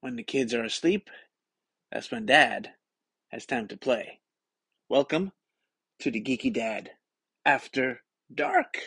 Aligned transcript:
When 0.00 0.14
the 0.14 0.22
kids 0.22 0.54
are 0.54 0.62
asleep, 0.62 1.10
that's 1.90 2.12
when 2.12 2.24
dad 2.24 2.70
has 3.32 3.44
time 3.44 3.66
to 3.66 3.76
play. 3.76 4.20
Welcome 4.88 5.32
to 5.98 6.12
the 6.12 6.22
Geeky 6.22 6.52
Dad 6.54 6.92
After 7.44 8.02
Dark. 8.32 8.78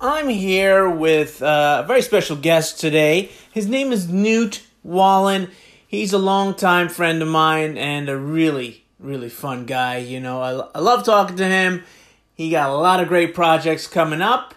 I'm 0.00 0.30
here 0.30 0.88
with 0.88 1.42
uh, 1.42 1.82
a 1.84 1.86
very 1.86 2.00
special 2.00 2.36
guest 2.36 2.80
today. 2.80 3.30
His 3.52 3.68
name 3.68 3.92
is 3.92 4.08
Newt 4.08 4.62
Wallen. 4.82 5.50
He's 5.86 6.14
a 6.14 6.18
longtime 6.18 6.88
friend 6.88 7.20
of 7.20 7.28
mine 7.28 7.76
and 7.76 8.08
a 8.08 8.16
really, 8.16 8.86
really 8.98 9.28
fun 9.28 9.66
guy. 9.66 9.98
You 9.98 10.20
know, 10.20 10.40
I, 10.40 10.78
I 10.78 10.80
love 10.80 11.04
talking 11.04 11.36
to 11.36 11.46
him. 11.46 11.84
He 12.34 12.50
got 12.50 12.70
a 12.70 12.74
lot 12.74 13.00
of 13.00 13.08
great 13.08 13.34
projects 13.34 13.86
coming 13.86 14.22
up. 14.22 14.54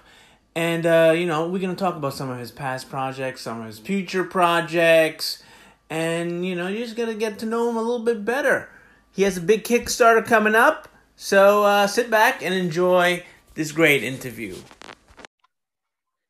And, 0.56 0.86
uh, 0.86 1.14
you 1.16 1.26
know, 1.26 1.48
we're 1.50 1.60
going 1.60 1.76
to 1.76 1.80
talk 1.80 1.96
about 1.96 2.14
some 2.14 2.30
of 2.30 2.40
his 2.40 2.52
past 2.52 2.90
projects, 2.90 3.42
some 3.42 3.60
of 3.60 3.68
his 3.68 3.80
future 3.80 4.24
projects. 4.24 5.44
And, 5.90 6.46
you 6.46 6.56
know, 6.56 6.68
you're 6.68 6.86
just 6.86 6.96
going 6.96 7.10
to 7.10 7.16
get 7.16 7.40
to 7.40 7.46
know 7.46 7.70
him 7.70 7.76
a 7.76 7.82
little 7.82 8.06
bit 8.06 8.24
better. 8.24 8.70
He 9.12 9.24
has 9.24 9.38
a 9.38 9.42
big 9.42 9.64
Kickstarter 9.64 10.26
coming 10.26 10.56
up. 10.56 10.88
So 11.18 11.64
uh, 11.64 11.88
sit 11.88 12.10
back 12.10 12.44
and 12.44 12.54
enjoy 12.54 13.24
this 13.54 13.72
great 13.72 14.04
interview. 14.04 14.56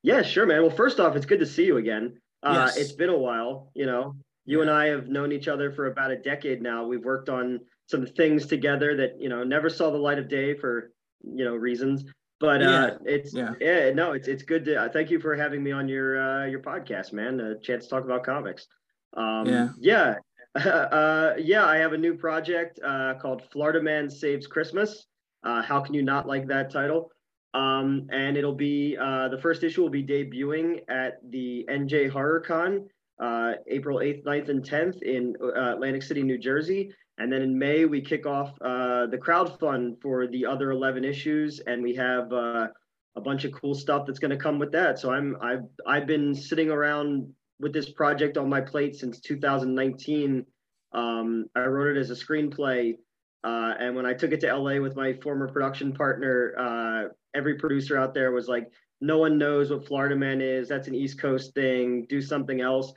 Yeah, 0.03 0.21
sure, 0.21 0.45
man. 0.45 0.61
Well, 0.61 0.75
first 0.75 0.99
off, 0.99 1.15
it's 1.15 1.25
good 1.25 1.39
to 1.39 1.45
see 1.45 1.65
you 1.65 1.77
again. 1.77 2.17
Uh, 2.43 2.65
Yes. 2.67 2.77
It's 2.77 2.91
been 2.91 3.09
a 3.09 3.17
while, 3.17 3.71
you 3.73 3.85
know. 3.85 4.15
You 4.45 4.61
and 4.61 4.69
I 4.69 4.85
have 4.87 5.07
known 5.07 5.31
each 5.31 5.47
other 5.47 5.71
for 5.71 5.87
about 5.87 6.11
a 6.11 6.17
decade 6.17 6.61
now. 6.61 6.85
We've 6.85 7.03
worked 7.03 7.29
on 7.29 7.61
some 7.87 8.05
things 8.05 8.45
together 8.45 8.95
that 8.97 9.19
you 9.19 9.29
know 9.29 9.43
never 9.43 9.69
saw 9.69 9.89
the 9.89 9.97
light 9.97 10.19
of 10.19 10.29
day 10.29 10.53
for 10.53 10.91
you 11.33 11.45
know 11.45 11.55
reasons. 11.55 12.05
But 12.39 12.61
uh, 12.61 12.97
it's 13.05 13.33
yeah. 13.33 13.53
yeah. 13.59 13.91
no, 13.91 14.11
it's 14.11 14.27
it's 14.27 14.43
good 14.43 14.65
to 14.65 14.83
uh, 14.83 14.89
thank 14.89 15.09
you 15.09 15.19
for 15.19 15.35
having 15.35 15.63
me 15.63 15.71
on 15.71 15.87
your 15.87 16.19
uh, 16.19 16.45
your 16.45 16.59
podcast, 16.59 17.13
man. 17.13 17.39
A 17.39 17.59
chance 17.59 17.85
to 17.85 17.89
talk 17.89 18.03
about 18.03 18.23
comics. 18.23 18.67
Um, 19.15 19.45
Yeah. 19.45 19.69
yeah, 19.79 20.15
uh, 20.65 21.33
yeah. 21.37 21.65
I 21.65 21.77
have 21.77 21.93
a 21.93 21.97
new 21.97 22.15
project 22.15 22.79
uh, 22.83 23.13
called 23.21 23.43
Florida 23.51 23.81
Man 23.81 24.09
Saves 24.09 24.47
Christmas. 24.47 25.05
Uh, 25.43 25.61
how 25.61 25.79
can 25.79 25.93
you 25.93 26.01
not 26.01 26.27
like 26.27 26.47
that 26.47 26.71
title? 26.71 27.11
Um, 27.53 28.07
and 28.11 28.35
it'll 28.35 28.53
be 28.55 28.97
uh, 28.99 29.29
the 29.29 29.37
first 29.37 29.63
issue 29.63 29.81
will 29.81 29.89
be 29.89 30.03
debuting 30.03 30.81
at 30.89 31.19
the 31.29 31.65
NJ 31.69 32.11
HorrorCon 32.11 32.85
uh, 33.19 33.53
April 33.67 33.99
8th, 33.99 34.23
9th, 34.23 34.49
and 34.49 34.63
10th 34.63 35.01
in 35.01 35.35
uh, 35.41 35.73
Atlantic 35.73 36.03
City, 36.03 36.23
New 36.23 36.37
Jersey. 36.37 36.91
And 37.17 37.31
then 37.31 37.41
in 37.41 37.57
May, 37.57 37.85
we 37.85 38.01
kick 38.01 38.25
off 38.25 38.51
uh, 38.61 39.05
the 39.07 39.17
crowd 39.17 39.57
fund 39.59 39.97
for 40.01 40.27
the 40.27 40.45
other 40.45 40.71
11 40.71 41.05
issues, 41.05 41.59
and 41.61 41.81
we 41.81 41.95
have 41.95 42.31
uh, 42.33 42.67
a 43.15 43.21
bunch 43.21 43.45
of 43.45 43.53
cool 43.53 43.73
stuff 43.73 44.05
that's 44.05 44.19
going 44.19 44.31
to 44.31 44.37
come 44.37 44.59
with 44.59 44.71
that. 44.73 44.99
So 44.99 45.11
I'm 45.11 45.37
I've 45.41 45.63
I've 45.87 46.07
been 46.07 46.35
sitting 46.35 46.69
around 46.69 47.33
with 47.59 47.71
this 47.71 47.89
project 47.89 48.37
on 48.37 48.49
my 48.49 48.59
plate 48.59 48.95
since 48.95 49.21
2019. 49.21 50.45
Um, 50.91 51.45
I 51.55 51.61
wrote 51.61 51.95
it 51.95 51.99
as 51.99 52.09
a 52.09 52.15
screenplay, 52.15 52.95
uh, 53.43 53.73
and 53.79 53.95
when 53.95 54.05
I 54.05 54.13
took 54.13 54.31
it 54.31 54.41
to 54.41 54.53
LA 54.53 54.79
with 54.81 54.95
my 54.97 55.13
former 55.13 55.47
production 55.47 55.93
partner, 55.93 56.53
uh, 56.57 57.13
every 57.33 57.55
producer 57.55 57.97
out 57.97 58.13
there 58.13 58.31
was 58.33 58.49
like, 58.49 58.69
"No 58.99 59.19
one 59.19 59.37
knows 59.37 59.71
what 59.71 59.87
Florida 59.87 60.17
Man 60.17 60.41
is. 60.41 60.67
That's 60.67 60.89
an 60.89 60.95
East 60.95 61.19
Coast 61.19 61.53
thing. 61.53 62.05
Do 62.09 62.19
something 62.21 62.59
else." 62.59 62.93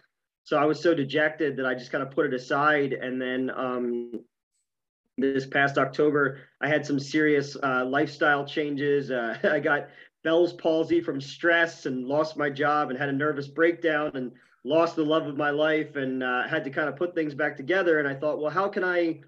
So 0.48 0.56
I 0.56 0.64
was 0.64 0.80
so 0.80 0.94
dejected 0.94 1.58
that 1.58 1.66
I 1.66 1.74
just 1.74 1.92
kind 1.92 2.02
of 2.02 2.10
put 2.10 2.24
it 2.24 2.32
aside, 2.32 2.94
and 2.94 3.20
then 3.20 3.50
um, 3.54 4.24
this 5.18 5.44
past 5.44 5.76
October, 5.76 6.38
I 6.62 6.68
had 6.68 6.86
some 6.86 6.98
serious 6.98 7.54
uh, 7.62 7.84
lifestyle 7.84 8.46
changes. 8.46 9.10
Uh, 9.10 9.36
I 9.44 9.60
got 9.60 9.88
Bell's 10.24 10.54
palsy 10.54 11.02
from 11.02 11.20
stress 11.20 11.84
and 11.84 12.06
lost 12.06 12.38
my 12.38 12.48
job 12.48 12.88
and 12.88 12.98
had 12.98 13.10
a 13.10 13.12
nervous 13.12 13.46
breakdown 13.46 14.12
and 14.14 14.32
lost 14.64 14.96
the 14.96 15.04
love 15.04 15.26
of 15.26 15.36
my 15.36 15.50
life 15.50 15.96
and 15.96 16.22
uh, 16.22 16.48
had 16.48 16.64
to 16.64 16.70
kind 16.70 16.88
of 16.88 16.96
put 16.96 17.14
things 17.14 17.34
back 17.34 17.54
together. 17.54 17.98
And 17.98 18.08
I 18.08 18.14
thought, 18.14 18.40
well, 18.40 18.50
how 18.50 18.70
can 18.70 18.84
I, 18.84 19.20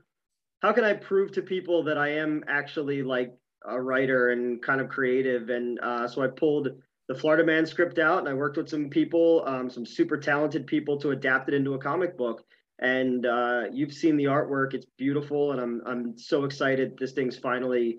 how 0.63 0.73
can 0.73 0.85
I 0.85 0.95
prove 0.95 1.33
to 1.33 1.43
people 1.43 1.83
that 1.83 1.99
I 1.99 2.13
am 2.13 2.45
actually 2.49 3.03
like 3.03 3.37
a 3.69 3.79
writer 3.79 4.31
and 4.31 4.63
kind 4.63 4.81
of 4.81 4.89
creative? 4.89 5.51
And 5.51 5.81
uh, 5.81 6.09
so 6.09 6.23
I 6.23 6.29
pulled 6.29 6.69
the 7.11 7.17
Florida 7.17 7.43
Man 7.43 7.67
script 7.67 7.99
out 7.99 8.21
and 8.21 8.29
I 8.29 8.35
worked 8.35 8.57
with 8.57 8.69
some 8.69 8.89
people, 8.89 9.43
um, 9.45 9.69
some 9.69 9.85
super 9.85 10.17
talented 10.17 10.65
people 10.65 10.97
to 11.01 11.11
adapt 11.11 11.49
it 11.49 11.55
into 11.55 11.75
a 11.75 11.79
comic 11.79 12.17
book. 12.17 12.45
And 12.79 13.27
uh, 13.27 13.63
you've 13.73 13.93
seen 13.93 14.17
the 14.17 14.27
artwork. 14.27 14.75
It's 14.75 14.87
beautiful 14.97 15.51
and 15.51 15.61
i'm 15.61 15.83
i'm 15.87 16.19
so 16.19 16.45
excited 16.45 16.97
this 16.99 17.13
thing's 17.13 17.37
finally 17.37 17.99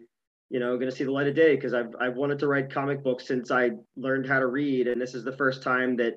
you 0.50 0.62
know 0.62 0.78
going 0.78 0.90
to 0.90 0.96
see 0.96 1.04
the 1.04 1.12
light 1.12 1.28
of 1.28 1.36
day 1.36 1.56
because 1.56 1.74
i've 1.74 1.94
i've 2.00 2.16
wanted 2.16 2.40
to 2.40 2.48
write 2.48 2.72
comic 2.72 3.04
books 3.04 3.28
since 3.28 3.52
i 3.52 3.72
learned 3.96 4.28
how 4.28 4.40
to 4.40 4.48
read 4.48 4.88
and 4.88 5.02
this 5.02 5.14
is 5.14 5.24
the 5.24 5.36
first 5.36 5.62
time 5.62 5.98
that 5.98 6.16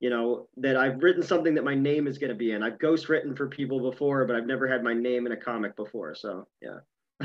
you 0.00 0.10
know 0.10 0.48
that 0.58 0.76
i've 0.76 1.02
written 1.02 1.22
something 1.22 1.54
that 1.54 1.64
my 1.64 1.74
name 1.74 2.06
is 2.06 2.18
going 2.18 2.30
to 2.30 2.36
be 2.36 2.52
in. 2.52 2.62
I've 2.62 2.78
ghost 2.78 3.08
written 3.08 3.34
for 3.34 3.48
people 3.48 3.90
before 3.90 4.26
but 4.26 4.36
i've 4.36 4.46
never 4.46 4.66
had 4.68 4.82
my 4.82 4.92
name 4.92 5.26
in 5.26 5.32
a 5.32 5.36
comic 5.36 5.76
before 5.76 6.14
so 6.14 6.46
yeah 6.60 6.78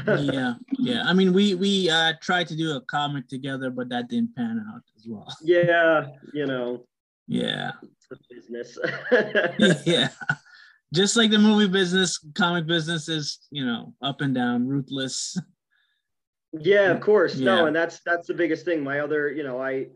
yeah, 0.08 0.54
yeah. 0.78 1.04
I 1.06 1.14
mean, 1.14 1.34
we 1.34 1.56
we 1.56 1.90
uh 1.90 2.14
tried 2.22 2.48
to 2.48 2.56
do 2.56 2.76
a 2.76 2.82
comic 2.82 3.28
together, 3.28 3.70
but 3.70 3.90
that 3.90 4.08
didn't 4.10 4.36
pan 4.36 4.66
out 4.74 4.82
as 4.98 5.06
well. 5.08 5.28
yeah 5.44 6.08
you 6.34 6.46
know 6.46 6.86
Yeah, 7.28 7.72
the 8.10 8.18
business 8.30 8.78
yeah. 9.86 10.10
Just 10.94 11.16
like 11.16 11.30
the 11.30 11.38
movie 11.38 11.72
business, 11.72 12.18
comic 12.34 12.66
business 12.66 13.10
is 13.10 13.40
you 13.52 13.66
know 13.66 13.94
up 14.02 14.22
and 14.22 14.34
down, 14.34 14.68
ruthless. 14.68 15.38
Yeah, 16.52 16.90
of 16.92 17.02
course. 17.02 17.36
Yeah. 17.36 17.46
No, 17.46 17.66
and 17.68 17.76
that's 17.76 18.00
that's 18.06 18.28
the 18.28 18.34
biggest 18.34 18.66
thing. 18.66 18.84
My 18.84 19.02
other, 19.02 19.30
you 19.32 19.44
know, 19.44 19.62
I 19.62 19.88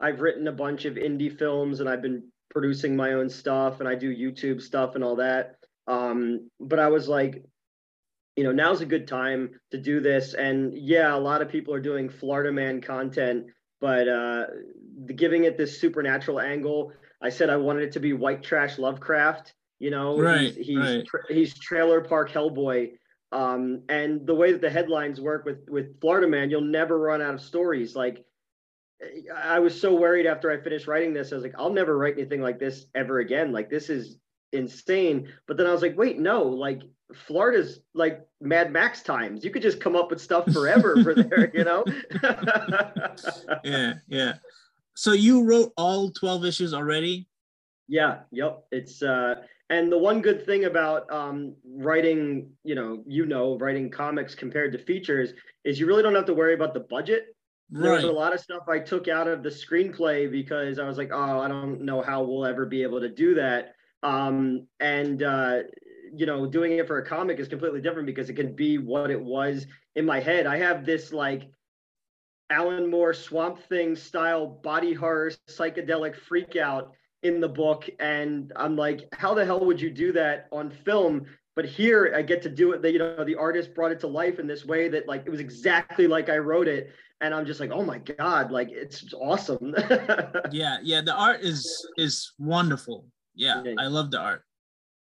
I've 0.00 0.20
written 0.20 0.48
a 0.48 0.52
bunch 0.52 0.84
of 0.84 0.94
indie 0.94 1.36
films 1.36 1.80
and 1.80 1.88
I've 1.88 2.02
been 2.02 2.24
producing 2.50 2.94
my 2.94 3.14
own 3.14 3.30
stuff 3.30 3.80
and 3.80 3.88
I 3.88 3.94
do 3.94 4.14
YouTube 4.14 4.60
stuff 4.60 4.94
and 4.94 5.02
all 5.02 5.16
that. 5.16 5.56
Um, 5.86 6.50
but 6.60 6.78
I 6.78 6.88
was 6.88 7.08
like, 7.08 7.44
you 8.36 8.44
know, 8.44 8.52
now's 8.52 8.80
a 8.80 8.86
good 8.86 9.06
time 9.06 9.50
to 9.70 9.78
do 9.78 10.00
this. 10.00 10.34
And 10.34 10.72
yeah, 10.76 11.14
a 11.14 11.18
lot 11.18 11.42
of 11.42 11.48
people 11.48 11.74
are 11.74 11.80
doing 11.80 12.08
Florida 12.08 12.52
Man 12.52 12.80
content, 12.80 13.46
but 13.80 14.08
uh 14.08 14.46
the, 15.04 15.12
giving 15.12 15.44
it 15.44 15.56
this 15.58 15.80
supernatural 15.80 16.40
angle. 16.40 16.92
I 17.20 17.28
said 17.30 17.50
I 17.50 17.56
wanted 17.56 17.84
it 17.84 17.92
to 17.92 18.00
be 18.00 18.12
white 18.12 18.42
trash 18.42 18.78
Lovecraft. 18.78 19.54
You 19.78 19.90
know, 19.90 20.18
Right, 20.18 20.54
he's 20.54 20.66
he's, 20.66 20.76
right. 20.78 21.06
tra- 21.06 21.26
he's 21.34 21.58
trailer 21.58 22.00
park 22.00 22.30
Hellboy. 22.30 22.92
Um, 23.32 23.82
and 23.88 24.26
the 24.26 24.34
way 24.34 24.52
that 24.52 24.60
the 24.60 24.70
headlines 24.70 25.20
work 25.20 25.44
with 25.44 25.68
with 25.68 26.00
Florida 26.00 26.28
Man, 26.28 26.50
you'll 26.50 26.60
never 26.60 26.98
run 26.98 27.22
out 27.22 27.34
of 27.34 27.40
stories. 27.40 27.96
Like 27.96 28.24
I 29.34 29.58
was 29.58 29.78
so 29.78 29.94
worried 29.94 30.26
after 30.26 30.50
I 30.50 30.62
finished 30.62 30.86
writing 30.86 31.12
this, 31.12 31.32
I 31.32 31.34
was 31.34 31.44
like, 31.44 31.54
I'll 31.58 31.72
never 31.72 31.96
write 31.96 32.14
anything 32.18 32.40
like 32.40 32.58
this 32.58 32.86
ever 32.94 33.18
again. 33.18 33.52
Like 33.52 33.68
this 33.68 33.90
is 33.90 34.16
insane. 34.52 35.28
But 35.46 35.56
then 35.56 35.66
I 35.66 35.72
was 35.72 35.82
like, 35.82 35.96
wait, 35.96 36.18
no, 36.18 36.42
like 36.42 36.82
Florida's 37.14 37.80
like 37.94 38.20
Mad 38.40 38.72
Max 38.72 39.02
times. 39.02 39.44
You 39.44 39.50
could 39.50 39.62
just 39.62 39.80
come 39.80 39.96
up 39.96 40.10
with 40.10 40.20
stuff 40.20 40.50
forever 40.52 40.96
for 41.02 41.14
there, 41.14 41.50
you 41.54 41.64
know? 41.64 41.84
Yeah, 43.64 43.94
yeah. 44.08 44.34
So 44.94 45.12
you 45.12 45.44
wrote 45.44 45.72
all 45.76 46.10
twelve 46.10 46.44
issues 46.44 46.74
already? 46.74 47.28
Yeah, 47.88 48.20
yep. 48.30 48.64
It's 48.70 49.02
uh 49.02 49.36
and 49.70 49.90
the 49.90 49.98
one 49.98 50.20
good 50.20 50.44
thing 50.44 50.64
about 50.64 51.10
um 51.10 51.54
writing, 51.64 52.50
you 52.64 52.74
know, 52.74 53.02
you 53.06 53.26
know, 53.26 53.58
writing 53.58 53.90
comics 53.90 54.34
compared 54.34 54.72
to 54.72 54.78
features 54.78 55.32
is 55.64 55.78
you 55.78 55.86
really 55.86 56.02
don't 56.02 56.14
have 56.14 56.26
to 56.26 56.34
worry 56.34 56.54
about 56.54 56.74
the 56.74 56.80
budget. 56.80 57.34
There 57.70 57.92
was 57.92 58.04
a 58.04 58.12
lot 58.12 58.34
of 58.34 58.40
stuff 58.40 58.64
I 58.68 58.78
took 58.80 59.08
out 59.08 59.28
of 59.28 59.42
the 59.42 59.48
screenplay 59.48 60.30
because 60.30 60.78
I 60.78 60.86
was 60.86 60.98
like, 60.98 61.10
oh, 61.10 61.40
I 61.40 61.48
don't 61.48 61.80
know 61.80 62.02
how 62.02 62.22
we'll 62.22 62.44
ever 62.44 62.66
be 62.66 62.82
able 62.82 63.00
to 63.00 63.08
do 63.08 63.34
that. 63.36 63.74
Um 64.02 64.66
and 64.80 65.22
uh 65.22 65.62
you 66.14 66.26
know, 66.26 66.46
doing 66.46 66.72
it 66.72 66.86
for 66.86 66.98
a 66.98 67.06
comic 67.06 67.38
is 67.38 67.48
completely 67.48 67.80
different 67.80 68.06
because 68.06 68.28
it 68.28 68.34
can 68.34 68.54
be 68.54 68.76
what 68.78 69.10
it 69.10 69.20
was 69.20 69.66
in 69.96 70.04
my 70.04 70.20
head. 70.20 70.46
I 70.46 70.58
have 70.58 70.84
this 70.84 71.12
like 71.12 71.48
Alan 72.50 72.90
Moore 72.90 73.14
Swamp 73.14 73.58
Thing 73.68 73.96
style 73.96 74.46
body 74.46 74.92
horror 74.92 75.32
psychedelic 75.48 76.14
freak 76.14 76.56
out 76.56 76.92
in 77.22 77.40
the 77.40 77.48
book. 77.48 77.88
And 77.98 78.52
I'm 78.56 78.76
like, 78.76 79.08
how 79.14 79.32
the 79.32 79.44
hell 79.44 79.64
would 79.64 79.80
you 79.80 79.90
do 79.90 80.12
that 80.12 80.48
on 80.52 80.70
film? 80.70 81.24
But 81.54 81.64
here 81.64 82.12
I 82.16 82.22
get 82.22 82.42
to 82.42 82.50
do 82.50 82.72
it. 82.72 82.82
The, 82.82 82.92
you 82.92 82.98
know, 82.98 83.24
the 83.24 83.36
artist 83.36 83.74
brought 83.74 83.92
it 83.92 84.00
to 84.00 84.06
life 84.06 84.38
in 84.38 84.46
this 84.46 84.64
way 84.64 84.88
that 84.88 85.08
like 85.08 85.22
it 85.24 85.30
was 85.30 85.40
exactly 85.40 86.06
like 86.06 86.28
I 86.28 86.38
wrote 86.38 86.68
it. 86.68 86.92
And 87.20 87.32
I'm 87.32 87.46
just 87.46 87.60
like, 87.60 87.70
oh 87.70 87.84
my 87.84 87.98
God, 87.98 88.50
like 88.50 88.68
it's 88.70 89.14
awesome. 89.14 89.74
Yeah, 90.50 90.78
yeah. 90.82 91.00
The 91.00 91.14
art 91.14 91.40
is 91.40 91.86
is 91.96 92.32
wonderful. 92.38 93.06
Yeah. 93.34 93.62
I 93.78 93.86
love 93.86 94.10
the 94.10 94.18
art. 94.20 94.44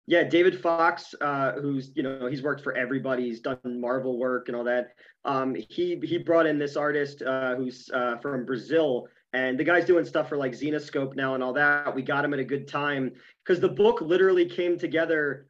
yeah, 0.07 0.23
David 0.23 0.59
Fox, 0.59 1.13
uh, 1.21 1.53
who's 1.53 1.91
you 1.95 2.03
know 2.03 2.27
he's 2.27 2.41
worked 2.41 2.61
for 2.61 2.75
everybody. 2.75 3.23
He's 3.23 3.39
done 3.39 3.59
Marvel 3.63 4.17
work 4.17 4.47
and 4.47 4.55
all 4.57 4.63
that. 4.65 4.89
Um, 5.25 5.55
he 5.55 5.99
he 6.03 6.17
brought 6.17 6.45
in 6.45 6.57
this 6.59 6.75
artist 6.75 7.21
uh, 7.21 7.55
who's 7.55 7.89
uh, 7.93 8.17
from 8.17 8.45
Brazil, 8.45 9.07
and 9.33 9.59
the 9.59 9.63
guy's 9.63 9.85
doing 9.85 10.05
stuff 10.05 10.29
for 10.29 10.37
like 10.37 10.53
Zenescope 10.53 11.15
now 11.15 11.35
and 11.35 11.43
all 11.43 11.53
that. 11.53 11.95
We 11.95 12.01
got 12.01 12.25
him 12.25 12.33
at 12.33 12.39
a 12.39 12.43
good 12.43 12.67
time 12.67 13.11
because 13.43 13.59
the 13.61 13.69
book 13.69 14.01
literally 14.01 14.45
came 14.45 14.77
together. 14.77 15.47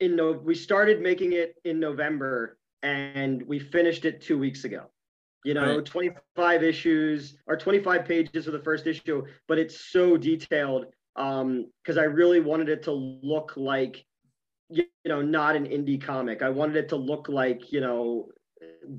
In 0.00 0.14
no, 0.16 0.32
we 0.32 0.54
started 0.54 1.00
making 1.00 1.32
it 1.32 1.56
in 1.64 1.80
November, 1.80 2.58
and 2.82 3.42
we 3.46 3.58
finished 3.58 4.04
it 4.04 4.20
two 4.20 4.38
weeks 4.38 4.64
ago. 4.64 4.90
You 5.44 5.54
know, 5.54 5.76
Right. 5.76 5.84
25 5.84 6.62
issues 6.64 7.36
or 7.46 7.56
25 7.56 8.04
pages 8.04 8.44
for 8.46 8.50
the 8.50 8.58
first 8.62 8.86
issue, 8.86 9.24
but 9.46 9.58
it's 9.58 9.80
so 9.92 10.16
detailed 10.16 10.86
um 11.16 11.70
because 11.82 11.98
I 11.98 12.04
really 12.04 12.40
wanted 12.40 12.68
it 12.68 12.82
to 12.84 12.92
look 12.92 13.52
like 13.56 14.04
you 14.68 14.84
know 15.04 15.22
not 15.22 15.56
an 15.56 15.66
indie 15.66 16.00
comic. 16.00 16.42
I 16.42 16.50
wanted 16.50 16.76
it 16.76 16.88
to 16.90 16.96
look 16.96 17.28
like 17.28 17.72
you 17.72 17.80
know 17.80 18.28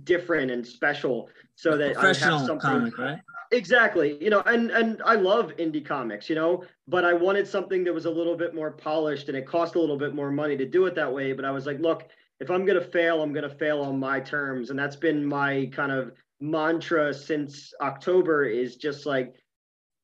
different 0.04 0.52
and 0.52 0.66
special 0.66 1.30
so 1.56 1.78
that 1.78 1.98
I 1.98 2.08
have 2.08 2.16
something 2.16 2.60
comic, 2.60 2.98
right? 2.98 3.20
exactly 3.52 4.22
you 4.22 4.30
know 4.30 4.42
and 4.42 4.72
and 4.72 5.02
i 5.06 5.16
love 5.16 5.56
indie 5.58 5.86
comics 5.86 6.30
you 6.30 6.36
know 6.36 6.64
but 6.88 7.06
i 7.06 7.14
wanted 7.14 7.48
something 7.48 7.84
that 7.84 7.94
was 7.94 8.06
a 8.06 8.10
little 8.10 8.36
bit 8.36 8.54
more 8.54 8.72
polished 8.72 9.30
and 9.30 9.38
it 9.38 9.48
cost 9.48 9.76
a 9.76 9.80
little 9.80 9.98
bit 9.98 10.14
more 10.14 10.32
money 10.32 10.58
to 10.58 10.66
do 10.66 10.86
it 10.86 10.96
that 10.96 11.12
way 11.12 11.32
but 11.32 11.46
i 11.46 11.52
was 11.52 11.66
like 11.66 11.80
look 11.80 12.10
if 12.42 12.52
i'm 12.52 12.66
going 12.66 12.80
to 12.80 12.86
fail 12.86 13.22
i'm 13.22 13.32
going 13.32 13.48
to 13.48 13.56
fail 13.56 13.82
on 13.82 13.98
my 13.98 14.20
terms 14.20 14.70
and 14.70 14.78
that's 14.78 14.98
been 14.98 15.26
my 15.26 15.70
kind 15.74 15.92
of 15.92 16.12
mantra 16.42 17.14
since 17.14 17.74
october 17.82 18.44
is 18.44 18.76
just 18.76 19.06
like 19.06 19.34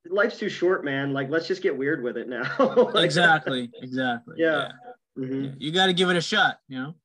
life's 0.09 0.38
too 0.38 0.50
short 0.50 0.83
man 0.83 1.13
like 1.13 1.29
let's 1.29 1.47
just 1.47 1.61
get 1.61 1.75
weird 1.77 2.03
with 2.03 2.17
it 2.17 2.27
now 2.27 2.44
Like, 2.94 3.05
exactly, 3.05 3.71
exactly. 3.81 4.35
Yeah. 4.38 4.71
mhm. 5.17 5.55
You 5.59 5.71
got 5.71 5.88
to 5.88 5.94
give 5.94 6.09
it 6.09 6.17
a 6.17 6.21
shot, 6.21 6.59
you 6.67 6.77
know. 6.79 6.95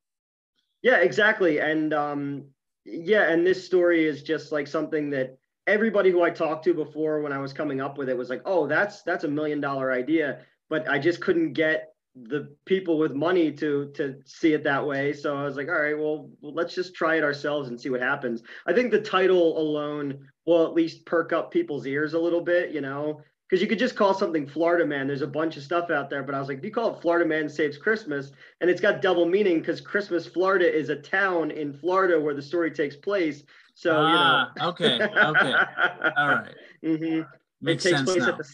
Yeah, 0.83 0.99
exactly. 0.99 1.59
And 1.61 1.93
um, 1.93 2.45
yeah, 2.85 3.31
and 3.31 3.47
this 3.47 3.65
story 3.65 4.07
is 4.07 4.23
just 4.23 4.53
like 4.53 4.67
something 4.67 5.11
that 5.11 5.39
everybody 5.67 6.11
who 6.11 6.23
I 6.23 6.31
talked 6.31 6.65
to 6.65 6.75
before 6.75 7.21
when 7.21 7.33
I 7.33 7.39
was 7.39 7.53
coming 7.53 7.81
up 7.81 7.99
with 7.99 8.09
it 8.09 8.17
was 8.17 8.31
like, 8.31 8.43
oh, 8.45 8.67
that's 8.67 9.03
that's 9.03 9.25
a 9.25 9.29
million 9.29 9.61
dollar 9.61 9.93
idea. 9.93 10.41
But 10.69 10.89
I 10.89 10.99
just 10.99 11.21
couldn't 11.21 11.53
get 11.53 11.93
the 12.25 12.55
people 12.65 12.99
with 12.99 13.13
money 13.15 13.53
to 13.53 13.91
to 13.95 14.17
see 14.25 14.53
it 14.53 14.65
that 14.65 14.87
way. 14.87 15.13
So 15.13 15.37
I 15.37 15.45
was 15.45 15.57
like, 15.57 15.69
all 15.69 15.81
right, 15.81 15.99
well, 15.99 16.31
let's 16.43 16.75
just 16.75 16.95
try 16.95 17.17
it 17.17 17.25
ourselves 17.25 17.69
and 17.69 17.81
see 17.81 17.91
what 17.91 18.01
happens. 18.01 18.43
I 18.67 18.73
think 18.73 18.91
the 18.91 19.01
title 19.01 19.59
alone 19.59 20.29
will 20.47 20.67
at 20.67 20.75
least 20.75 21.07
perk 21.07 21.33
up 21.33 21.51
people's 21.51 21.87
ears 21.87 22.15
a 22.15 22.19
little 22.19 22.41
bit, 22.41 22.71
you 22.71 22.81
know. 22.81 23.21
Because 23.49 23.63
you 23.63 23.69
could 23.69 23.79
just 23.79 23.97
call 23.97 24.13
something 24.13 24.47
Florida 24.47 24.85
Man. 24.85 25.07
There's 25.07 25.23
a 25.23 25.27
bunch 25.27 25.57
of 25.57 25.63
stuff 25.63 25.91
out 25.91 26.11
there, 26.11 26.23
but 26.23 26.35
I 26.35 26.39
was 26.39 26.49
like, 26.49 26.59
if 26.59 26.65
you 26.65 26.71
call 26.71 26.95
it 26.95 27.01
Florida 27.01 27.27
Man 27.27 27.49
Saves 27.49 27.79
Christmas, 27.79 28.31
and 28.61 28.69
it's 28.69 28.81
got 28.81 29.01
double 29.01 29.25
meaning 29.25 29.61
because 29.61 29.81
Christmas, 29.81 30.27
Florida 30.27 30.71
is 30.71 30.91
a 30.91 30.97
town 30.97 31.51
in 31.51 31.73
Florida 31.73 32.21
where 32.21 32.35
the 32.35 32.43
story 32.43 32.71
takes 32.71 32.97
place. 32.97 33.43
So 33.75 33.93
ah, 33.93 34.51
you 34.57 34.61
know. 34.61 34.69
okay, 34.71 35.01
okay, 35.01 35.55
all 36.17 36.29
right, 36.29 36.55
hmm 36.83 37.21
makes 37.63 37.85
it 37.85 37.89
takes 37.89 38.01
sense 38.01 38.05
place 38.05 38.23
now. 38.23 38.29
at 38.33 38.39
the. 38.39 38.45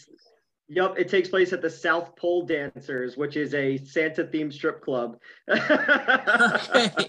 Yep, 0.67 0.95
it 0.97 1.09
takes 1.09 1.29
place 1.29 1.53
at 1.53 1.61
the 1.61 1.69
South 1.69 2.15
Pole 2.15 2.43
Dancers, 2.43 3.17
which 3.17 3.37
is 3.37 3.53
a 3.53 3.77
Santa 3.77 4.23
themed 4.23 4.51
strip 4.51 4.81
club. 4.81 5.17
Okay. 5.49 6.91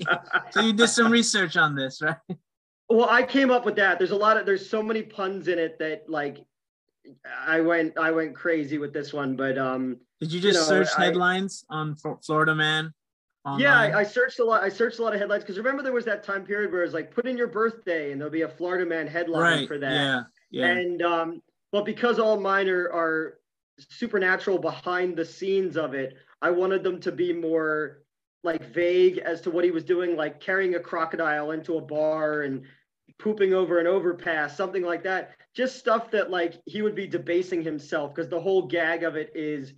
So 0.50 0.61
you 0.61 0.73
did 0.73 0.88
some 0.88 1.11
research 1.11 1.56
on 1.56 1.75
this, 1.75 2.00
right? 2.00 2.17
Well, 2.88 3.08
I 3.11 3.23
came 3.25 3.50
up 3.50 3.64
with 3.64 3.76
that. 3.76 3.99
There's 3.99 4.12
a 4.12 4.17
lot 4.17 4.37
of 4.37 4.47
there's 4.47 4.69
so 4.69 4.82
many 4.82 5.03
puns 5.03 5.49
in 5.49 5.58
it 5.58 5.79
that 5.81 6.08
like 6.08 6.38
I 7.38 7.61
went 7.61 7.99
I 7.99 8.11
went 8.12 8.35
crazy 8.35 8.79
with 8.79 8.93
this 8.93 9.12
one, 9.12 9.37
but 9.37 9.59
um 9.59 9.99
Did 10.20 10.32
you 10.32 10.41
just 10.41 10.61
know, 10.61 10.85
search 10.85 10.88
I- 10.97 11.06
headlines 11.06 11.64
on 11.69 11.97
Fl- 11.97 12.20
Florida 12.25 12.55
Man? 12.55 12.93
Online? 13.44 13.61
Yeah, 13.61 13.79
I, 13.79 14.00
I 14.00 14.02
searched 14.02 14.38
a 14.38 14.44
lot. 14.44 14.62
I 14.62 14.69
searched 14.69 14.99
a 14.99 15.02
lot 15.02 15.14
of 15.14 15.20
headlines 15.20 15.43
because 15.43 15.56
remember 15.56 15.82
there 15.82 15.93
was 15.93 16.05
that 16.05 16.23
time 16.23 16.44
period 16.44 16.73
where 16.73 16.82
it 16.82 16.87
was 16.87 16.94
like 16.94 17.12
put 17.12 17.26
in 17.26 17.37
your 17.37 17.47
birthday 17.49 18.12
and 18.12 18.20
there'll 18.20 18.32
be 18.32 18.43
a 18.43 18.49
Florida 18.49 18.85
man 18.85 19.06
headline 19.06 19.41
right. 19.41 19.69
for 19.69 19.79
that. 19.79 19.93
Yeah, 19.93 20.23
yeah. 20.50 20.67
And 20.67 21.02
um, 21.02 21.43
but 21.73 21.85
because 21.85 22.19
all 22.19 22.38
mine 22.41 22.69
are, 22.69 22.87
are 22.93 23.38
supernatural 23.78 24.58
behind 24.58 25.17
the 25.17 25.25
scenes 25.25 25.76
of 25.76 25.94
it, 25.94 26.17
I 26.43 26.50
wanted 26.50 26.82
them 26.82 27.00
to 27.00 27.12
be 27.12 27.32
more 27.32 28.02
like 28.43 28.64
vague 28.73 29.19
as 29.19 29.40
to 29.43 29.50
what 29.50 29.64
he 29.64 29.70
was 29.70 29.84
doing, 29.84 30.17
like 30.17 30.40
carrying 30.40 30.75
a 30.75 30.81
crocodile 30.81 31.50
into 31.50 31.76
a 31.76 31.81
bar 31.81 32.43
and 32.43 32.62
pooping 33.19 33.55
over 33.55 33.78
an 33.78 33.87
overpass, 33.87 34.56
something 34.56 34.82
like 34.82 35.02
that. 35.02 35.37
Just 35.55 35.78
stuff 35.78 36.11
that 36.11 36.31
like 36.31 36.55
he 36.67 36.82
would 36.82 36.94
be 36.94 37.06
debasing 37.06 37.62
himself 37.62 38.14
because 38.14 38.28
the 38.28 38.40
whole 38.40 38.67
gag 38.67 39.02
of 39.02 39.17
it 39.17 39.32
is 39.34 39.73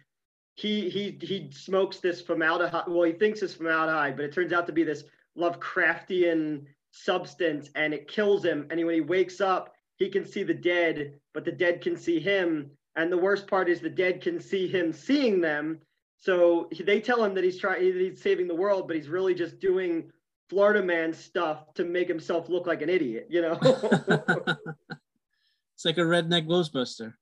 he 0.55 0.91
he 0.91 1.19
he 1.23 1.51
smokes 1.53 1.99
this 1.99 2.21
formaldehyde. 2.21 2.85
Well, 2.89 3.05
he 3.05 3.13
thinks 3.13 3.43
it's 3.43 3.55
formaldehyde, 3.55 4.17
but 4.17 4.25
it 4.25 4.33
turns 4.33 4.53
out 4.53 4.67
to 4.67 4.73
be 4.73 4.83
this 4.83 5.05
Lovecraftian 5.37 6.65
substance, 6.91 7.71
and 7.77 7.95
it 7.95 8.09
kills 8.09 8.45
him. 8.45 8.67
And 8.71 8.85
when 8.85 8.95
he 8.95 9.01
wakes 9.01 9.41
up, 9.41 9.75
he 9.97 10.09
can 10.09 10.25
see 10.25 10.43
the 10.43 10.55
dead, 10.55 11.15
but 11.33 11.45
the 11.45 11.53
dead 11.53 11.81
can 11.81 11.97
see 11.97 12.19
him. 12.19 12.71
And 12.99 13.13
the 13.13 13.17
worst 13.17 13.47
part 13.47 13.69
is 13.69 13.81
the 13.81 13.89
dead 13.89 14.21
can 14.21 14.41
see 14.41 14.67
him 14.67 14.93
seeing 14.93 15.41
them. 15.41 15.79
So 16.19 16.67
he- 16.73 16.83
they 16.83 17.01
tell 17.01 17.23
him 17.23 17.33
that 17.35 17.45
he's 17.45 17.61
trying, 17.61 17.81
he's 17.81 18.21
saving 18.21 18.49
the 18.49 18.57
world, 18.57 18.89
but 18.89 18.97
he's 18.97 19.09
really 19.09 19.35
just 19.35 19.61
doing 19.61 20.11
Florida 20.49 20.83
man 20.83 21.13
stuff 21.13 21.73
to 21.75 21.85
make 21.85 22.09
himself 22.09 22.49
look 22.49 22.67
like 22.67 22.83
an 22.83 22.89
idiot, 22.89 23.29
you 23.31 23.41
know? 23.41 23.53
it's 23.63 23.69
like 25.85 25.99
a 25.99 26.01
redneck 26.01 26.49
Ghostbuster. 26.49 27.15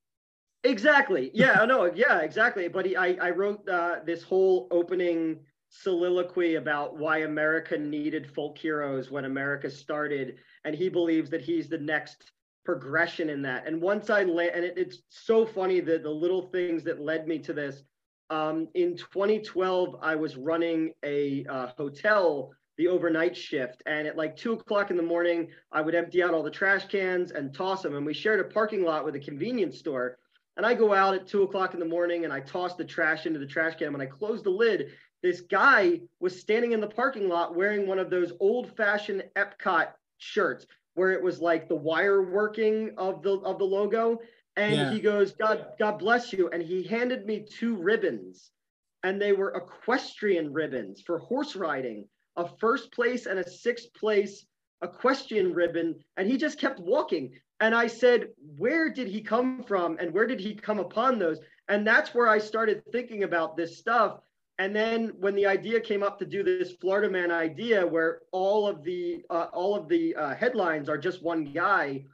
Exactly. 0.65 1.31
Yeah, 1.35 1.61
I 1.61 1.67
know. 1.67 1.93
Yeah, 1.95 2.21
exactly. 2.21 2.69
But 2.69 2.87
he, 2.87 2.97
I, 2.97 3.09
I 3.21 3.31
wrote 3.31 3.69
uh, 3.69 3.97
this 4.07 4.23
whole 4.23 4.69
opening 4.71 5.41
soliloquy 5.69 6.55
about 6.55 6.97
why 6.97 7.19
America 7.19 7.77
needed 7.77 8.31
folk 8.31 8.57
heroes 8.57 9.11
when 9.11 9.27
America 9.27 9.69
started, 9.69 10.37
and 10.65 10.75
he 10.75 10.89
believes 10.89 11.29
that 11.31 11.43
he's 11.43 11.69
the 11.69 11.79
next 11.79 12.33
progression 12.67 13.31
in 13.31 13.41
that. 13.43 13.67
And 13.67 13.81
once 13.81 14.11
I 14.11 14.21
and 14.21 14.31
it, 14.31 14.75
it's 14.77 14.99
so 15.09 15.47
funny 15.47 15.81
that 15.81 16.03
the 16.03 16.11
little 16.11 16.43
things 16.43 16.83
that 16.85 17.01
led 17.01 17.27
me 17.27 17.39
to 17.39 17.55
this. 17.55 17.83
Um, 18.29 18.67
in 18.75 18.97
2012, 18.97 19.97
I 20.03 20.17
was 20.17 20.37
running 20.37 20.93
a 21.05 21.47
uh, 21.49 21.69
hotel 21.79 22.53
the 22.77 22.89
overnight 22.89 23.35
shift, 23.35 23.83
and 23.87 24.07
at 24.07 24.19
like 24.19 24.37
two 24.37 24.53
o'clock 24.53 24.91
in 24.91 24.99
the 24.99 25.03
morning, 25.03 25.49
I 25.73 25.81
would 25.81 25.95
empty 25.95 26.23
out 26.23 26.35
all 26.35 26.43
the 26.43 26.51
trash 26.51 26.87
cans 26.89 27.31
and 27.31 27.55
toss 27.55 27.83
them. 27.83 27.95
And 27.95 28.05
we 28.05 28.13
shared 28.13 28.41
a 28.41 28.45
parking 28.45 28.85
lot 28.85 29.05
with 29.05 29.15
a 29.15 29.21
convenience 29.21 29.79
store. 29.79 30.19
And 30.59 30.67
I 30.67 30.75
go 30.75 30.93
out 30.93 31.15
at 31.15 31.27
two 31.27 31.43
o'clock 31.43 31.73
in 31.73 31.81
the 31.81 31.87
morning 31.87 32.25
and 32.25 32.33
I 32.33 32.41
toss 32.41 32.75
the 32.75 32.85
trash 32.85 33.25
into 33.25 33.39
the 33.39 33.47
trash 33.47 33.77
can. 33.77 33.93
When 33.93 34.03
I 34.03 34.07
close 34.07 34.43
the 34.43 34.51
lid, 34.51 34.91
this 35.23 35.41
guy 35.41 36.01
was 36.21 36.39
standing 36.39 36.73
in 36.73 36.81
the 36.81 36.87
parking 36.87 37.29
lot 37.29 37.55
wearing 37.55 37.87
one 37.87 37.99
of 37.99 38.11
those 38.11 38.33
old 38.41 38.77
fashioned 38.77 39.25
Epcot 39.37 39.89
shirts 40.19 40.67
where 40.97 41.13
it 41.13 41.23
was 41.23 41.41
like 41.41 41.69
the 41.69 41.77
wire 41.77 42.23
working 42.23 42.91
of 42.97 43.23
the 43.23 43.35
of 43.41 43.59
the 43.59 43.65
logo. 43.65 44.19
And 44.57 44.75
Yeah. 44.75 44.91
he 44.91 45.01
goes, 45.01 45.33
God, 45.33 45.67
God 45.79 45.99
bless 45.99 46.33
you. 46.33 46.49
And 46.49 46.63
he 46.63 46.83
handed 46.83 47.27
me 47.27 47.47
two 47.49 47.77
ribbons. 47.77 48.51
And 49.03 49.21
they 49.21 49.33
were 49.33 49.55
equestrian 49.55 50.53
ribbons 50.53 51.03
for 51.03 51.19
horse 51.19 51.55
riding, 51.55 52.09
a 52.37 52.49
first 52.59 52.91
place 52.91 53.27
and 53.27 53.39
a 53.39 53.49
sixth 53.49 53.93
place 53.95 54.47
equestrian 54.83 55.53
ribbon. 55.55 55.97
And 56.17 56.27
he 56.29 56.37
just 56.37 56.59
kept 56.59 56.81
walking. 56.81 57.33
And 57.61 57.75
I 57.75 57.87
said, 57.87 58.29
where 58.57 58.91
did 58.91 59.09
he 59.09 59.21
come 59.21 59.63
from 59.63 59.97
and 60.01 60.13
where 60.13 60.27
did 60.27 60.41
he 60.41 60.55
come 60.55 60.79
upon 60.79 61.19
those? 61.19 61.39
And 61.69 61.87
that's 61.87 62.15
where 62.15 62.29
I 62.29 62.39
started 62.39 62.83
thinking 62.93 63.23
about 63.23 63.57
this 63.57 63.79
stuff. 63.79 64.21
And 64.59 64.75
then 64.75 65.13
when 65.19 65.35
the 65.35 65.47
idea 65.47 65.81
came 65.81 66.03
up 66.03 66.19
to 66.19 66.25
do 66.25 66.43
this 66.43 66.73
Florida 66.81 67.11
Man 67.11 67.31
idea, 67.31 67.87
where 67.87 68.21
all 68.33 68.67
of 68.67 68.83
the 68.83 69.23
uh, 69.29 69.49
all 69.53 69.75
of 69.75 69.89
the 69.89 70.15
uh, 70.17 70.35
headlines 70.35 70.89
are 70.89 70.97
just 70.97 71.23
one 71.23 71.45
guy, 71.45 72.05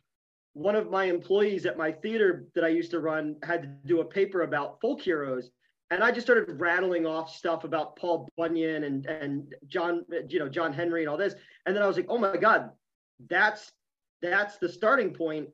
one 0.54 0.74
of 0.74 0.90
my 0.90 1.04
employees 1.04 1.66
at 1.66 1.78
my 1.78 1.92
theater 1.92 2.48
that 2.54 2.64
I 2.64 2.68
used 2.68 2.90
to 2.92 3.00
run 3.00 3.36
had 3.44 3.62
to 3.62 3.68
do 3.86 4.00
a 4.00 4.04
paper 4.04 4.42
about 4.42 4.80
folk 4.80 5.00
heroes, 5.00 5.50
and 5.90 6.02
I 6.02 6.10
just 6.10 6.26
started 6.26 6.60
rattling 6.60 7.06
off 7.06 7.32
stuff 7.32 7.62
about 7.62 7.94
Paul 7.94 8.28
Bunyan 8.36 8.84
and 8.84 9.06
and 9.06 9.54
John, 9.68 10.04
you 10.28 10.40
know, 10.40 10.48
John 10.48 10.72
Henry 10.72 11.02
and 11.02 11.08
all 11.08 11.16
this, 11.16 11.36
and 11.66 11.76
then 11.76 11.82
I 11.82 11.86
was 11.86 11.96
like, 11.96 12.06
oh 12.08 12.18
my 12.18 12.36
God, 12.36 12.70
that's 13.28 13.70
that's 14.20 14.58
the 14.58 14.68
starting 14.68 15.14
point. 15.14 15.48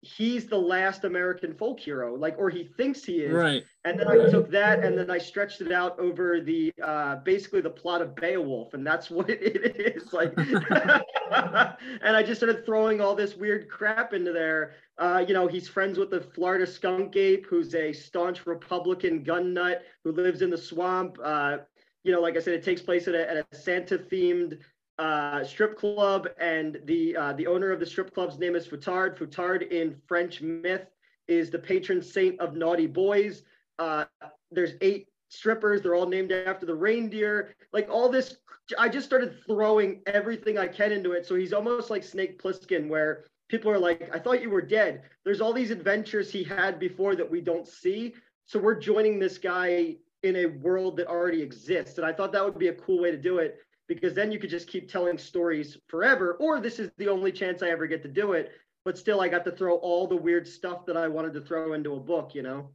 He's 0.00 0.46
the 0.46 0.58
last 0.58 1.02
American 1.02 1.54
folk 1.54 1.80
hero, 1.80 2.14
like, 2.14 2.36
or 2.38 2.50
he 2.50 2.64
thinks 2.76 3.04
he 3.04 3.16
is. 3.16 3.32
Right. 3.32 3.64
And 3.84 3.98
then 3.98 4.06
I 4.06 4.30
took 4.30 4.48
that 4.52 4.84
and 4.84 4.96
then 4.96 5.10
I 5.10 5.18
stretched 5.18 5.60
it 5.60 5.72
out 5.72 5.98
over 5.98 6.40
the 6.40 6.72
uh, 6.82 7.16
basically 7.24 7.62
the 7.62 7.70
plot 7.70 8.00
of 8.00 8.14
Beowulf, 8.14 8.74
and 8.74 8.86
that's 8.86 9.10
what 9.10 9.28
it 9.28 9.96
is 9.96 10.12
like. 10.12 10.32
and 10.36 12.16
I 12.16 12.22
just 12.22 12.38
started 12.38 12.64
throwing 12.64 13.00
all 13.00 13.16
this 13.16 13.34
weird 13.34 13.68
crap 13.68 14.12
into 14.12 14.32
there. 14.32 14.74
Uh, 14.98 15.24
you 15.26 15.34
know, 15.34 15.48
he's 15.48 15.68
friends 15.68 15.98
with 15.98 16.10
the 16.10 16.20
Florida 16.20 16.66
skunk 16.66 17.16
ape, 17.16 17.46
who's 17.46 17.74
a 17.74 17.92
staunch 17.92 18.46
Republican 18.46 19.24
gun 19.24 19.52
nut 19.52 19.82
who 20.04 20.12
lives 20.12 20.42
in 20.42 20.50
the 20.50 20.58
swamp. 20.58 21.18
Uh, 21.22 21.58
you 22.04 22.12
know, 22.12 22.20
like 22.20 22.36
I 22.36 22.40
said, 22.40 22.54
it 22.54 22.64
takes 22.64 22.82
place 22.82 23.08
at 23.08 23.14
a, 23.14 23.30
at 23.30 23.36
a 23.36 23.56
Santa 23.56 23.98
themed 23.98 24.58
uh, 24.98 25.44
strip 25.44 25.78
club, 25.78 26.28
and 26.40 26.80
the 26.84 27.16
uh, 27.16 27.32
the 27.34 27.46
owner 27.46 27.70
of 27.70 27.80
the 27.80 27.86
strip 27.86 28.12
club's 28.12 28.38
name 28.38 28.56
is 28.56 28.66
Fouettard. 28.66 29.16
Fouettard 29.16 29.70
in 29.70 29.96
French 30.06 30.40
myth 30.40 30.86
is 31.28 31.50
the 31.50 31.58
patron 31.58 32.02
saint 32.02 32.38
of 32.40 32.56
naughty 32.56 32.86
boys. 32.86 33.42
Uh, 33.78 34.04
there's 34.50 34.72
eight 34.80 35.08
strippers. 35.28 35.82
They're 35.82 35.94
all 35.94 36.08
named 36.08 36.32
after 36.32 36.66
the 36.66 36.74
reindeer. 36.74 37.54
Like 37.72 37.88
all 37.90 38.08
this, 38.08 38.38
I 38.78 38.88
just 38.88 39.06
started 39.06 39.36
throwing 39.46 40.00
everything 40.06 40.58
I 40.58 40.66
can 40.66 40.90
into 40.90 41.12
it. 41.12 41.26
So 41.26 41.34
he's 41.34 41.52
almost 41.52 41.90
like 41.90 42.02
Snake 42.02 42.42
Plissken, 42.42 42.88
where 42.88 43.24
people 43.48 43.70
are 43.70 43.78
like, 43.78 44.10
I 44.14 44.18
thought 44.18 44.42
you 44.42 44.50
were 44.50 44.62
dead. 44.62 45.02
There's 45.24 45.40
all 45.40 45.52
these 45.52 45.70
adventures 45.70 46.32
he 46.32 46.42
had 46.42 46.78
before 46.78 47.14
that 47.14 47.30
we 47.30 47.40
don't 47.40 47.68
see. 47.68 48.14
So 48.46 48.58
we're 48.58 48.80
joining 48.80 49.18
this 49.18 49.38
guy 49.38 49.96
in 50.22 50.36
a 50.36 50.46
world 50.46 50.96
that 50.96 51.06
already 51.06 51.42
exists. 51.42 51.98
And 51.98 52.06
I 52.06 52.12
thought 52.12 52.32
that 52.32 52.44
would 52.44 52.58
be 52.58 52.68
a 52.68 52.74
cool 52.74 53.00
way 53.00 53.10
to 53.10 53.16
do 53.16 53.38
it. 53.38 53.58
Because 53.88 54.14
then 54.14 54.30
you 54.30 54.38
could 54.38 54.50
just 54.50 54.68
keep 54.68 54.90
telling 54.90 55.18
stories 55.18 55.76
forever. 55.88 56.34
Or 56.34 56.60
this 56.60 56.78
is 56.78 56.90
the 56.98 57.08
only 57.08 57.32
chance 57.32 57.62
I 57.62 57.70
ever 57.70 57.86
get 57.86 58.02
to 58.02 58.08
do 58.08 58.32
it. 58.32 58.52
But 58.84 58.96
still, 58.96 59.20
I 59.20 59.28
got 59.28 59.44
to 59.44 59.50
throw 59.50 59.76
all 59.76 60.06
the 60.06 60.16
weird 60.16 60.46
stuff 60.46 60.86
that 60.86 60.96
I 60.96 61.08
wanted 61.08 61.32
to 61.34 61.40
throw 61.40 61.72
into 61.72 61.94
a 61.94 62.00
book, 62.00 62.34
you 62.34 62.42
know? 62.42 62.70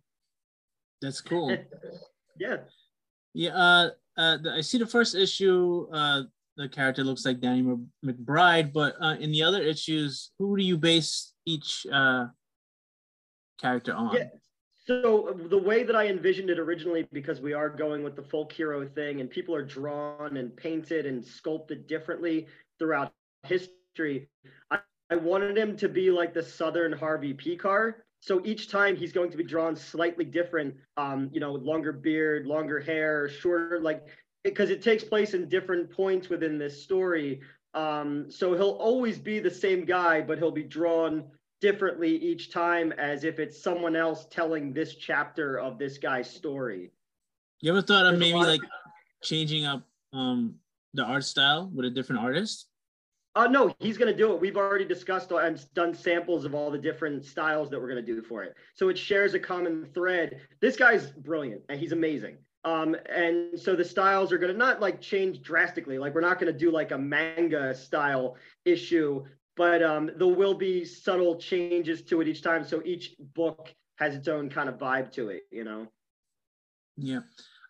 That's 1.01 1.21
cool. 1.21 1.55
yeah. 2.39 2.57
Yeah. 3.33 3.55
Uh, 3.55 3.89
uh, 4.17 4.37
I 4.51 4.61
see 4.61 4.77
the 4.77 4.87
first 4.87 5.15
issue. 5.15 5.87
Uh, 5.91 6.23
the 6.57 6.69
character 6.69 7.03
looks 7.03 7.25
like 7.25 7.39
Danny 7.39 7.63
McBride, 8.05 8.73
but 8.73 8.95
uh, 9.01 9.15
in 9.19 9.31
the 9.31 9.43
other 9.43 9.61
issues, 9.61 10.31
who 10.37 10.55
do 10.57 10.63
you 10.63 10.77
base 10.77 11.33
each 11.45 11.85
uh, 11.91 12.27
character 13.59 13.93
on? 13.93 14.15
Yeah. 14.15 14.25
So 14.85 15.37
the 15.49 15.57
way 15.57 15.83
that 15.83 15.95
I 15.95 16.07
envisioned 16.07 16.49
it 16.49 16.59
originally, 16.59 17.07
because 17.13 17.39
we 17.39 17.53
are 17.53 17.69
going 17.69 18.03
with 18.03 18.17
the 18.17 18.21
folk 18.21 18.51
hero 18.51 18.85
thing, 18.85 19.21
and 19.21 19.29
people 19.29 19.55
are 19.55 19.63
drawn 19.63 20.35
and 20.35 20.55
painted 20.55 21.05
and 21.05 21.23
sculpted 21.23 21.87
differently 21.87 22.47
throughout 22.79 23.13
history, 23.43 24.27
I, 24.71 24.79
I 25.09 25.15
wanted 25.15 25.57
him 25.57 25.77
to 25.77 25.87
be 25.87 26.11
like 26.11 26.33
the 26.33 26.43
Southern 26.43 26.91
Harvey 26.91 27.33
Pekar. 27.33 27.95
So 28.19 28.41
each 28.43 28.69
time 28.69 28.95
he's 28.95 29.13
going 29.13 29.31
to 29.31 29.37
be 29.37 29.43
drawn 29.43 29.75
slightly 29.75 30.25
different, 30.25 30.75
um, 30.97 31.29
you 31.31 31.39
know, 31.39 31.53
longer 31.53 31.93
beard, 31.93 32.45
longer 32.45 32.79
hair, 32.79 33.29
shorter, 33.29 33.79
like 33.81 34.05
because 34.43 34.69
it 34.69 34.81
takes 34.81 35.03
place 35.03 35.33
in 35.33 35.47
different 35.47 35.91
points 35.91 36.27
within 36.27 36.57
this 36.57 36.83
story. 36.83 37.39
Um, 37.73 38.29
so 38.29 38.53
he'll 38.53 38.71
always 38.71 39.17
be 39.17 39.39
the 39.39 39.51
same 39.51 39.85
guy, 39.85 40.21
but 40.21 40.37
he'll 40.37 40.51
be 40.51 40.63
drawn 40.63 41.25
differently 41.63 42.17
each 42.17 42.51
time 42.51 42.91
as 42.91 43.23
if 43.23 43.39
it's 43.39 43.57
someone 43.57 43.95
else 43.95 44.27
telling 44.29 44.73
this 44.73 44.95
chapter 44.95 45.57
of 45.57 45.79
this 45.79 45.97
guy's 45.97 46.29
story. 46.29 46.91
You 47.61 47.71
ever 47.71 47.81
thought 47.81 48.05
of 48.05 48.19
maybe 48.19 48.37
like 48.37 48.59
changing 49.23 49.65
up 49.65 49.81
um 50.11 50.55
the 50.93 51.03
art 51.03 51.23
style 51.23 51.71
with 51.73 51.85
a 51.85 51.89
different 51.89 52.21
artist? 52.21 52.67
Uh 53.33 53.47
no, 53.47 53.73
he's 53.79 53.97
gonna 53.97 54.13
do 54.13 54.33
it. 54.33 54.41
We've 54.41 54.57
already 54.57 54.83
discussed 54.83 55.31
and 55.31 55.65
done 55.73 55.93
samples 55.93 56.43
of 56.43 56.53
all 56.53 56.69
the 56.69 56.77
different 56.77 57.23
styles 57.23 57.69
that 57.69 57.79
we're 57.79 57.87
gonna 57.87 58.01
do 58.01 58.21
for 58.21 58.43
it. 58.43 58.55
So 58.73 58.89
it 58.89 58.97
shares 58.97 59.33
a 59.33 59.39
common 59.39 59.85
thread. 59.93 60.41
This 60.59 60.75
guy's 60.75 61.11
brilliant 61.11 61.61
and 61.69 61.79
he's 61.79 61.93
amazing. 61.93 62.39
Um, 62.65 62.95
and 63.09 63.57
so 63.57 63.73
the 63.73 63.85
styles 63.85 64.31
are 64.31 64.37
going 64.37 64.53
to 64.53 64.57
not 64.57 64.79
like 64.79 65.01
change 65.01 65.41
drastically. 65.41 65.97
Like 65.97 66.15
we're 66.15 66.21
not 66.21 66.39
going 66.39 66.51
to 66.51 66.57
do 66.57 66.71
like 66.71 66.91
a 66.91 66.97
manga 66.97 67.75
style 67.75 68.37
issue, 68.63 69.25
but 69.55 69.83
um, 69.83 70.09
there 70.17 70.27
will 70.27 70.53
be 70.53 70.85
subtle 70.85 71.35
changes 71.35 72.01
to 72.03 72.21
it 72.21 72.27
each 72.27 72.41
time. 72.41 72.63
So 72.63 72.81
each 72.85 73.15
book 73.35 73.73
has 73.97 74.15
its 74.15 74.27
own 74.27 74.49
kind 74.49 74.69
of 74.69 74.77
vibe 74.77 75.11
to 75.13 75.29
it, 75.29 75.43
you 75.51 75.63
know? 75.63 75.87
Yeah, 76.97 77.19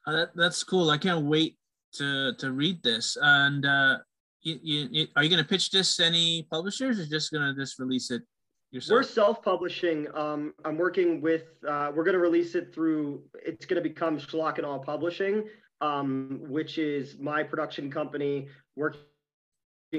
uh, 0.08 0.12
that, 0.12 0.30
that's 0.36 0.64
cool. 0.64 0.90
I 0.90 0.98
can't 0.98 1.26
wait 1.26 1.58
to, 1.94 2.34
to 2.36 2.52
read 2.52 2.82
this. 2.84 3.18
And 3.22 3.66
uh, 3.66 3.98
you, 4.42 4.60
you, 4.64 5.08
are 5.16 5.24
you 5.24 5.30
going 5.30 5.42
to 5.42 5.48
pitch 5.48 5.72
this 5.72 5.98
to 5.98 6.06
any 6.06 6.48
publishers 6.50 7.00
or 7.00 7.06
just 7.06 7.32
going 7.32 7.44
to 7.44 7.60
just 7.60 7.80
release 7.80 8.12
it 8.12 8.22
yourself? 8.72 8.98
We're 8.98 9.04
self-publishing. 9.04 10.08
Um, 10.14 10.54
I'm 10.66 10.78
working 10.78 11.22
with. 11.22 11.44
Uh, 11.68 11.92
we're 11.94 12.04
going 12.04 12.14
to 12.14 12.20
release 12.20 12.56
it 12.56 12.74
through. 12.74 13.24
It's 13.46 13.66
going 13.66 13.82
to 13.82 13.88
become 13.88 14.18
Schlock 14.18 14.58
and 14.58 14.66
Awe 14.66 14.80
Publishing, 14.80 15.46
um, 15.82 16.42
which 16.48 16.78
is 16.78 17.18
my 17.20 17.44
production 17.44 17.90
company 17.92 18.48
working 18.76 19.02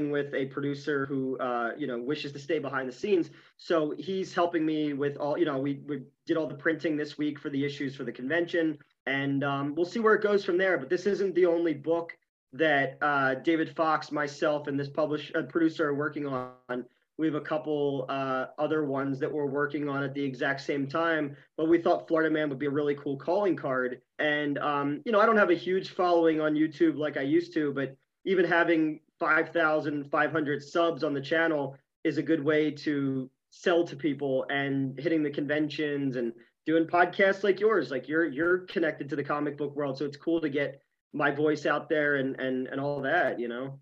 with 0.03 0.35
a 0.35 0.47
producer 0.47 1.07
who 1.07 1.39
uh, 1.39 1.73
you 1.77 1.87
know 1.87 1.99
wishes 1.99 2.33
to 2.33 2.39
stay 2.39 2.59
behind 2.59 2.89
the 2.89 2.93
scenes. 2.93 3.31
So 3.57 3.95
he's 3.99 4.35
helping 4.35 4.67
me 4.67 4.93
with 4.93 5.17
all. 5.17 5.39
You 5.39 5.45
know, 5.45 5.59
we 5.59 5.81
we 5.87 6.03
did 6.27 6.37
all 6.37 6.47
the 6.47 6.55
printing 6.55 6.97
this 6.97 7.17
week 7.17 7.39
for 7.39 7.51
the 7.51 7.65
issues 7.65 7.95
for 7.95 8.05
the 8.05 8.13
convention, 8.13 8.79
and 9.07 9.45
um, 9.45 9.75
we'll 9.75 9.87
see 9.87 10.01
where 10.01 10.15
it 10.15 10.23
goes 10.23 10.45
from 10.45 10.59
there. 10.59 10.79
But 10.79 10.89
this 10.89 11.07
isn't 11.07 11.35
the 11.35 11.47
only 11.47 11.75
book 11.75 12.17
that 12.53 12.99
uh, 13.03 13.35
David 13.35 13.75
Fox, 13.75 14.13
myself, 14.13 14.67
and 14.69 14.79
this 14.79 14.89
publisher 14.89 15.39
uh, 15.39 15.43
producer 15.43 15.89
are 15.89 15.95
working 15.95 16.27
on. 16.27 16.85
We 17.17 17.27
have 17.27 17.37
a 17.37 17.41
couple 17.41 18.07
uh, 18.09 18.47
other 18.59 18.85
ones 18.85 19.21
that 19.21 19.33
we're 19.33 19.47
working 19.47 19.89
on 19.89 20.03
at 20.03 20.15
the 20.15 20.23
exact 20.23 20.63
same 20.63 20.89
time, 20.89 21.37
but 21.57 21.69
we 21.69 21.79
thought 21.79 22.09
Florida 22.09 22.29
Man 22.29 22.49
would 22.49 22.59
be 22.59 22.67
a 22.67 22.71
really 22.71 22.97
cool 22.97 23.17
calling 23.17 23.55
card. 23.55 24.01
And 24.19 24.59
um, 24.59 25.01
you 25.05 25.13
know, 25.13 25.21
I 25.21 25.27
don't 25.27 25.37
have 25.37 25.51
a 25.51 25.55
huge 25.55 25.91
following 25.91 26.41
on 26.41 26.55
YouTube 26.55 26.97
like 26.97 27.17
I 27.17 27.23
used 27.23 27.55
to, 27.55 27.73
but 27.73 27.97
even 28.25 28.45
having 28.45 29.01
5,500 29.19 30.63
subs 30.63 31.05
on 31.05 31.15
the 31.15 31.21
channel 31.21 31.77
is 32.03 32.19
a 32.19 32.23
good 32.23 32.43
way 32.43 32.71
to 32.71 33.31
sell 33.51 33.85
to 33.85 33.97
people 33.97 34.47
and 34.51 34.99
hitting 34.99 35.23
the 35.23 35.31
conventions 35.31 36.17
and 36.17 36.33
doing 36.67 36.87
podcasts 36.87 37.45
like 37.45 37.61
yours. 37.61 37.91
Like 37.91 38.09
you're 38.09 38.27
you're 38.27 38.59
connected 38.59 39.09
to 39.11 39.17
the 39.17 39.25
comic 39.25 39.57
book 39.57 39.75
world, 39.77 39.99
so 39.99 40.05
it's 40.05 40.17
cool 40.17 40.41
to 40.41 40.49
get 40.49 40.81
my 41.13 41.31
voice 41.31 41.67
out 41.67 41.89
there 41.89 42.17
and 42.17 42.39
and 42.41 42.67
and 42.67 42.81
all 42.81 43.01
that, 43.03 43.39
you 43.39 43.49
know. 43.49 43.79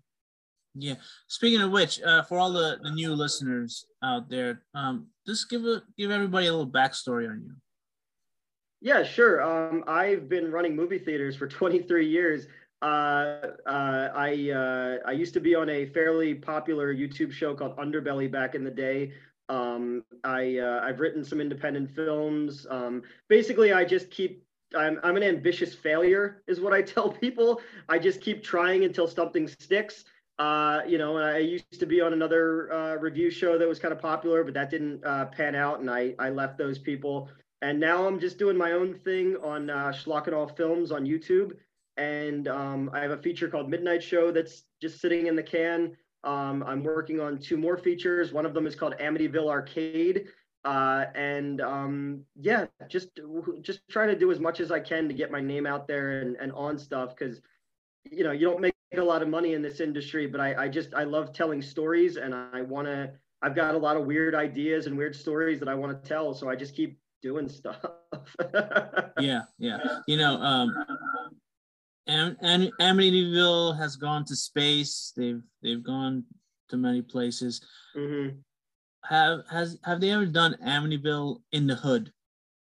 Yeah. 0.75 0.95
Speaking 1.27 1.61
of 1.61 1.71
which, 1.71 2.01
uh, 2.01 2.23
for 2.23 2.39
all 2.39 2.51
the, 2.51 2.79
the 2.81 2.91
new 2.91 3.13
listeners 3.13 3.85
out 4.03 4.27
there, 4.29 4.63
um, 4.73 5.07
just 5.25 5.49
give 5.49 5.65
a 5.65 5.83
give 5.97 6.11
everybody 6.11 6.47
a 6.47 6.51
little 6.51 6.71
backstory 6.71 7.29
on 7.29 7.43
you. 7.43 7.53
Yeah, 8.81 9.03
sure. 9.03 9.41
Um, 9.41 9.83
I've 9.87 10.27
been 10.27 10.51
running 10.51 10.75
movie 10.75 10.99
theaters 10.99 11.37
for 11.37 11.47
23 11.47 12.05
years. 12.05 12.47
Uh, 12.83 13.53
uh, 13.65 14.09
I 14.13 14.51
uh, 14.51 14.97
I 15.07 15.13
used 15.13 15.33
to 15.35 15.39
be 15.39 15.55
on 15.55 15.69
a 15.69 15.85
fairly 15.85 16.35
popular 16.35 16.93
YouTube 16.93 17.31
show 17.31 17.55
called 17.55 17.77
Underbelly 17.77 18.29
back 18.29 18.55
in 18.55 18.65
the 18.65 18.71
day. 18.71 19.13
Um, 19.47 20.03
I 20.25 20.57
uh, 20.57 20.81
I've 20.83 20.99
written 20.99 21.23
some 21.23 21.39
independent 21.39 21.89
films. 21.89 22.67
Um, 22.69 23.03
basically, 23.29 23.71
I 23.71 23.85
just 23.85 24.11
keep 24.11 24.43
I'm, 24.75 24.99
I'm 25.01 25.15
an 25.15 25.23
ambitious 25.23 25.73
failure 25.73 26.43
is 26.45 26.59
what 26.59 26.73
I 26.73 26.81
tell 26.93 27.09
people. 27.09 27.61
I 27.87 27.99
just 27.99 28.19
keep 28.19 28.43
trying 28.43 28.83
until 28.83 29.07
something 29.07 29.47
sticks. 29.47 30.03
Uh, 30.37 30.81
you 30.85 30.97
know, 30.97 31.17
I 31.17 31.37
used 31.37 31.79
to 31.79 31.85
be 31.85 32.01
on 32.01 32.11
another 32.11 32.97
review 32.99 33.31
show 33.31 33.57
that 33.57 33.67
was 33.67 33.79
kind 33.79 33.93
of 33.93 34.01
popular, 34.01 34.43
but 34.43 34.53
that 34.55 34.69
didn't 34.69 35.03
pan 35.31 35.55
out, 35.55 35.79
and 35.79 35.89
I 35.89 36.15
I 36.19 36.31
left 36.31 36.57
those 36.57 36.79
people. 36.79 37.29
And 37.61 37.79
now 37.79 38.05
I'm 38.05 38.19
just 38.19 38.37
doing 38.37 38.57
my 38.57 38.73
own 38.73 38.93
thing 38.93 39.37
on 39.41 39.69
uh, 39.69 39.93
Awe 40.05 40.47
Films 40.47 40.91
on 40.91 41.05
YouTube, 41.05 41.53
and 41.97 42.47
um, 42.47 42.89
I 42.93 43.01
have 43.01 43.11
a 43.11 43.17
feature 43.17 43.47
called 43.47 43.69
Midnight 43.69 44.03
Show 44.03 44.31
that's 44.31 44.63
just 44.81 44.99
sitting 44.99 45.27
in 45.27 45.35
the 45.35 45.43
can. 45.43 45.95
Um, 46.23 46.63
I'm 46.65 46.83
working 46.83 47.19
on 47.19 47.37
two 47.37 47.57
more 47.57 47.77
features. 47.77 48.31
One 48.31 48.45
of 48.45 48.53
them 48.53 48.65
is 48.65 48.75
called 48.75 48.95
Amityville 48.99 49.49
Arcade, 49.49 50.27
uh, 50.63 51.05
and 51.15 51.59
um, 51.61 52.21
yeah, 52.39 52.65
just 52.87 53.19
just 53.61 53.81
trying 53.89 54.07
to 54.07 54.17
do 54.17 54.31
as 54.31 54.39
much 54.39 54.59
as 54.59 54.71
I 54.71 54.79
can 54.79 55.07
to 55.09 55.13
get 55.13 55.31
my 55.31 55.41
name 55.41 55.65
out 55.65 55.87
there 55.87 56.21
and, 56.21 56.37
and 56.37 56.51
on 56.53 56.77
stuff 56.77 57.15
because 57.15 57.41
you 58.09 58.23
know 58.23 58.31
you 58.31 58.47
don't 58.47 58.61
make 58.61 58.73
a 58.95 59.01
lot 59.01 59.21
of 59.21 59.27
money 59.27 59.53
in 59.53 59.61
this 59.61 59.79
industry, 59.79 60.27
but 60.27 60.39
I, 60.39 60.63
I 60.63 60.67
just 60.69 60.93
I 60.93 61.03
love 61.03 61.33
telling 61.33 61.61
stories 61.61 62.17
and 62.17 62.33
I 62.33 62.61
want 62.61 62.87
to. 62.87 63.11
I've 63.41 63.55
got 63.55 63.75
a 63.75 63.77
lot 63.77 63.97
of 63.97 64.05
weird 64.05 64.35
ideas 64.35 64.87
and 64.87 64.97
weird 64.97 65.15
stories 65.15 65.59
that 65.59 65.67
I 65.67 65.75
want 65.75 66.01
to 66.01 66.07
tell, 66.07 66.33
so 66.33 66.49
I 66.49 66.55
just 66.55 66.73
keep 66.73 66.97
doing 67.21 67.49
stuff. 67.49 67.83
yeah, 69.19 69.41
yeah. 69.57 69.79
You 70.07 70.17
know, 70.17 70.35
um, 70.41 70.73
Am- 72.07 72.37
Am- 72.41 72.71
Amityville 72.81 73.77
has 73.77 73.95
gone 73.95 74.25
to 74.25 74.35
space. 74.35 75.13
They've 75.15 75.41
they've 75.61 75.83
gone 75.83 76.25
to 76.69 76.77
many 76.77 77.01
places. 77.01 77.61
Mm-hmm. 77.95 78.37
Have 79.05 79.41
has 79.49 79.79
have 79.83 80.01
they 80.01 80.11
ever 80.11 80.25
done 80.25 80.55
Amityville 80.65 81.41
in 81.51 81.67
the 81.67 81.75
Hood? 81.75 82.11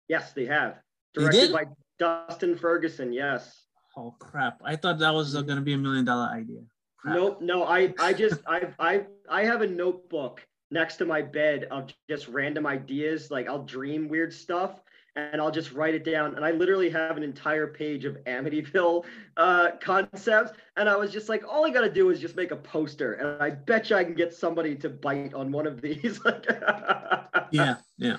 Yes, 0.08 0.34
they 0.34 0.46
have. 0.46 0.80
Directed 1.14 1.50
they 1.50 1.54
by 1.54 1.66
Dustin 1.98 2.58
Ferguson. 2.58 3.14
Yes 3.14 3.66
oh 3.98 4.16
crap! 4.20 4.62
I 4.64 4.76
thought 4.76 5.00
that 5.00 5.14
was 5.14 5.34
going 5.34 5.48
to 5.48 5.62
be 5.62 5.74
a 5.74 5.78
million 5.78 6.06
dollar 6.06 6.26
idea. 6.26 6.62
Crap. 6.98 7.16
Nope, 7.16 7.42
no. 7.42 7.64
I 7.64 7.94
I 8.00 8.14
just 8.14 8.42
I 8.48 8.68
I 8.80 9.06
I 9.30 9.46
have 9.46 9.62
a 9.62 9.68
notebook 9.68 10.46
next 10.72 10.98
to 10.98 11.06
my 11.06 11.22
bed 11.22 11.68
of 11.72 11.92
just 12.10 12.28
random 12.28 12.66
ideas. 12.66 13.32
Like 13.32 13.48
I'll 13.48 13.64
dream 13.64 14.08
weird 14.08 14.34
stuff 14.34 14.82
and 15.16 15.42
I'll 15.42 15.52
just 15.52 15.72
write 15.72 15.96
it 15.96 16.04
down. 16.04 16.36
And 16.36 16.44
I 16.44 16.52
literally 16.52 16.90
have 16.90 17.16
an 17.16 17.24
entire 17.24 17.68
page 17.68 18.06
of 18.06 18.18
Amityville 18.26 19.06
uh, 19.38 19.72
concepts. 19.80 20.52
And 20.76 20.90
I 20.90 20.96
was 20.96 21.12
just 21.12 21.30
like, 21.30 21.44
all 21.48 21.66
I 21.66 21.70
got 21.70 21.82
to 21.82 21.92
do 21.92 22.10
is 22.10 22.20
just 22.20 22.36
make 22.36 22.52
a 22.52 22.58
poster. 22.58 23.14
And 23.14 23.42
I 23.42 23.52
bet 23.52 23.90
you 23.90 23.96
I 23.96 24.04
can 24.04 24.14
get 24.14 24.34
somebody 24.34 24.76
to 24.76 24.90
bite 24.90 25.34
on 25.34 25.52
one 25.52 25.68
of 25.68 25.82
these. 25.82 26.20
yeah, 27.52 27.76
yeah. 27.98 28.18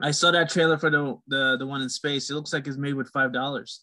I 0.00 0.10
saw 0.10 0.30
that 0.30 0.50
trailer 0.50 0.78
for 0.78 0.90
the, 0.90 1.16
the 1.28 1.56
the 1.58 1.66
one 1.66 1.82
in 1.82 1.88
space. 1.88 2.30
It 2.30 2.34
looks 2.34 2.52
like 2.52 2.66
it's 2.66 2.78
made 2.78 2.94
with 2.94 3.08
five 3.10 3.32
dollars. 3.32 3.82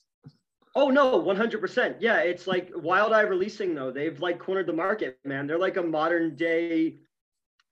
Oh 0.75 0.89
no, 0.89 1.19
100%. 1.21 1.95
Yeah, 1.99 2.17
it's 2.17 2.45
like 2.45 2.71
Wild 2.75 3.13
Eye 3.13 3.21
Releasing 3.21 3.73
though. 3.73 3.91
They've 3.91 4.19
like 4.19 4.39
cornered 4.39 4.67
the 4.67 4.73
market, 4.73 5.17
man. 5.23 5.47
They're 5.47 5.59
like 5.59 5.77
a 5.77 5.83
modern 5.83 6.35
day 6.35 6.97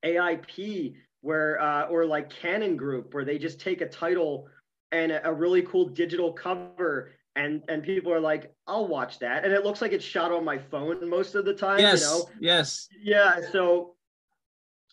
AIP 0.03 0.95
where 1.21 1.59
uh, 1.61 1.87
or 1.87 2.05
like 2.05 2.29
Cannon 2.29 2.77
Group 2.77 3.13
where 3.13 3.25
they 3.25 3.37
just 3.37 3.59
take 3.59 3.81
a 3.81 3.87
title 3.87 4.47
and 4.91 5.11
a, 5.11 5.27
a 5.27 5.33
really 5.33 5.61
cool 5.63 5.87
digital 5.89 6.31
cover 6.31 7.13
and 7.35 7.63
and 7.67 7.83
people 7.83 8.11
are 8.11 8.19
like, 8.19 8.53
"I'll 8.65 8.87
watch 8.87 9.19
that." 9.19 9.43
And 9.43 9.53
it 9.53 9.63
looks 9.63 9.81
like 9.81 9.91
it's 9.91 10.05
shot 10.05 10.31
on 10.31 10.43
my 10.43 10.57
phone 10.57 11.07
most 11.09 11.35
of 11.35 11.45
the 11.45 11.53
time, 11.53 11.79
yes, 11.79 12.01
you 12.01 12.07
know. 12.07 12.29
Yes. 12.39 12.87
Yeah, 13.01 13.39
so 13.51 13.95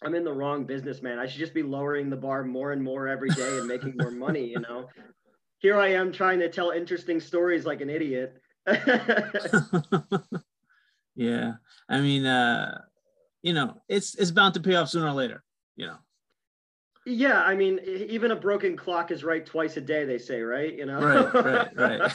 I'm 0.02 0.14
in 0.14 0.24
the 0.24 0.32
wrong 0.32 0.64
business, 0.64 1.00
man. 1.00 1.18
I 1.18 1.26
should 1.26 1.38
just 1.38 1.54
be 1.54 1.62
lowering 1.62 2.10
the 2.10 2.16
bar 2.16 2.44
more 2.44 2.72
and 2.72 2.82
more 2.82 3.08
every 3.08 3.30
day 3.30 3.58
and 3.58 3.66
making 3.66 3.96
more 3.96 4.10
money, 4.10 4.46
you 4.46 4.60
know 4.60 4.88
here 5.58 5.78
I 5.78 5.88
am 5.92 6.12
trying 6.12 6.40
to 6.40 6.50
tell 6.50 6.72
interesting 6.72 7.20
stories 7.20 7.64
like 7.64 7.80
an 7.80 7.88
idiot. 7.88 8.36
Yeah, 11.16 11.52
I 11.88 12.00
mean, 12.00 12.26
uh, 12.26 12.80
you 13.42 13.52
know, 13.52 13.80
it's 13.88 14.16
it's 14.16 14.32
bound 14.32 14.54
to 14.54 14.60
pay 14.60 14.74
off 14.74 14.88
sooner 14.88 15.06
or 15.06 15.12
later. 15.12 15.44
You 15.76 15.86
know. 15.86 15.96
Yeah, 17.06 17.42
I 17.42 17.54
mean, 17.54 17.80
even 17.84 18.30
a 18.30 18.36
broken 18.36 18.76
clock 18.76 19.10
is 19.10 19.24
right 19.24 19.44
twice 19.44 19.76
a 19.76 19.80
day. 19.80 20.04
They 20.04 20.16
say, 20.16 20.40
right? 20.40 20.74
You 20.74 20.86
know. 20.86 21.00
Right, 21.00 21.34
right, 21.34 21.76
right. 21.76 22.12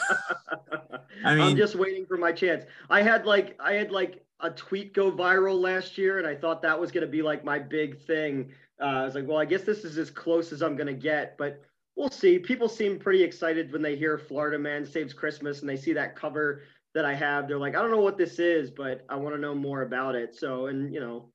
I 1.24 1.36
mean, 1.36 1.44
I'm 1.44 1.56
just 1.56 1.76
waiting 1.76 2.06
for 2.08 2.18
my 2.18 2.32
chance. 2.32 2.66
I 2.90 3.04
had 3.04 3.26
like 3.26 3.56
I 3.60 3.74
had 3.74 3.92
like 3.92 4.26
a 4.40 4.50
tweet 4.50 4.94
go 4.94 5.12
viral 5.12 5.60
last 5.60 5.98
year, 5.98 6.18
and 6.18 6.26
I 6.26 6.36
thought 6.36 6.64
that 6.64 6.80
was 6.80 6.92
going 6.92 7.06
to 7.06 7.12
be 7.12 7.22
like 7.22 7.44
my 7.44 7.60
big 7.60 8.02
thing. 8.02 8.52
Uh, 8.82 8.86
I 8.86 9.04
was 9.06 9.14
like, 9.14 9.28
well, 9.28 9.38
I 9.38 9.46
guess 9.46 9.64
this 9.64 9.84
is 9.84 9.98
as 9.98 10.10
close 10.10 10.52
as 10.52 10.64
I'm 10.64 10.76
going 10.76 10.88
to 10.88 10.94
get, 10.94 11.38
but 11.38 11.62
we'll 11.96 12.10
see. 12.10 12.40
People 12.40 12.70
seem 12.70 12.98
pretty 12.98 13.22
excited 13.22 13.72
when 13.72 13.82
they 13.82 13.96
hear 13.96 14.18
Florida 14.18 14.58
Man 14.58 14.86
Saves 14.86 15.14
Christmas 15.14 15.60
and 15.60 15.70
they 15.70 15.76
see 15.76 15.94
that 15.94 16.16
cover 16.16 16.64
that 16.96 17.06
I 17.06 17.14
have. 17.14 17.48
They're 17.48 17.60
like, 17.60 17.76
I 17.76 17.82
don't 17.82 17.92
know 17.92 18.00
what 18.00 18.18
this 18.18 18.40
is, 18.40 18.72
but 18.72 19.06
I 19.10 19.18
want 19.18 19.36
to 19.36 19.42
know 19.42 19.54
more 19.54 19.82
about 19.82 20.16
it. 20.16 20.36
So, 20.36 20.68
and 20.68 20.94
you 20.94 21.02
know, 21.02 21.30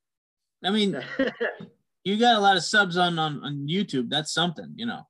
I 0.64 0.70
mean, 0.70 0.98
you 2.04 2.18
got 2.18 2.36
a 2.36 2.40
lot 2.40 2.56
of 2.56 2.62
subs 2.62 2.96
on, 2.96 3.18
on 3.18 3.42
on 3.42 3.66
YouTube. 3.68 4.08
That's 4.08 4.32
something, 4.32 4.72
you 4.76 4.86
know. 4.86 5.06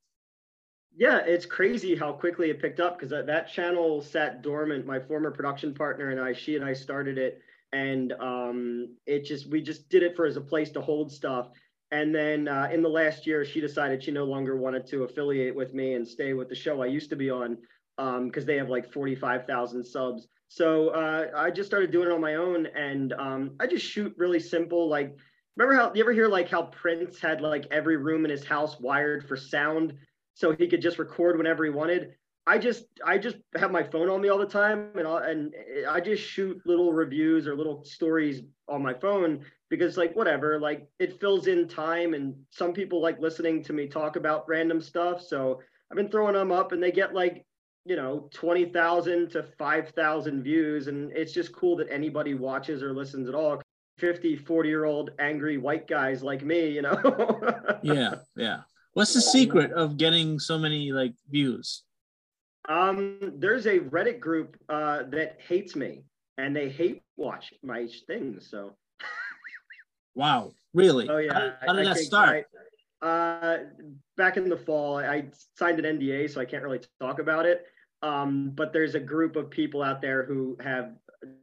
Yeah, 0.97 1.19
it's 1.19 1.45
crazy 1.45 1.95
how 1.95 2.13
quickly 2.13 2.49
it 2.49 2.61
picked 2.61 2.79
up 2.79 2.97
because 2.97 3.09
that, 3.09 3.27
that 3.27 3.51
channel 3.51 4.01
sat 4.01 4.41
dormant. 4.41 4.85
My 4.85 4.99
former 4.99 5.29
production 5.29 5.73
partner 5.73 6.11
and 6.11 6.21
I, 6.21 6.31
she 6.31 6.55
and 6.55 6.63
I 6.63 6.73
started 6.73 7.17
it, 7.17 7.41
and 7.73 8.13
um, 8.13 8.95
it 9.05 9.25
just 9.25 9.49
we 9.49 9.61
just 9.61 9.89
did 9.89 10.03
it 10.03 10.15
for 10.15 10.25
as 10.25 10.37
a 10.37 10.41
place 10.41 10.71
to 10.71 10.81
hold 10.81 11.11
stuff. 11.11 11.49
And 11.91 12.15
then 12.15 12.47
uh, 12.47 12.69
in 12.71 12.81
the 12.81 12.89
last 12.89 13.27
year, 13.27 13.45
she 13.45 13.61
decided 13.61 14.03
she 14.03 14.11
no 14.11 14.23
longer 14.23 14.57
wanted 14.57 14.87
to 14.87 15.03
affiliate 15.03 15.55
with 15.55 15.73
me 15.73 15.93
and 15.93 16.07
stay 16.07 16.33
with 16.33 16.49
the 16.49 16.55
show 16.55 16.81
I 16.81 16.87
used 16.87 17.09
to 17.11 17.15
be 17.15 17.29
on 17.29 17.57
because 17.97 18.43
um, 18.43 18.45
they 18.45 18.57
have 18.57 18.69
like 18.69 18.91
45,000 18.91 19.83
subs. 19.83 20.27
So 20.47 20.89
uh, 20.89 21.27
I 21.35 21.51
just 21.51 21.69
started 21.69 21.91
doing 21.91 22.07
it 22.07 22.13
on 22.13 22.21
my 22.21 22.35
own, 22.35 22.67
and 22.67 23.13
um, 23.13 23.51
I 23.59 23.67
just 23.67 23.85
shoot 23.85 24.13
really 24.17 24.39
simple. 24.39 24.87
Like, 24.87 25.15
remember 25.55 25.81
how 25.81 25.93
you 25.93 26.01
ever 26.01 26.11
hear 26.11 26.27
like 26.27 26.49
how 26.49 26.63
Prince 26.63 27.19
had 27.19 27.41
like 27.41 27.65
every 27.71 27.97
room 27.97 28.25
in 28.25 28.31
his 28.31 28.45
house 28.45 28.79
wired 28.79 29.27
for 29.27 29.37
sound, 29.37 29.93
so 30.33 30.51
he 30.51 30.67
could 30.67 30.81
just 30.81 30.99
record 30.99 31.37
whenever 31.37 31.63
he 31.63 31.71
wanted. 31.71 32.15
I 32.47 32.57
just 32.57 32.85
I 33.03 33.17
just 33.17 33.37
have 33.55 33.71
my 33.71 33.83
phone 33.83 34.09
on 34.09 34.21
me 34.21 34.29
all 34.29 34.37
the 34.37 34.45
time, 34.45 34.91
and 34.95 35.07
i 35.07 35.29
and 35.29 35.53
I 35.89 35.99
just 35.99 36.23
shoot 36.23 36.61
little 36.65 36.93
reviews 36.93 37.47
or 37.47 37.55
little 37.55 37.83
stories 37.83 38.41
on 38.67 38.83
my 38.83 38.93
phone 38.93 39.45
because 39.69 39.97
like 39.97 40.15
whatever, 40.15 40.59
like 40.59 40.87
it 40.99 41.19
fills 41.19 41.47
in 41.47 41.67
time, 41.67 42.13
and 42.13 42.35
some 42.51 42.73
people 42.73 43.01
like 43.01 43.19
listening 43.19 43.63
to 43.63 43.73
me 43.73 43.87
talk 43.87 44.15
about 44.15 44.47
random 44.47 44.81
stuff. 44.81 45.21
So 45.21 45.61
I've 45.89 45.97
been 45.97 46.11
throwing 46.11 46.35
them 46.35 46.51
up, 46.51 46.71
and 46.71 46.83
they 46.83 46.91
get 46.91 47.13
like 47.13 47.45
you 47.85 47.95
know 47.95 48.29
20,000 48.33 49.29
to 49.29 49.43
5,000 49.43 50.43
views 50.43 50.87
and 50.87 51.11
it's 51.11 51.31
just 51.31 51.53
cool 51.53 51.75
that 51.75 51.87
anybody 51.91 52.33
watches 52.33 52.81
or 52.81 52.93
listens 52.93 53.29
at 53.29 53.35
all 53.35 53.61
50 53.97 54.35
40 54.37 54.69
year 54.69 54.85
old 54.85 55.11
angry 55.19 55.57
white 55.57 55.87
guys 55.87 56.21
like 56.23 56.43
me 56.43 56.69
you 56.69 56.81
know? 56.81 56.97
Yeah 57.83 58.15
yeah. 58.35 58.61
What's 58.93 59.13
the 59.13 59.21
secret 59.21 59.71
of 59.71 59.97
getting 59.97 60.39
so 60.39 60.57
many 60.57 60.91
like 60.91 61.13
views? 61.29 61.83
Um 62.67 63.33
there's 63.37 63.65
a 63.67 63.79
reddit 63.79 64.19
group 64.19 64.57
uh 64.69 65.03
that 65.09 65.37
hates 65.47 65.75
me 65.75 66.03
and 66.37 66.55
they 66.55 66.69
hate 66.69 67.03
watch 67.17 67.53
my 67.63 67.87
things 68.07 68.49
so. 68.49 68.75
Wow 70.15 70.51
really? 70.73 71.09
Oh 71.09 71.17
yeah 71.17 71.33
how, 71.33 71.51
how 71.67 71.73
did 71.73 71.87
I, 71.87 71.93
that 71.93 71.99
start? 71.99 72.45
I, 73.01 73.05
uh 73.05 73.59
back 74.17 74.37
in 74.37 74.49
the 74.49 74.57
fall 74.57 74.97
i 74.97 75.25
signed 75.59 75.83
an 75.83 75.99
nda 75.99 76.29
so 76.29 76.39
i 76.39 76.45
can't 76.45 76.63
really 76.63 76.81
talk 76.99 77.19
about 77.19 77.45
it. 77.45 77.65
Um, 78.01 78.51
but 78.51 78.71
there's 78.71 78.93
a 78.93 78.99
group 78.99 79.35
of 79.35 79.49
people 79.49 79.81
out 79.81 80.01
there 80.01 80.23
who 80.23 80.57
have 80.61 80.93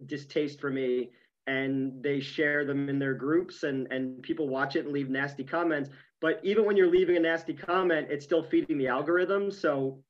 distaste 0.06 0.60
for 0.60 0.70
me 0.70 1.10
and 1.46 2.02
they 2.02 2.20
share 2.20 2.64
them 2.64 2.88
in 2.88 2.98
their 2.98 3.14
groups 3.14 3.62
and, 3.64 3.90
and 3.90 4.22
people 4.22 4.48
watch 4.48 4.76
it 4.76 4.84
and 4.84 4.94
leave 4.94 5.10
nasty 5.10 5.44
comments. 5.44 5.90
But 6.20 6.40
even 6.42 6.64
when 6.64 6.76
you're 6.76 6.90
leaving 6.90 7.16
a 7.16 7.20
nasty 7.20 7.52
comment, 7.52 8.08
it's 8.10 8.24
still 8.24 8.42
feeding 8.42 8.78
the 8.78 8.88
algorithm. 8.88 9.50
So 9.50 10.02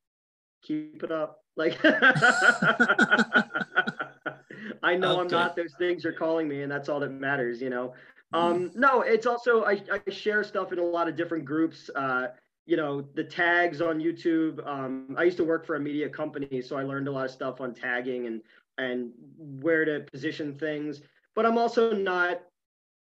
keep 0.63 1.03
it 1.03 1.11
up. 1.11 1.39
Like 1.57 1.79
I 4.83 4.97
know 4.97 5.13
okay. 5.13 5.21
I'm 5.21 5.29
not 5.29 5.57
those 5.57 5.75
things 5.79 6.05
you're 6.05 6.13
calling 6.13 6.49
me, 6.49 6.63
and 6.63 6.73
that's 6.73 6.89
all 6.89 7.01
that 7.01 7.11
matters, 7.11 7.61
you 7.61 7.71
know. 7.71 7.93
Um, 8.33 8.71
no, 8.75 9.03
it's 9.03 9.27
also 9.27 9.65
I, 9.65 9.83
I 9.93 10.11
share 10.11 10.43
stuff 10.45 10.73
in 10.73 10.79
a 10.79 10.83
lot 10.83 11.09
of 11.09 11.17
different 11.17 11.45
groups. 11.45 11.91
Uh, 11.95 12.29
you 12.65 12.77
know 12.77 13.03
the 13.15 13.25
tags 13.25 13.81
on 13.81 13.99
youtube 13.99 14.65
um, 14.67 15.15
i 15.19 15.25
used 15.25 15.37
to 15.37 15.45
work 15.45 15.67
for 15.67 15.77
a 15.77 15.81
media 15.81 16.09
company 16.09 16.63
so 16.63 16.77
i 16.77 16.83
learned 16.83 17.09
a 17.09 17.11
lot 17.11 17.25
of 17.25 17.31
stuff 17.31 17.61
on 17.61 17.75
tagging 17.75 18.27
and 18.27 18.41
and 18.79 19.11
where 19.37 19.85
to 19.85 20.01
position 20.13 20.55
things 20.55 21.03
but 21.35 21.47
i'm 21.47 21.59
also 21.59 21.93
not 21.93 22.43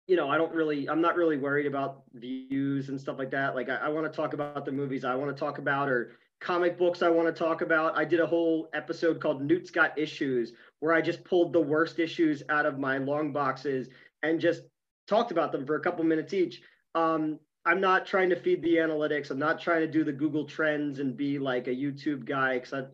you 0.08 0.16
know 0.16 0.30
i 0.30 0.38
don't 0.38 0.54
really 0.54 0.90
i'm 0.90 1.02
not 1.02 1.16
really 1.16 1.38
worried 1.38 1.66
about 1.66 2.04
views 2.14 2.90
and 2.90 3.00
stuff 3.00 3.18
like 3.18 3.32
that 3.32 3.56
like 3.56 3.70
i, 3.70 3.76
I 3.76 3.90
want 3.90 4.12
to 4.12 4.16
talk 4.16 4.34
about 4.34 4.66
the 4.66 4.72
movies 4.72 5.06
i 5.06 5.16
want 5.16 5.36
to 5.36 5.40
talk 5.40 5.58
about 5.58 5.90
or 5.90 6.18
comic 6.42 6.78
books 6.78 7.02
i 7.02 7.10
want 7.10 7.34
to 7.34 7.44
talk 7.44 7.62
about 7.62 7.98
i 7.98 8.04
did 8.04 8.20
a 8.20 8.28
whole 8.28 8.70
episode 8.74 9.22
called 9.22 9.42
newt's 9.42 9.72
got 9.72 9.98
issues 9.98 10.54
where 10.80 10.94
i 10.94 11.02
just 11.02 11.24
pulled 11.24 11.54
the 11.54 11.62
worst 11.62 12.00
issues 12.00 12.44
out 12.50 12.66
of 12.66 12.80
my 12.80 12.98
long 12.98 13.32
boxes 13.32 13.88
and 14.24 14.40
just 14.40 14.64
talked 15.08 15.32
about 15.32 15.52
them 15.52 15.66
for 15.66 15.76
a 15.76 15.80
couple 15.82 16.04
minutes 16.04 16.34
each 16.34 16.62
um, 16.96 17.40
I'm 17.66 17.80
not 17.80 18.06
trying 18.06 18.30
to 18.30 18.36
feed 18.36 18.62
the 18.62 18.76
analytics. 18.76 19.32
I'm 19.32 19.40
not 19.40 19.60
trying 19.60 19.82
to 19.82 19.88
do 19.88 20.04
the 20.04 20.12
Google 20.12 20.46
Trends 20.46 21.00
and 21.00 21.16
be 21.16 21.40
like 21.40 21.68
a 21.68 21.76
YouTube 21.76 22.26
guy 22.26 22.60
because 22.60 22.86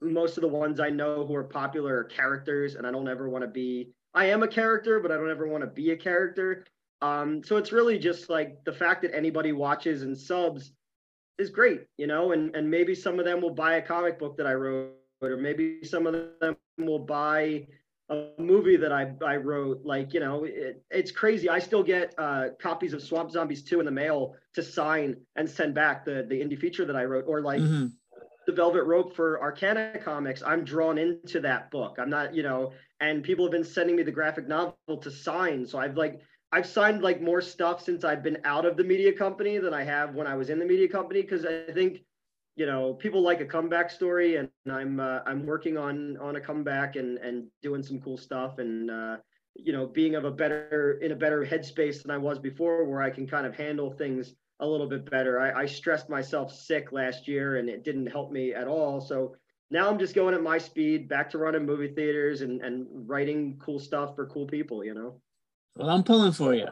most 0.00 0.36
of 0.36 0.42
the 0.42 0.48
ones 0.48 0.80
I 0.80 0.90
know 0.90 1.24
who 1.26 1.34
are 1.34 1.44
popular 1.44 1.98
are 1.98 2.04
characters, 2.04 2.74
and 2.74 2.86
I 2.86 2.90
don't 2.90 3.08
ever 3.08 3.28
want 3.28 3.42
to 3.42 3.48
be. 3.48 3.92
I 4.14 4.26
am 4.26 4.42
a 4.42 4.48
character, 4.48 5.00
but 5.00 5.12
I 5.12 5.16
don't 5.16 5.30
ever 5.30 5.46
want 5.46 5.62
to 5.62 5.68
be 5.68 5.90
a 5.92 5.96
character. 5.96 6.64
Um, 7.02 7.42
so 7.42 7.56
it's 7.56 7.72
really 7.72 7.98
just 7.98 8.28
like 8.28 8.64
the 8.64 8.72
fact 8.72 9.02
that 9.02 9.14
anybody 9.14 9.52
watches 9.52 10.02
and 10.02 10.16
subs 10.16 10.72
is 11.38 11.50
great, 11.50 11.82
you 11.96 12.06
know, 12.06 12.32
and 12.32 12.54
and 12.54 12.70
maybe 12.70 12.94
some 12.94 13.18
of 13.18 13.24
them 13.24 13.40
will 13.40 13.54
buy 13.54 13.74
a 13.74 13.82
comic 13.82 14.18
book 14.18 14.36
that 14.36 14.46
I 14.46 14.54
wrote, 14.54 14.92
or 15.22 15.36
maybe 15.36 15.82
some 15.84 16.06
of 16.06 16.14
them 16.40 16.56
will 16.78 16.98
buy 16.98 17.66
a 18.10 18.28
movie 18.38 18.76
that 18.76 18.92
I, 18.92 19.12
I 19.24 19.36
wrote. 19.36 19.82
Like, 19.84 20.12
you 20.12 20.20
know, 20.20 20.44
it, 20.44 20.82
it's 20.90 21.12
crazy. 21.12 21.48
I 21.48 21.60
still 21.60 21.82
get 21.82 22.12
uh, 22.18 22.48
copies 22.60 22.92
of 22.92 23.02
Swamp 23.02 23.30
Zombies 23.30 23.62
2 23.62 23.78
in 23.78 23.86
the 23.86 23.92
mail 23.92 24.34
to 24.54 24.62
sign 24.62 25.16
and 25.36 25.48
send 25.48 25.74
back 25.74 26.04
the, 26.04 26.26
the 26.28 26.40
indie 26.40 26.58
feature 26.58 26.84
that 26.84 26.96
I 26.96 27.04
wrote. 27.04 27.24
Or 27.26 27.40
like 27.40 27.60
mm-hmm. 27.60 27.86
The 28.50 28.56
Velvet 28.56 28.82
Rope 28.82 29.14
for 29.14 29.40
Arcana 29.40 29.96
Comics. 30.02 30.42
I'm 30.44 30.64
drawn 30.64 30.98
into 30.98 31.40
that 31.40 31.70
book. 31.70 31.96
I'm 32.00 32.10
not, 32.10 32.34
you 32.34 32.42
know, 32.42 32.72
and 33.00 33.22
people 33.22 33.44
have 33.44 33.52
been 33.52 33.64
sending 33.64 33.94
me 33.94 34.02
the 34.02 34.10
graphic 34.10 34.48
novel 34.48 34.76
to 35.00 35.10
sign. 35.10 35.64
So 35.64 35.78
I've 35.78 35.96
like, 35.96 36.20
I've 36.50 36.66
signed 36.66 37.00
like 37.00 37.22
more 37.22 37.40
stuff 37.40 37.80
since 37.80 38.02
I've 38.02 38.24
been 38.24 38.38
out 38.44 38.66
of 38.66 38.76
the 38.76 38.82
media 38.82 39.12
company 39.12 39.58
than 39.58 39.72
I 39.72 39.84
have 39.84 40.16
when 40.16 40.26
I 40.26 40.34
was 40.34 40.50
in 40.50 40.58
the 40.58 40.64
media 40.64 40.88
company. 40.88 41.22
Cause 41.22 41.46
I 41.46 41.72
think 41.72 42.00
you 42.56 42.66
know 42.66 42.92
people 42.94 43.22
like 43.22 43.40
a 43.40 43.46
comeback 43.46 43.88
story 43.90 44.36
and 44.36 44.48
i'm 44.68 44.98
uh, 44.98 45.20
i'm 45.24 45.46
working 45.46 45.78
on 45.78 46.18
on 46.18 46.34
a 46.34 46.40
comeback 46.40 46.96
and 46.96 47.16
and 47.18 47.46
doing 47.62 47.80
some 47.80 48.00
cool 48.00 48.18
stuff 48.18 48.58
and 48.58 48.90
uh, 48.90 49.16
you 49.54 49.72
know 49.72 49.86
being 49.86 50.16
of 50.16 50.24
a 50.24 50.30
better 50.30 50.98
in 51.00 51.12
a 51.12 51.14
better 51.14 51.46
headspace 51.46 52.02
than 52.02 52.10
i 52.10 52.18
was 52.18 52.40
before 52.40 52.84
where 52.84 53.00
i 53.00 53.08
can 53.08 53.26
kind 53.26 53.46
of 53.46 53.54
handle 53.54 53.92
things 53.92 54.34
a 54.60 54.66
little 54.66 54.88
bit 54.88 55.10
better 55.10 55.40
i, 55.40 55.62
I 55.62 55.66
stressed 55.66 56.08
myself 56.08 56.52
sick 56.52 56.92
last 56.92 57.26
year 57.26 57.56
and 57.56 57.68
it 57.68 57.84
didn't 57.84 58.06
help 58.06 58.30
me 58.30 58.54
at 58.54 58.68
all 58.68 59.00
so 59.00 59.34
now 59.70 59.88
i'm 59.88 59.98
just 59.98 60.14
going 60.14 60.34
at 60.34 60.42
my 60.42 60.58
speed 60.58 61.08
back 61.08 61.30
to 61.30 61.38
running 61.38 61.66
movie 61.66 61.92
theaters 61.94 62.42
and 62.42 62.60
and 62.62 62.86
writing 62.90 63.58
cool 63.64 63.78
stuff 63.78 64.14
for 64.14 64.26
cool 64.26 64.46
people 64.46 64.84
you 64.84 64.94
know 64.94 65.20
well 65.76 65.90
i'm 65.90 66.04
pulling 66.04 66.32
for 66.32 66.54
you 66.54 66.66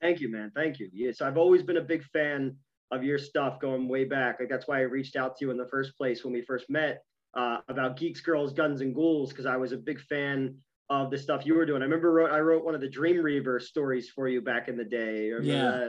thank 0.00 0.20
you 0.20 0.30
man 0.30 0.52
thank 0.54 0.78
you 0.78 0.88
yes 0.92 1.20
i've 1.20 1.38
always 1.38 1.62
been 1.62 1.78
a 1.78 1.82
big 1.82 2.04
fan 2.04 2.56
of 2.90 3.02
your 3.02 3.18
stuff 3.18 3.60
going 3.60 3.88
way 3.88 4.04
back. 4.04 4.38
Like 4.38 4.48
that's 4.48 4.68
why 4.68 4.78
I 4.78 4.82
reached 4.82 5.16
out 5.16 5.36
to 5.36 5.44
you 5.44 5.50
in 5.50 5.56
the 5.56 5.66
first 5.66 5.96
place 5.96 6.24
when 6.24 6.32
we 6.32 6.42
first 6.42 6.68
met 6.70 7.02
uh, 7.34 7.58
about 7.68 7.96
Geeks, 7.96 8.20
Girls, 8.20 8.52
Guns, 8.52 8.80
and 8.80 8.94
Ghouls 8.94 9.30
because 9.30 9.46
I 9.46 9.56
was 9.56 9.72
a 9.72 9.76
big 9.76 10.00
fan 10.00 10.56
of 10.88 11.10
the 11.10 11.18
stuff 11.18 11.44
you 11.44 11.54
were 11.54 11.66
doing. 11.66 11.82
I 11.82 11.84
remember 11.84 12.12
wrote, 12.12 12.30
I 12.30 12.38
wrote 12.40 12.64
one 12.64 12.74
of 12.74 12.80
the 12.80 12.88
Dream 12.88 13.20
Reaver 13.20 13.58
stories 13.58 14.08
for 14.08 14.28
you 14.28 14.40
back 14.40 14.68
in 14.68 14.76
the 14.76 14.84
day. 14.84 15.32
yeah. 15.42 15.88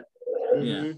Mm-hmm. 0.55 0.63
Yeah. 0.63 0.93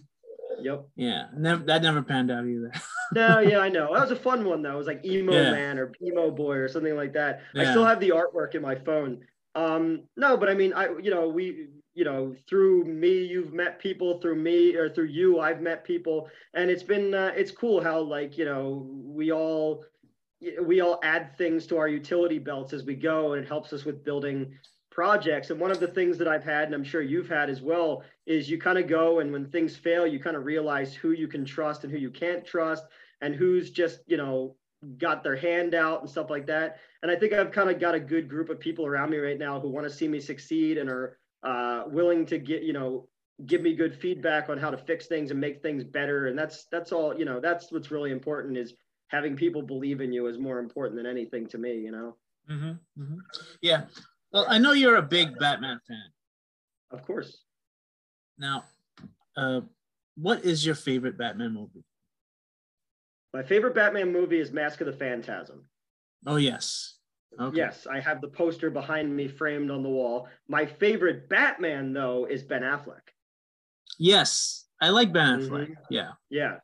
Yep. 0.64 0.88
Yeah. 0.96 1.26
Never, 1.36 1.64
that 1.66 1.82
never 1.82 2.02
panned 2.02 2.32
out 2.32 2.46
either. 2.46 2.72
no, 3.14 3.40
yeah, 3.40 3.60
I 3.60 3.70
know. 3.70 3.94
That 3.94 4.02
was 4.02 4.12
a 4.12 4.16
fun 4.16 4.46
one 4.46 4.62
though. 4.62 4.74
It 4.74 4.78
was 4.78 4.88
like 4.88 5.06
emo 5.06 5.34
yeah. 5.34 5.52
man 5.52 5.80
or 5.80 5.92
emo 6.02 6.32
boy 6.32 6.56
or 6.56 6.68
something 6.68 6.96
like 6.96 7.14
that. 7.14 7.42
Yeah. 7.54 7.64
I 7.64 7.66
still 7.72 7.86
have 7.86 8.00
the 8.00 8.10
artwork 8.10 8.56
in 8.56 8.62
my 8.62 8.76
phone. 8.76 9.22
Um, 9.56 10.04
no, 10.16 10.38
but 10.38 10.50
I 10.50 10.54
mean, 10.54 10.74
I, 10.74 10.90
you 11.02 11.10
know, 11.10 11.28
we, 11.28 11.68
you 12.00 12.06
know 12.06 12.34
through 12.48 12.86
me 12.86 13.26
you've 13.26 13.52
met 13.52 13.78
people 13.78 14.22
through 14.22 14.36
me 14.36 14.74
or 14.76 14.90
through 14.90 15.08
you 15.08 15.42
i've 15.42 15.60
met 15.60 15.84
people 15.84 16.30
and 16.54 16.70
it's 16.70 16.82
been 16.82 17.14
uh, 17.14 17.34
it's 17.36 17.52
cool 17.52 17.84
how 17.84 18.00
like 18.00 18.38
you 18.38 18.46
know 18.46 18.88
we 18.90 19.34
all 19.34 19.84
we 20.64 20.80
all 20.80 20.98
add 21.04 21.38
things 21.38 21.68
to 21.68 21.78
our 21.78 21.90
utility 21.90 22.40
belts 22.40 22.72
as 22.72 22.86
we 22.86 22.96
go 22.96 23.34
and 23.34 23.44
it 23.44 23.48
helps 23.48 23.74
us 23.74 23.84
with 23.84 24.06
building 24.06 24.54
projects 24.90 25.50
and 25.50 25.60
one 25.60 25.72
of 25.72 25.82
the 25.82 25.88
things 25.88 26.18
that 26.18 26.28
i've 26.28 26.44
had 26.44 26.66
and 26.66 26.74
i'm 26.74 26.86
sure 26.86 27.02
you've 27.02 27.28
had 27.28 27.50
as 27.50 27.62
well 27.62 28.02
is 28.30 28.50
you 28.50 28.58
kind 28.58 28.78
of 28.78 28.88
go 28.88 29.20
and 29.20 29.34
when 29.34 29.46
things 29.50 29.76
fail 29.76 30.08
you 30.08 30.20
kind 30.20 30.38
of 30.38 30.46
realize 30.46 30.94
who 30.94 31.12
you 31.12 31.28
can 31.28 31.44
trust 31.44 31.84
and 31.84 31.92
who 31.92 32.00
you 32.00 32.12
can't 32.12 32.46
trust 32.46 32.86
and 33.20 33.36
who's 33.36 33.70
just 33.72 34.00
you 34.08 34.16
know 34.16 34.56
got 34.98 35.24
their 35.24 35.36
hand 35.36 35.76
out 35.76 36.02
and 36.02 36.10
stuff 36.10 36.30
like 36.30 36.46
that. 36.48 36.78
And 37.02 37.12
I 37.12 37.16
think 37.16 37.34
I've 37.34 37.52
kind 37.52 37.70
of 37.70 37.80
got 37.80 37.96
a 37.96 38.00
good 38.00 38.30
group 38.30 38.50
of 38.50 38.60
people 38.60 38.86
around 38.86 39.10
me 39.10 39.18
right 39.18 39.38
now 39.38 39.60
who 39.60 39.70
want 39.70 39.88
to 39.88 39.94
see 39.94 40.08
me 40.08 40.20
succeed 40.20 40.78
and 40.78 40.90
are 40.90 41.18
uh, 41.44 41.84
willing 41.88 42.26
to 42.28 42.38
get, 42.38 42.64
you 42.64 42.74
know, 42.74 43.08
give 43.46 43.62
me 43.62 43.74
good 43.74 43.96
feedback 43.96 44.50
on 44.50 44.58
how 44.58 44.70
to 44.70 44.78
fix 44.78 45.08
things 45.08 45.32
and 45.32 45.40
make 45.40 45.62
things 45.62 45.84
better. 45.84 46.28
And 46.28 46.38
that's 46.38 46.66
that's 46.72 46.92
all, 46.92 47.18
you 47.18 47.26
know, 47.26 47.40
that's 47.40 47.72
what's 47.72 47.92
really 47.92 48.12
important 48.12 48.58
is 48.58 48.74
having 49.08 49.36
people 49.36 49.62
believe 49.62 50.02
in 50.02 50.12
you 50.12 50.28
is 50.28 50.38
more 50.38 50.60
important 50.60 50.98
than 50.98 51.06
anything 51.06 51.48
to 51.48 51.58
me, 51.58 51.74
you 51.74 51.92
know. 51.92 52.16
Mm-hmm, 52.50 53.02
mm-hmm. 53.02 53.18
Yeah. 53.62 53.84
Well, 54.32 54.46
I 54.48 54.60
know 54.60 54.74
you're 54.74 54.98
a 54.98 55.02
big 55.02 55.38
Batman 55.40 55.80
fan. 55.88 56.04
Of 56.92 57.06
course. 57.06 57.44
Now, 58.40 58.64
uh, 59.36 59.62
what 60.16 60.44
is 60.46 60.66
your 60.66 60.76
favorite 60.76 61.18
Batman 61.18 61.54
movie? 61.54 61.84
My 63.34 63.44
favorite 63.44 63.76
Batman 63.76 64.12
movie 64.12 64.40
is 64.40 64.52
Mask 64.52 64.82
of 64.82 64.88
the 64.88 64.94
Phantasm. 64.94 65.66
Oh 66.26 66.38
yes. 66.38 66.96
Okay. 67.40 67.58
Yes, 67.58 67.86
I 67.86 68.00
have 68.00 68.22
the 68.22 68.28
poster 68.28 68.72
behind 68.72 69.16
me 69.16 69.28
framed 69.28 69.70
on 69.70 69.84
the 69.84 69.90
wall. 69.90 70.28
My 70.48 70.66
favorite 70.66 71.30
Batman 71.30 71.94
though 71.94 72.26
is 72.26 72.44
Ben 72.44 72.64
Affleck. 72.64 73.02
Yes, 74.00 74.66
I 74.82 74.90
like 74.90 75.14
Ben 75.14 75.42
Affleck. 75.42 75.70
Mm-hmm. 75.70 75.74
Yeah. 75.92 76.12
Yeah. 76.30 76.58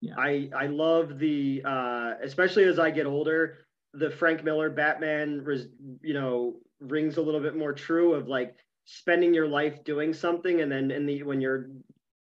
Yeah. 0.00 0.14
I 0.18 0.48
I 0.56 0.66
love 0.66 1.18
the 1.18 1.62
uh 1.64 2.14
especially 2.22 2.64
as 2.64 2.78
I 2.78 2.90
get 2.90 3.06
older, 3.06 3.66
the 3.92 4.10
Frank 4.10 4.42
Miller 4.42 4.70
Batman 4.70 5.44
res, 5.44 5.68
you 6.02 6.14
know 6.14 6.56
rings 6.80 7.16
a 7.16 7.22
little 7.22 7.40
bit 7.40 7.56
more 7.56 7.72
true 7.72 8.14
of 8.14 8.28
like 8.28 8.56
spending 8.86 9.34
your 9.34 9.46
life 9.46 9.84
doing 9.84 10.14
something 10.14 10.62
and 10.62 10.72
then 10.72 10.90
in 10.90 11.04
the 11.06 11.22
when 11.22 11.40
you're 11.40 11.68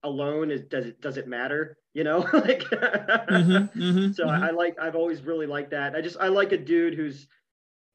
alone 0.04 0.52
is 0.52 0.64
does 0.64 0.86
it 0.86 1.00
does 1.02 1.18
it 1.18 1.28
matter 1.28 1.78
you 1.94 2.04
know 2.04 2.20
like 2.34 2.64
mm-hmm, 2.64 3.80
mm-hmm, 3.80 4.12
so 4.14 4.26
mm-hmm. 4.26 4.44
I, 4.44 4.48
I, 4.48 4.52
like 4.52 4.76
i've 4.82 4.96
always 4.96 5.22
really 5.22 5.48
liked 5.48 5.72
that 5.72 5.96
i 5.96 6.02
just 6.02 6.18
i 6.20 6.28
like 6.28 6.52
a 6.52 6.58
dude 6.58 6.96
who's 6.96 7.28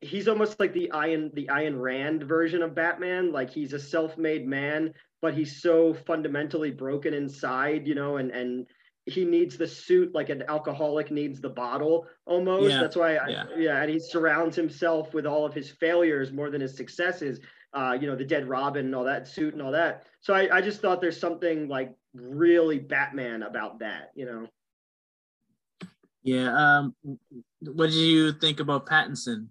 he's 0.01 0.29
almost 0.29 0.59
like 0.59 0.73
the 0.73 0.91
Ayn 0.95 1.33
the 1.35 1.47
Ayn 1.47 1.79
Rand 1.79 2.23
version 2.25 2.63
of 2.63 2.75
Batman. 2.75 3.33
Like 3.33 3.51
he's 3.51 3.73
a 3.73 3.79
self-made 3.79 4.47
man, 4.47 4.95
but 5.21 5.35
he's 5.35 5.61
so 5.61 5.95
fundamentally 5.95 6.71
broken 6.71 7.15
inside, 7.15 7.87
you 7.87 7.95
know, 7.95 8.17
and 8.17 8.31
and 8.31 8.67
he 9.07 9.25
needs 9.25 9.57
the 9.57 9.67
suit 9.67 10.15
like 10.15 10.29
an 10.29 10.45
alcoholic 10.49 11.11
needs 11.11 11.41
the 11.41 11.49
bottle 11.49 12.07
almost. 12.27 12.71
Yeah. 12.71 12.81
That's 12.81 12.97
why, 12.97 13.17
I, 13.17 13.29
yeah. 13.29 13.45
yeah, 13.57 13.83
and 13.83 13.91
he 13.91 13.99
surrounds 13.99 14.55
himself 14.55 15.15
with 15.15 15.27
all 15.27 15.45
of 15.45 15.55
his 15.55 15.71
failures 15.71 16.33
more 16.33 16.51
than 16.51 16.61
his 16.61 16.77
successes. 16.77 17.41
Uh, 17.73 17.97
you 18.01 18.07
know, 18.09 18.17
the 18.17 18.25
dead 18.25 18.49
Robin 18.49 18.87
and 18.87 18.95
all 18.95 19.05
that 19.05 19.29
suit 19.29 19.55
and 19.55 19.63
all 19.63 19.71
that. 19.71 20.05
So 20.21 20.35
I, 20.35 20.57
I 20.57 20.61
just 20.61 20.81
thought 20.81 21.01
there's 21.01 21.21
something 21.21 21.69
like 21.69 21.95
really 22.15 22.79
Batman 22.79 23.45
about 23.45 23.79
that, 23.79 24.11
you 24.15 24.27
know. 24.27 24.49
Yeah. 26.23 26.53
Um, 26.53 26.95
what 27.61 27.87
did 27.87 27.95
you 27.95 28.33
think 28.33 28.61
about 28.61 28.87
Pattinson? 28.87 29.49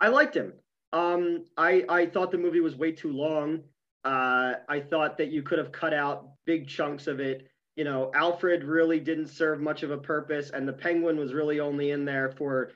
I 0.00 0.08
liked 0.08 0.36
him. 0.36 0.52
Um, 0.92 1.44
I 1.56 1.84
I 1.88 2.06
thought 2.06 2.30
the 2.30 2.38
movie 2.38 2.60
was 2.60 2.76
way 2.76 2.92
too 2.92 3.12
long. 3.12 3.60
Uh, 4.04 4.54
I 4.68 4.80
thought 4.80 5.16
that 5.18 5.30
you 5.30 5.42
could 5.42 5.58
have 5.58 5.72
cut 5.72 5.94
out 5.94 6.28
big 6.44 6.68
chunks 6.68 7.06
of 7.06 7.20
it. 7.20 7.48
You 7.76 7.84
know, 7.84 8.10
Alfred 8.14 8.64
really 8.64 9.00
didn't 9.00 9.28
serve 9.28 9.60
much 9.60 9.82
of 9.82 9.90
a 9.90 9.96
purpose, 9.96 10.50
and 10.50 10.68
the 10.68 10.72
Penguin 10.72 11.16
was 11.16 11.32
really 11.32 11.60
only 11.60 11.92
in 11.92 12.04
there 12.04 12.30
for 12.36 12.72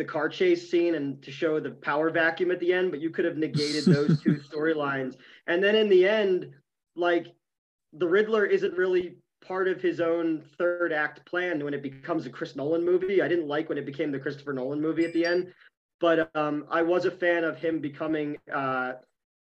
the 0.00 0.04
car 0.04 0.28
chase 0.28 0.70
scene 0.70 0.96
and 0.96 1.22
to 1.22 1.30
show 1.30 1.60
the 1.60 1.70
power 1.70 2.10
vacuum 2.10 2.50
at 2.50 2.58
the 2.58 2.72
end. 2.72 2.90
But 2.90 3.00
you 3.00 3.10
could 3.10 3.24
have 3.24 3.36
negated 3.36 3.84
those 3.84 4.20
two 4.20 4.40
storylines, 4.50 5.16
and 5.46 5.62
then 5.62 5.76
in 5.76 5.88
the 5.88 6.08
end, 6.08 6.50
like 6.96 7.28
the 7.92 8.08
Riddler 8.08 8.44
isn't 8.44 8.74
really 8.76 9.16
part 9.46 9.68
of 9.68 9.80
his 9.80 10.00
own 10.00 10.42
third 10.58 10.92
act 10.92 11.24
plan 11.24 11.64
when 11.64 11.74
it 11.74 11.82
becomes 11.82 12.26
a 12.26 12.30
Chris 12.30 12.56
Nolan 12.56 12.84
movie. 12.84 13.22
I 13.22 13.28
didn't 13.28 13.48
like 13.48 13.68
when 13.68 13.78
it 13.78 13.86
became 13.86 14.10
the 14.10 14.18
Christopher 14.18 14.52
Nolan 14.52 14.80
movie 14.80 15.04
at 15.04 15.12
the 15.12 15.24
end 15.24 15.52
but 16.00 16.34
um, 16.34 16.64
I 16.70 16.82
was 16.82 17.04
a 17.04 17.10
fan 17.10 17.44
of 17.44 17.58
him 17.58 17.78
becoming. 17.78 18.38
Uh, 18.52 18.94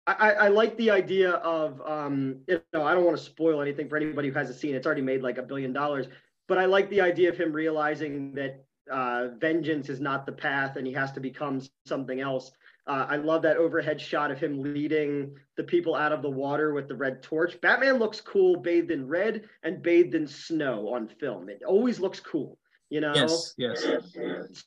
I, 0.07 0.31
I 0.31 0.47
like 0.47 0.75
the 0.77 0.89
idea 0.89 1.31
of 1.31 1.81
um, 1.85 2.37
you 2.47 2.61
know 2.73 2.83
I 2.83 2.93
don't 2.93 3.05
want 3.05 3.17
to 3.17 3.23
spoil 3.23 3.61
anything 3.61 3.87
for 3.87 3.97
anybody 3.97 4.29
who 4.29 4.33
hasn't 4.33 4.57
seen 4.57 4.73
it. 4.73 4.77
It's 4.77 4.85
already 4.85 5.01
made 5.01 5.21
like 5.21 5.37
a 5.37 5.43
billion 5.43 5.71
dollars, 5.71 6.07
but 6.47 6.57
I 6.57 6.65
like 6.65 6.89
the 6.89 7.01
idea 7.01 7.29
of 7.29 7.37
him 7.37 7.53
realizing 7.53 8.33
that 8.33 8.65
uh, 8.91 9.29
vengeance 9.37 9.89
is 9.89 9.99
not 9.99 10.25
the 10.25 10.31
path 10.31 10.75
and 10.75 10.85
he 10.85 10.93
has 10.93 11.11
to 11.13 11.19
become 11.19 11.61
something 11.85 12.19
else. 12.19 12.51
Uh, 12.87 13.05
I 13.09 13.17
love 13.17 13.41
that 13.41 13.57
overhead 13.57 13.99
shot 13.99 14.31
of 14.31 14.39
him 14.39 14.61
leading 14.61 15.35
the 15.57 15.63
people 15.63 15.93
out 15.93 16.13
of 16.13 16.21
the 16.21 16.29
water 16.29 16.73
with 16.73 16.87
the 16.87 16.95
red 16.95 17.21
torch. 17.21 17.59
Batman 17.59 17.95
looks 17.95 18.21
cool 18.21 18.57
bathed 18.57 18.91
in 18.91 19.07
red 19.07 19.43
and 19.63 19.81
bathed 19.81 20.15
in 20.15 20.25
snow 20.25 20.93
on 20.93 21.07
film. 21.07 21.49
It 21.49 21.63
always 21.65 21.99
looks 21.99 22.19
cool 22.19 22.57
you 22.89 23.01
know 23.01 23.13
yes 23.13 23.53
yes 23.57 23.85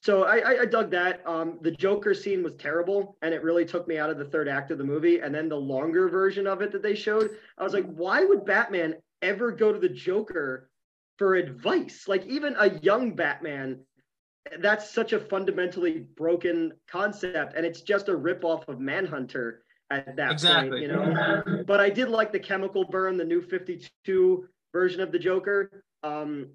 so 0.02 0.24
i 0.24 0.60
i 0.60 0.64
dug 0.66 0.90
that 0.90 1.26
um 1.26 1.58
the 1.62 1.70
joker 1.70 2.12
scene 2.12 2.42
was 2.42 2.52
terrible 2.58 3.16
and 3.22 3.32
it 3.32 3.42
really 3.42 3.64
took 3.64 3.88
me 3.88 3.98
out 3.98 4.10
of 4.10 4.18
the 4.18 4.24
third 4.26 4.48
act 4.48 4.70
of 4.70 4.78
the 4.78 4.84
movie 4.84 5.20
and 5.20 5.34
then 5.34 5.48
the 5.48 5.56
longer 5.56 6.08
version 6.08 6.46
of 6.46 6.60
it 6.60 6.70
that 6.70 6.82
they 6.82 6.94
showed 6.94 7.30
i 7.58 7.64
was 7.64 7.72
like 7.72 7.86
why 7.94 8.22
would 8.24 8.44
batman 8.44 8.94
ever 9.22 9.50
go 9.50 9.72
to 9.72 9.78
the 9.78 9.88
joker 9.88 10.68
for 11.16 11.34
advice 11.34 12.04
like 12.08 12.24
even 12.26 12.54
a 12.58 12.78
young 12.80 13.14
batman 13.14 13.78
that's 14.58 14.90
such 14.90 15.12
a 15.12 15.20
fundamentally 15.20 16.06
broken 16.16 16.72
concept 16.90 17.54
and 17.56 17.64
it's 17.64 17.82
just 17.82 18.08
a 18.08 18.12
ripoff 18.12 18.66
of 18.68 18.80
manhunter 18.80 19.62
at 19.90 20.16
that 20.16 20.32
exactly. 20.32 20.70
point 20.70 20.82
you 20.82 20.88
know 20.88 21.64
but 21.66 21.80
i 21.80 21.88
did 21.88 22.08
like 22.08 22.32
the 22.32 22.38
chemical 22.38 22.84
burn 22.84 23.16
the 23.16 23.24
new 23.24 23.40
52 23.40 24.48
version 24.72 25.00
of 25.00 25.12
the 25.12 25.18
joker 25.18 25.82
um 26.02 26.48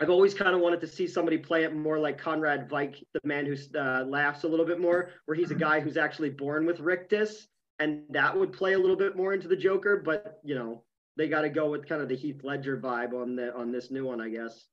I've 0.00 0.10
always 0.10 0.34
kind 0.34 0.54
of 0.54 0.60
wanted 0.60 0.80
to 0.80 0.86
see 0.86 1.06
somebody 1.06 1.38
play 1.38 1.64
it 1.64 1.74
more 1.74 1.98
like 1.98 2.18
Conrad 2.18 2.68
Veidt, 2.68 3.02
the 3.12 3.20
man 3.24 3.44
who 3.44 3.56
uh, 3.78 4.04
laughs 4.04 4.44
a 4.44 4.48
little 4.48 4.64
bit 4.64 4.80
more, 4.80 5.10
where 5.26 5.36
he's 5.36 5.50
a 5.50 5.54
guy 5.54 5.80
who's 5.80 5.96
actually 5.96 6.30
born 6.30 6.64
with 6.64 6.80
rictus, 6.80 7.46
and 7.78 8.02
that 8.10 8.36
would 8.36 8.52
play 8.52 8.72
a 8.72 8.78
little 8.78 8.96
bit 8.96 9.16
more 9.16 9.34
into 9.34 9.48
the 9.48 9.56
Joker. 9.56 10.00
But 10.02 10.40
you 10.42 10.54
know, 10.54 10.82
they 11.16 11.28
got 11.28 11.42
to 11.42 11.50
go 11.50 11.70
with 11.70 11.86
kind 11.86 12.00
of 12.00 12.08
the 12.08 12.16
Heath 12.16 12.42
Ledger 12.42 12.78
vibe 12.78 13.12
on 13.12 13.36
the 13.36 13.54
on 13.54 13.70
this 13.70 13.90
new 13.90 14.06
one, 14.06 14.20
I 14.20 14.30
guess. 14.30 14.66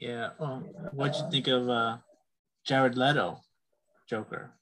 Yeah. 0.00 0.30
Well, 0.38 0.64
what'd 0.92 1.16
you 1.16 1.30
think 1.30 1.48
of 1.48 1.68
uh, 1.68 1.98
Jared 2.64 2.96
Leto, 2.96 3.40
Joker? 4.08 4.52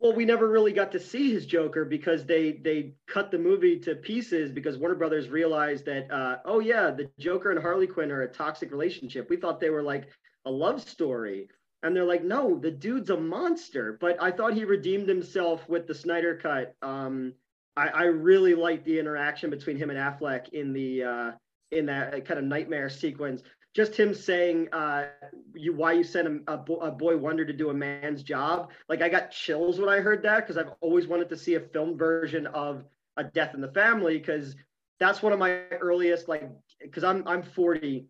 Well, 0.00 0.14
we 0.14 0.24
never 0.24 0.48
really 0.48 0.72
got 0.72 0.90
to 0.92 1.00
see 1.00 1.32
his 1.32 1.46
Joker 1.46 1.84
because 1.84 2.26
they 2.26 2.52
they 2.52 2.94
cut 3.06 3.30
the 3.30 3.38
movie 3.38 3.78
to 3.80 3.94
pieces 3.94 4.50
because 4.50 4.76
Warner 4.76 4.96
Brothers 4.96 5.28
realized 5.28 5.84
that 5.86 6.10
uh, 6.10 6.38
oh 6.44 6.58
yeah, 6.58 6.90
the 6.90 7.08
Joker 7.20 7.52
and 7.52 7.60
Harley 7.60 7.86
Quinn 7.86 8.10
are 8.10 8.22
a 8.22 8.28
toxic 8.28 8.72
relationship. 8.72 9.30
We 9.30 9.36
thought 9.36 9.60
they 9.60 9.70
were 9.70 9.82
like 9.82 10.08
a 10.44 10.50
love 10.50 10.82
story, 10.82 11.48
and 11.84 11.94
they're 11.94 12.04
like, 12.04 12.24
no, 12.24 12.58
the 12.58 12.70
dude's 12.72 13.10
a 13.10 13.16
monster. 13.16 13.96
But 14.00 14.20
I 14.20 14.32
thought 14.32 14.54
he 14.54 14.64
redeemed 14.64 15.08
himself 15.08 15.68
with 15.68 15.86
the 15.86 15.94
Snyder 15.94 16.36
cut. 16.36 16.74
Um, 16.82 17.34
I, 17.76 17.88
I 17.88 18.02
really 18.04 18.56
liked 18.56 18.84
the 18.84 18.98
interaction 18.98 19.50
between 19.50 19.76
him 19.76 19.90
and 19.90 19.98
Affleck 20.00 20.48
in 20.48 20.72
the 20.72 21.04
uh, 21.04 21.30
in 21.70 21.86
that 21.86 22.24
kind 22.26 22.40
of 22.40 22.44
nightmare 22.44 22.90
sequence 22.90 23.42
just 23.74 23.96
him 23.96 24.14
saying 24.14 24.68
uh, 24.72 25.06
you 25.54 25.74
why 25.74 25.92
you 25.92 26.04
sent 26.04 26.28
a, 26.28 26.52
a, 26.52 26.56
bo- 26.56 26.80
a, 26.80 26.90
boy 26.90 27.16
wonder 27.16 27.44
to 27.44 27.52
do 27.52 27.70
a 27.70 27.74
man's 27.74 28.22
job. 28.22 28.70
Like 28.88 29.02
i 29.02 29.08
got 29.08 29.30
chills 29.30 29.78
when 29.78 29.88
i 29.88 29.98
heard 29.98 30.22
that 30.22 30.40
because 30.40 30.56
i've 30.56 30.72
always 30.80 31.06
wanted 31.06 31.28
to 31.30 31.36
see 31.36 31.54
a 31.54 31.60
film 31.60 31.96
version 31.96 32.46
of 32.48 32.84
a 33.16 33.24
death 33.24 33.54
in 33.54 33.60
the 33.60 33.72
family 33.72 34.18
because 34.18 34.56
that's 34.98 35.22
one 35.22 35.32
of 35.32 35.38
my 35.38 35.64
earliest 35.80 36.28
like 36.28 36.48
because 36.80 37.04
i'm 37.04 37.26
i'm 37.26 37.42
40 37.42 38.06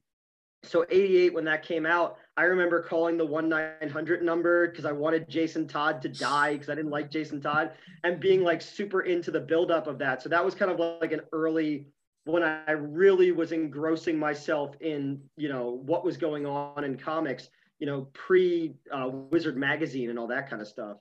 so 0.64 0.84
88 0.88 1.34
when 1.34 1.44
that 1.46 1.64
came 1.64 1.86
out 1.86 2.18
i 2.36 2.44
remember 2.44 2.82
calling 2.82 3.16
the 3.16 3.26
1-900 3.26 4.22
number 4.22 4.68
because 4.68 4.84
i 4.84 4.92
wanted 4.92 5.28
jason 5.28 5.66
todd 5.66 6.00
to 6.02 6.08
die 6.08 6.52
because 6.52 6.68
i 6.68 6.74
didn't 6.74 6.90
like 6.90 7.10
jason 7.10 7.40
todd 7.40 7.72
and 8.04 8.20
being 8.20 8.42
like 8.42 8.60
super 8.60 9.02
into 9.02 9.30
the 9.30 9.40
buildup 9.40 9.86
of 9.86 9.98
that. 9.98 10.22
So 10.22 10.28
that 10.28 10.44
was 10.44 10.54
kind 10.54 10.70
of 10.70 10.78
like 11.00 11.12
an 11.12 11.22
early 11.32 11.86
when 12.24 12.42
I 12.42 12.72
really 12.72 13.32
was 13.32 13.52
engrossing 13.52 14.18
myself 14.18 14.76
in, 14.80 15.20
you 15.36 15.48
know, 15.48 15.80
what 15.84 16.04
was 16.04 16.16
going 16.16 16.46
on 16.46 16.84
in 16.84 16.96
comics, 16.96 17.48
you 17.78 17.86
know, 17.86 18.08
pre 18.12 18.74
uh, 18.92 19.08
Wizard 19.08 19.56
magazine 19.56 20.10
and 20.10 20.18
all 20.18 20.28
that 20.28 20.48
kind 20.48 20.62
of 20.62 20.68
stuff. 20.68 20.98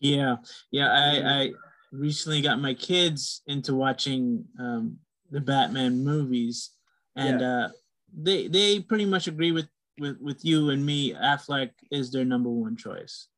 Yeah, 0.00 0.36
yeah. 0.70 0.90
I, 0.92 1.40
I 1.40 1.50
recently 1.90 2.40
got 2.40 2.60
my 2.60 2.74
kids 2.74 3.42
into 3.46 3.74
watching 3.74 4.44
um, 4.60 4.98
the 5.30 5.40
Batman 5.40 6.04
movies, 6.04 6.70
and 7.16 7.40
yeah. 7.40 7.64
uh, 7.64 7.68
they 8.16 8.48
they 8.48 8.80
pretty 8.80 9.06
much 9.06 9.26
agree 9.26 9.52
with 9.52 9.68
with 9.98 10.18
with 10.20 10.44
you 10.44 10.70
and 10.70 10.84
me. 10.84 11.14
Affleck 11.14 11.70
is 11.90 12.12
their 12.12 12.24
number 12.24 12.50
one 12.50 12.76
choice. 12.76 13.28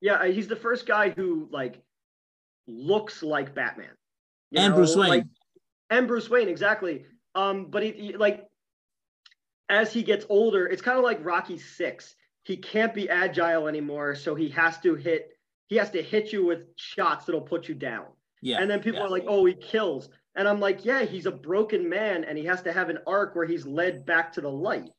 Yeah, 0.00 0.26
he's 0.26 0.48
the 0.48 0.56
first 0.56 0.86
guy 0.86 1.10
who 1.10 1.48
like 1.50 1.80
looks 2.66 3.22
like 3.22 3.54
Batman. 3.54 3.90
and 4.54 4.72
know? 4.72 4.76
Bruce 4.76 4.96
Wayne. 4.96 5.08
Like, 5.08 5.24
and 5.90 6.08
Bruce 6.08 6.30
Wayne 6.30 6.48
exactly. 6.48 7.04
Um, 7.34 7.66
but 7.66 7.82
he, 7.82 7.92
he 7.92 8.16
like 8.16 8.46
as 9.68 9.92
he 9.92 10.02
gets 10.02 10.26
older, 10.28 10.66
it's 10.66 10.82
kind 10.82 10.98
of 10.98 11.04
like 11.04 11.24
Rocky 11.24 11.58
Six. 11.58 12.14
He 12.42 12.56
can't 12.56 12.94
be 12.94 13.08
agile 13.08 13.68
anymore, 13.68 14.14
so 14.14 14.34
he 14.34 14.48
has 14.50 14.78
to 14.80 14.94
hit. 14.94 15.30
He 15.68 15.76
has 15.76 15.90
to 15.90 16.02
hit 16.02 16.32
you 16.32 16.44
with 16.44 16.64
shots 16.76 17.26
that'll 17.26 17.40
put 17.40 17.68
you 17.68 17.74
down. 17.74 18.06
Yeah. 18.42 18.60
And 18.60 18.70
then 18.70 18.80
people 18.80 19.00
yeah. 19.00 19.06
are 19.06 19.10
like, 19.10 19.24
"Oh, 19.28 19.44
he 19.44 19.54
kills," 19.54 20.08
and 20.34 20.48
I'm 20.48 20.58
like, 20.58 20.84
"Yeah, 20.84 21.04
he's 21.04 21.26
a 21.26 21.30
broken 21.30 21.88
man, 21.88 22.24
and 22.24 22.36
he 22.36 22.44
has 22.46 22.62
to 22.62 22.72
have 22.72 22.88
an 22.88 22.98
arc 23.06 23.36
where 23.36 23.46
he's 23.46 23.66
led 23.66 24.04
back 24.06 24.32
to 24.32 24.40
the 24.40 24.50
light." 24.50 24.90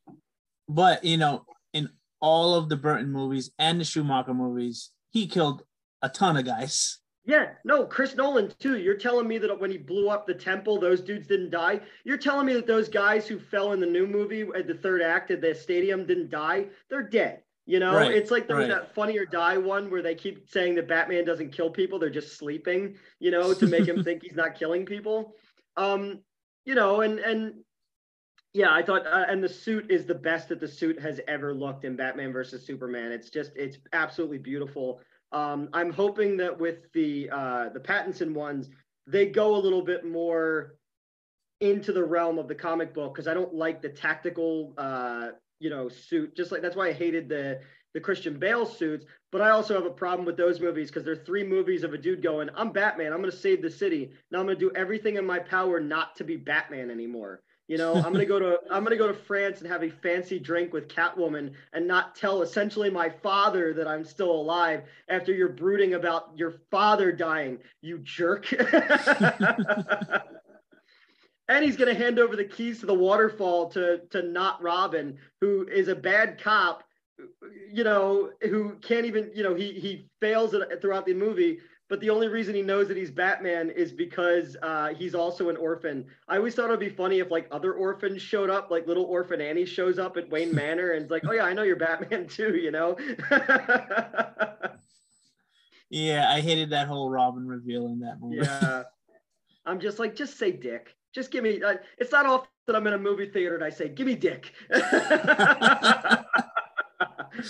but 0.70 1.04
you 1.04 1.18
know, 1.18 1.46
in 1.74 1.90
all 2.22 2.56
of 2.56 2.70
the 2.70 2.78
Burton 2.78 3.12
movies 3.12 3.52
and 3.60 3.80
the 3.80 3.84
Schumacher 3.84 4.34
movies, 4.34 4.92
he 5.12 5.28
killed 5.28 5.64
a 6.02 6.10
ton 6.10 6.38
of 6.38 6.46
guys. 6.46 7.00
Yeah, 7.32 7.52
no, 7.64 7.86
Chris 7.86 8.14
Nolan 8.14 8.52
too. 8.60 8.78
You're 8.78 8.98
telling 8.98 9.26
me 9.26 9.38
that 9.38 9.58
when 9.58 9.72
he 9.72 9.78
blew 9.78 10.10
up 10.10 10.28
the 10.28 10.34
temple, 10.34 10.78
those 10.78 11.00
dudes 11.00 11.28
didn't 11.28 11.52
die. 11.52 11.80
You're 12.04 12.18
telling 12.18 12.46
me 12.46 12.52
that 12.56 12.68
those 12.68 12.90
guys 12.90 13.26
who 13.26 13.40
fell 13.40 13.72
in 13.72 13.80
the 13.80 13.86
new 13.86 14.06
movie 14.06 14.42
at 14.54 14.68
the 14.68 14.74
third 14.74 15.02
act 15.02 15.32
at 15.32 15.40
the 15.40 15.56
stadium 15.56 16.06
didn't 16.06 16.30
die. 16.30 16.66
They're 16.90 17.08
dead. 17.08 17.44
You 17.66 17.80
know, 17.80 17.96
right, 17.96 18.12
it's 18.12 18.32
like 18.32 18.48
there 18.48 18.58
right. 18.58 18.68
was 18.68 18.76
that 18.76 18.94
funny 18.94 19.18
or 19.18 19.26
die 19.26 19.58
one 19.58 19.90
where 19.90 20.02
they 20.02 20.14
keep 20.14 20.50
saying 20.50 20.76
that 20.76 20.90
Batman 20.90 21.24
doesn't 21.24 21.54
kill 21.54 21.70
people; 21.70 22.00
they're 22.00 22.10
just 22.10 22.38
sleeping. 22.38 22.98
You 23.22 23.32
know, 23.32 23.54
to 23.54 23.66
make 23.66 23.88
him 23.88 24.04
think 24.04 24.24
he's 24.24 24.36
not 24.36 24.56
killing 24.56 24.86
people. 24.86 25.34
Um, 25.78 26.20
you 26.66 26.76
know, 26.76 27.00
and 27.00 27.18
and 27.20 27.54
yeah, 28.52 28.74
I 28.74 28.82
thought, 28.82 29.08
uh, 29.08 29.24
and 29.30 29.42
the 29.42 29.48
suit 29.48 29.90
is 29.90 30.06
the 30.06 30.16
best 30.16 30.50
that 30.50 30.60
the 30.60 30.68
suit 30.68 31.00
has 31.00 31.22
ever 31.30 31.54
looked 31.54 31.86
in 31.86 31.96
Batman 31.96 32.34
versus 32.34 32.66
Superman. 32.66 33.14
It's 33.14 33.30
just, 33.30 33.52
it's 33.56 33.78
absolutely 33.94 34.40
beautiful. 34.40 35.00
Um, 35.32 35.70
I'm 35.74 35.92
hoping 35.92 36.38
that 36.38 36.60
with 36.60 36.92
the 36.94 37.30
uh, 37.30 37.70
the 37.70 37.80
Pattinson 37.80 38.34
ones, 38.34 38.70
they 39.08 39.26
go 39.28 39.56
a 39.56 39.60
little 39.60 39.82
bit 39.82 40.06
more 40.06 40.76
into 41.62 41.94
the 41.94 42.04
realm 42.04 42.40
of 42.40 42.48
the 42.48 42.56
comic 42.56 42.94
book 42.94 43.14
because 43.14 43.28
I 43.28 43.34
don't 43.34 43.54
like 43.54 43.82
the 43.82 43.90
tactical, 43.90 44.74
uh, 44.78 45.30
you 45.60 45.70
know, 45.70 45.88
suit. 45.90 46.36
Just 46.36 46.52
like 46.52 46.62
that's 46.62 46.76
why 46.76 46.90
I 46.90 46.94
hated 46.94 47.30
the 47.30 47.62
the 47.94 48.00
Christian 48.00 48.40
Bale 48.40 48.66
suits. 48.66 49.06
But 49.32 49.42
I 49.42 49.52
also 49.52 49.74
have 49.74 49.86
a 49.86 49.92
problem 49.92 50.26
with 50.26 50.38
those 50.38 50.60
movies 50.60 50.90
because 50.90 51.06
they're 51.06 51.16
three 51.16 51.44
movies 51.44 51.84
of 51.84 51.94
a 51.94 51.98
dude 51.98 52.22
going, 52.22 52.50
"I'm 52.56 52.72
Batman. 52.72 53.14
I'm 53.14 53.20
going 53.20 53.32
to 53.32 53.38
save 53.38 53.62
the 53.62 53.70
city. 53.70 54.12
Now 54.32 54.40
I'm 54.40 54.46
going 54.46 54.58
to 54.58 54.66
do 54.66 54.72
everything 54.76 55.16
in 55.16 55.26
my 55.26 55.40
power 55.40 55.80
not 55.80 56.16
to 56.18 56.24
be 56.24 56.36
Batman 56.36 56.92
anymore." 56.92 57.42
You 57.72 57.78
know, 57.78 57.94
I'm 57.94 58.12
gonna 58.12 58.26
go 58.26 58.38
to 58.38 58.60
I'm 58.70 58.84
gonna 58.84 58.98
go 58.98 59.08
to 59.08 59.14
France 59.14 59.62
and 59.62 59.72
have 59.72 59.82
a 59.82 59.90
fancy 59.90 60.38
drink 60.40 60.74
with 60.74 60.90
Catwoman 60.90 61.54
and 61.72 61.88
not 61.88 62.18
tell 62.18 62.42
essentially 62.42 62.90
my 62.90 63.10
father 63.10 63.74
that 63.76 63.88
I'm 63.88 64.04
still 64.04 64.30
alive 64.30 64.84
after 65.08 65.32
you're 65.32 65.48
brooding 65.48 65.94
about 65.94 66.32
your 66.36 66.56
father 66.70 67.14
dying, 67.14 67.60
you 67.80 68.00
jerk. 68.00 68.52
and 71.48 71.64
he's 71.64 71.78
gonna 71.78 71.94
hand 71.94 72.20
over 72.20 72.36
the 72.36 72.44
keys 72.44 72.82
to 72.82 72.88
the 72.88 72.94
waterfall 72.94 73.70
to 73.70 74.02
to 74.10 74.22
not 74.22 74.62
Robin, 74.62 75.18
who 75.40 75.66
is 75.66 75.88
a 75.88 75.96
bad 75.96 76.44
cop, 76.44 76.84
you 77.72 77.86
know, 77.86 78.32
who 78.42 78.76
can't 78.82 79.06
even, 79.06 79.32
you 79.34 79.44
know, 79.44 79.56
he 79.56 79.72
he 79.72 80.10
fails 80.20 80.54
it 80.54 80.82
throughout 80.82 81.06
the 81.06 81.14
movie 81.14 81.60
but 81.92 82.00
the 82.00 82.10
only 82.10 82.30
reason 82.30 82.56
he 82.56 82.62
knows 82.62 82.88
that 82.88 82.96
he's 82.96 83.12
Batman 83.12 83.70
is 83.70 83.92
because 83.92 84.56
uh, 84.64 84.94
he's 84.94 85.14
also 85.14 85.50
an 85.50 85.58
orphan. 85.58 86.06
I 86.26 86.38
always 86.38 86.56
thought 86.56 86.68
it 86.68 86.70
would 86.70 86.80
be 86.80 86.88
funny 86.88 87.20
if 87.20 87.30
like 87.30 87.50
other 87.52 87.74
orphans 87.74 88.22
showed 88.22 88.50
up, 88.50 88.72
like 88.72 88.88
little 88.88 89.04
orphan 89.04 89.42
Annie 89.42 89.66
shows 89.66 90.00
up 90.00 90.16
at 90.16 90.30
Wayne 90.30 90.56
Manor 90.56 90.92
and 90.92 91.02
it's 91.02 91.12
like, 91.12 91.24
oh 91.28 91.34
yeah, 91.34 91.44
I 91.44 91.52
know 91.52 91.64
you're 91.64 91.76
Batman 91.76 92.28
too, 92.30 92.56
you 92.56 92.72
know? 92.72 92.96
yeah, 95.90 96.32
I 96.32 96.40
hated 96.40 96.70
that 96.70 96.88
whole 96.88 97.10
Robin 97.10 97.46
reveal 97.46 97.88
in 97.88 98.00
that 98.00 98.22
movie. 98.22 98.38
Yeah. 98.38 98.84
I'm 99.66 99.82
just 99.82 100.00
like, 100.00 100.16
just 100.16 100.40
say 100.40 100.54
Dick. 100.54 100.96
Just 101.14 101.30
give 101.30 101.44
me. 101.44 101.62
Uh, 101.62 101.74
it's 101.98 102.14
not 102.14 102.26
often 102.26 102.48
that 102.68 102.76
I'm 102.78 102.88
in 102.88 102.94
a 102.94 102.98
movie 102.98 103.30
theater 103.30 103.56
and 103.56 103.66
I 103.66 103.70
say, 103.70 103.90
"Give 103.90 104.08
me 104.08 104.16
Dick." 104.16 104.54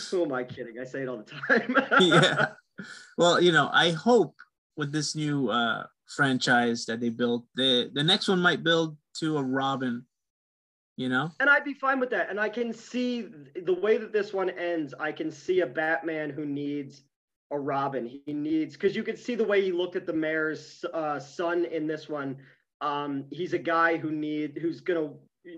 Who 0.10 0.24
am 0.24 0.34
I 0.34 0.44
kidding? 0.44 0.80
I 0.82 0.84
say 0.84 1.04
it 1.04 1.08
all 1.08 1.18
the 1.18 1.26
time. 1.26 1.76
yeah 2.02 2.54
well, 3.18 3.42
you 3.42 3.52
know, 3.52 3.70
I 3.72 3.92
hope 3.92 4.36
with 4.78 4.92
this 4.92 5.16
new 5.16 5.50
uh, 5.50 5.86
franchise 6.08 6.86
that 6.86 7.00
they 7.00 7.10
built, 7.10 7.46
the 7.56 7.92
the 7.94 8.04
next 8.04 8.28
one 8.28 8.42
might 8.42 8.64
build 8.64 8.98
to 9.20 9.38
a 9.38 9.44
Robin. 9.44 10.06
You 10.98 11.10
know, 11.10 11.32
and 11.40 11.50
I'd 11.50 11.64
be 11.64 11.74
fine 11.74 12.00
with 12.00 12.12
that. 12.12 12.30
And 12.30 12.40
I 12.40 12.50
can 12.50 12.74
see 12.74 13.28
the 13.66 13.74
way 13.74 13.98
that 13.98 14.14
this 14.14 14.34
one 14.34 14.50
ends. 14.52 14.94
I 15.00 15.12
can 15.12 15.32
see 15.32 15.62
a 15.62 15.66
Batman 15.66 16.30
who 16.30 16.46
needs 16.46 17.04
a 17.52 17.60
Robin. 17.60 18.06
He 18.26 18.34
needs 18.34 18.76
because 18.76 18.96
you 18.96 19.04
could 19.04 19.18
see 19.18 19.36
the 19.36 19.44
way 19.44 19.62
he 19.62 19.72
looked 19.72 19.96
at 19.96 20.06
the 20.06 20.14
mayor's 20.14 20.84
uh, 20.94 21.20
son 21.20 21.66
in 21.66 21.88
this 21.88 22.08
one. 22.10 22.38
Um, 22.82 23.26
he's 23.32 23.54
a 23.54 23.60
guy 23.60 23.98
who 23.98 24.12
need 24.12 24.60
who's 24.62 24.82
gonna 24.82 25.12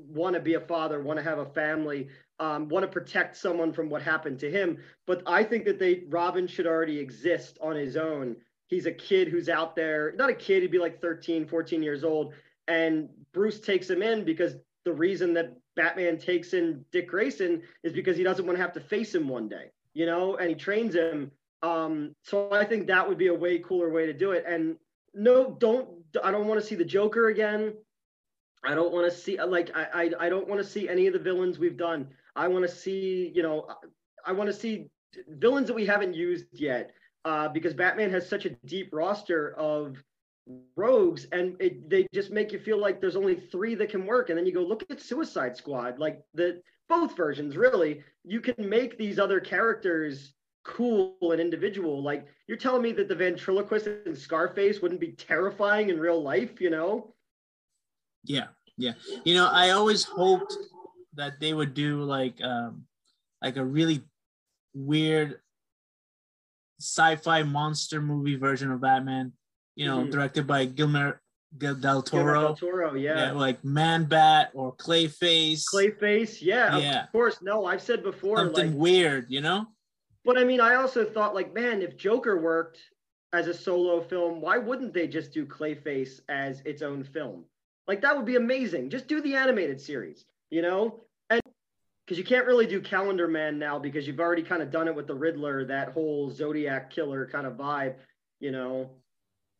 want 0.07 0.35
to 0.35 0.41
be 0.41 0.53
a 0.53 0.59
father, 0.59 1.01
want 1.01 1.17
to 1.17 1.23
have 1.23 1.39
a 1.39 1.45
family, 1.45 2.07
um, 2.39 2.67
want 2.67 2.83
to 2.83 2.91
protect 2.91 3.37
someone 3.37 3.71
from 3.73 3.89
what 3.89 4.01
happened 4.01 4.39
to 4.39 4.51
him. 4.51 4.77
But 5.05 5.23
I 5.25 5.43
think 5.43 5.65
that 5.65 5.79
they 5.79 6.03
Robin 6.09 6.47
should 6.47 6.67
already 6.67 6.99
exist 6.99 7.57
on 7.61 7.75
his 7.75 7.95
own. 7.95 8.35
He's 8.67 8.85
a 8.85 8.91
kid 8.91 9.27
who's 9.27 9.49
out 9.49 9.75
there, 9.75 10.13
not 10.17 10.29
a 10.29 10.33
kid, 10.33 10.61
he'd 10.61 10.71
be 10.71 10.79
like 10.79 10.99
13, 10.99 11.45
14 11.45 11.83
years 11.83 12.03
old. 12.03 12.33
And 12.67 13.09
Bruce 13.33 13.59
takes 13.59 13.89
him 13.89 14.01
in 14.01 14.23
because 14.23 14.55
the 14.85 14.93
reason 14.93 15.33
that 15.33 15.55
Batman 15.75 16.17
takes 16.17 16.53
in 16.53 16.83
Dick 16.91 17.07
Grayson 17.07 17.61
is 17.83 17.93
because 17.93 18.17
he 18.17 18.23
doesn't 18.23 18.45
want 18.45 18.57
to 18.57 18.61
have 18.61 18.73
to 18.73 18.79
face 18.79 19.13
him 19.13 19.27
one 19.27 19.47
day, 19.47 19.71
you 19.93 20.05
know, 20.05 20.37
and 20.37 20.49
he 20.49 20.55
trains 20.55 20.95
him. 20.95 21.31
Um, 21.61 22.15
so 22.23 22.51
I 22.51 22.65
think 22.65 22.87
that 22.87 23.07
would 23.07 23.17
be 23.17 23.27
a 23.27 23.33
way 23.33 23.59
cooler 23.59 23.89
way 23.89 24.05
to 24.05 24.13
do 24.13 24.31
it. 24.31 24.43
And 24.47 24.75
no, 25.13 25.55
don't 25.59 25.89
I 26.23 26.31
don't 26.31 26.47
want 26.47 26.59
to 26.59 26.65
see 26.65 26.75
the 26.75 26.85
Joker 26.85 27.27
again. 27.27 27.73
I 28.63 28.75
don't 28.75 28.93
want 28.93 29.11
to 29.11 29.17
see 29.17 29.41
like 29.41 29.71
I 29.75 29.87
I, 29.93 30.25
I 30.25 30.29
don't 30.29 30.47
want 30.47 30.61
to 30.61 30.67
see 30.67 30.89
any 30.89 31.07
of 31.07 31.13
the 31.13 31.19
villains 31.19 31.59
we've 31.59 31.77
done. 31.77 32.09
I 32.35 32.47
want 32.47 32.67
to 32.67 32.73
see 32.73 33.31
you 33.33 33.43
know 33.43 33.67
I 34.25 34.31
want 34.31 34.47
to 34.47 34.53
see 34.53 34.87
villains 35.27 35.67
that 35.67 35.73
we 35.73 35.85
haven't 35.85 36.15
used 36.15 36.47
yet 36.53 36.91
uh, 37.25 37.47
because 37.47 37.73
Batman 37.73 38.09
has 38.11 38.27
such 38.27 38.45
a 38.45 38.51
deep 38.65 38.89
roster 38.91 39.53
of 39.55 40.03
rogues 40.75 41.27
and 41.31 41.55
it, 41.61 41.89
they 41.89 42.05
just 42.13 42.31
make 42.31 42.51
you 42.51 42.59
feel 42.59 42.77
like 42.77 42.99
there's 42.99 43.15
only 43.15 43.35
three 43.35 43.75
that 43.75 43.89
can 43.89 44.05
work 44.05 44.29
and 44.29 44.37
then 44.37 44.45
you 44.45 44.51
go 44.51 44.61
look 44.61 44.83
at 44.89 45.01
Suicide 45.01 45.55
Squad 45.55 45.99
like 45.99 46.21
the 46.33 46.61
both 46.89 47.15
versions 47.15 47.55
really 47.55 48.03
you 48.25 48.41
can 48.41 48.55
make 48.57 48.97
these 48.97 49.19
other 49.19 49.39
characters 49.39 50.33
cool 50.65 51.15
and 51.21 51.39
individual 51.39 52.03
like 52.03 52.27
you're 52.47 52.57
telling 52.57 52.81
me 52.81 52.91
that 52.91 53.07
the 53.07 53.15
ventriloquist 53.15 53.87
and 53.87 54.17
Scarface 54.17 54.81
wouldn't 54.81 54.99
be 54.99 55.13
terrifying 55.13 55.89
in 55.89 55.97
real 55.97 56.21
life 56.21 56.59
you 56.59 56.69
know 56.69 57.13
yeah, 58.23 58.47
yeah. 58.77 58.93
You 59.25 59.35
know, 59.35 59.49
I 59.51 59.71
always 59.71 60.03
hoped 60.03 60.55
that 61.15 61.39
they 61.39 61.53
would 61.53 61.73
do 61.73 62.03
like 62.03 62.41
um 62.41 62.85
like 63.41 63.57
a 63.57 63.63
really 63.65 64.01
weird 64.73 65.39
sci-fi 66.79 67.43
monster 67.43 68.01
movie 68.01 68.35
version 68.35 68.71
of 68.71 68.81
Batman. 68.81 69.33
You 69.75 69.87
know, 69.87 69.99
mm-hmm. 69.99 70.11
directed 70.11 70.45
by 70.45 70.65
Guillermo 70.65 71.15
del 71.57 72.03
Toro. 72.03 72.41
del 72.41 72.55
Toro, 72.55 72.93
yeah. 72.93 73.27
yeah. 73.27 73.31
Like 73.31 73.63
Man 73.63 74.05
Bat 74.05 74.51
or 74.53 74.75
Clayface. 74.75 75.63
Clayface, 75.73 76.41
yeah, 76.41 76.77
yeah. 76.77 77.03
Of 77.03 77.11
course. 77.11 77.41
No, 77.41 77.65
I've 77.65 77.81
said 77.81 78.03
before 78.03 78.37
something 78.37 78.71
like, 78.71 78.77
weird, 78.77 79.25
you 79.29 79.41
know. 79.41 79.67
But 80.25 80.37
I 80.37 80.43
mean, 80.43 80.61
I 80.61 80.75
also 80.75 81.03
thought 81.03 81.33
like, 81.33 81.53
man, 81.53 81.81
if 81.81 81.97
Joker 81.97 82.39
worked 82.39 82.79
as 83.33 83.47
a 83.47 83.53
solo 83.53 84.01
film, 84.01 84.41
why 84.41 84.57
wouldn't 84.57 84.93
they 84.93 85.07
just 85.07 85.33
do 85.33 85.45
Clayface 85.45 86.21
as 86.29 86.61
its 86.65 86.81
own 86.81 87.03
film? 87.03 87.45
Like 87.87 88.01
that 88.01 88.15
would 88.15 88.25
be 88.25 88.35
amazing. 88.35 88.89
Just 88.89 89.07
do 89.07 89.21
the 89.21 89.35
animated 89.35 89.81
series, 89.81 90.25
you 90.53 90.61
know? 90.61 90.99
And 91.31 91.41
because 92.05 92.19
you 92.19 92.23
can't 92.23 92.45
really 92.45 92.67
do 92.67 92.79
Calendar 92.79 93.27
Man 93.27 93.57
now 93.57 93.79
because 93.79 94.05
you've 94.05 94.19
already 94.19 94.43
kind 94.43 94.61
of 94.61 94.69
done 94.69 94.87
it 94.87 94.95
with 94.95 95.07
the 95.07 95.15
Riddler, 95.15 95.65
that 95.65 95.89
whole 95.89 96.29
Zodiac 96.29 96.91
killer 96.91 97.25
kind 97.25 97.47
of 97.47 97.53
vibe, 97.53 97.95
you 98.39 98.51
know? 98.51 98.91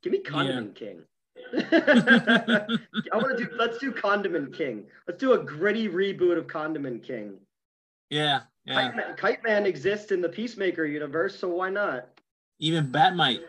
Give 0.04 0.14
me 0.14 0.20
Condiment 0.20 0.78
yeah. 0.80 0.88
King. 0.88 1.04
I 3.12 3.18
want 3.18 3.38
to 3.38 3.44
do 3.44 3.50
let's 3.58 3.80
do 3.80 3.92
Condiment 3.92 4.56
King. 4.56 4.86
Let's 5.08 5.20
do 5.20 5.34
a 5.34 5.38
gritty 5.40 5.90
reboot 5.90 6.38
of 6.38 6.46
Condiment 6.46 7.02
King. 7.02 7.38
Yeah. 8.12 8.42
Yeah. 8.66 8.76
Kite 8.76 8.96
Man, 8.96 9.16
Kite 9.18 9.44
Man 9.44 9.66
exists 9.66 10.12
in 10.12 10.22
the 10.22 10.30
Peacemaker 10.30 10.86
universe, 10.86 11.38
so 11.38 11.50
why 11.50 11.70
not? 11.70 12.08
Even 12.60 12.92
Bat-Mite. 12.92 13.42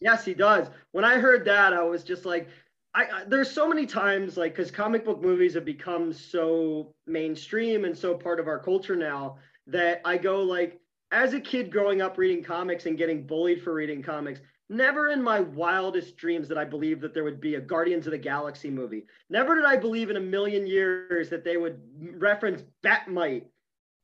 Yes, 0.00 0.24
he 0.24 0.34
does. 0.34 0.68
When 0.92 1.04
I 1.04 1.18
heard 1.18 1.44
that, 1.46 1.72
I 1.72 1.82
was 1.82 2.04
just 2.04 2.24
like, 2.24 2.48
I, 2.94 3.02
I, 3.04 3.24
there's 3.26 3.50
so 3.50 3.68
many 3.68 3.86
times 3.86 4.36
like 4.36 4.54
because 4.56 4.70
comic 4.70 5.04
book 5.04 5.20
movies 5.20 5.54
have 5.54 5.64
become 5.64 6.12
so 6.12 6.94
mainstream 7.06 7.84
and 7.84 7.96
so 7.96 8.14
part 8.14 8.40
of 8.40 8.48
our 8.48 8.58
culture 8.58 8.96
now 8.96 9.36
that 9.66 10.00
I 10.04 10.16
go 10.16 10.42
like 10.42 10.80
as 11.12 11.34
a 11.34 11.40
kid 11.40 11.70
growing 11.70 12.02
up 12.02 12.18
reading 12.18 12.42
comics 12.42 12.86
and 12.86 12.96
getting 12.96 13.26
bullied 13.26 13.62
for 13.62 13.74
reading 13.74 14.02
comics 14.02 14.40
never 14.70 15.10
in 15.10 15.22
my 15.22 15.40
wildest 15.40 16.16
dreams 16.16 16.48
did 16.48 16.58
I 16.58 16.64
believe 16.64 17.00
that 17.00 17.14
there 17.14 17.24
would 17.24 17.40
be 17.40 17.54
a 17.56 17.60
Guardians 17.60 18.06
of 18.06 18.12
the 18.12 18.18
Galaxy 18.18 18.70
movie. 18.70 19.04
Never 19.30 19.54
did 19.54 19.64
I 19.64 19.76
believe 19.76 20.10
in 20.10 20.16
a 20.16 20.20
million 20.20 20.66
years 20.66 21.30
that 21.30 21.44
they 21.44 21.56
would 21.56 21.80
reference 22.16 22.62
Bat-Mite 22.82 23.46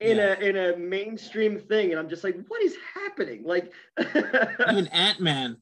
in 0.01 0.17
yeah. 0.17 0.35
a 0.39 0.41
in 0.41 0.57
a 0.57 0.77
mainstream 0.77 1.59
thing 1.59 1.91
and 1.91 1.99
I'm 1.99 2.09
just 2.09 2.25
like 2.25 2.37
what 2.49 2.63
is 2.63 2.77
happening? 2.95 3.45
Like 3.45 3.73
even 3.99 4.87
Ant-Man 4.89 5.57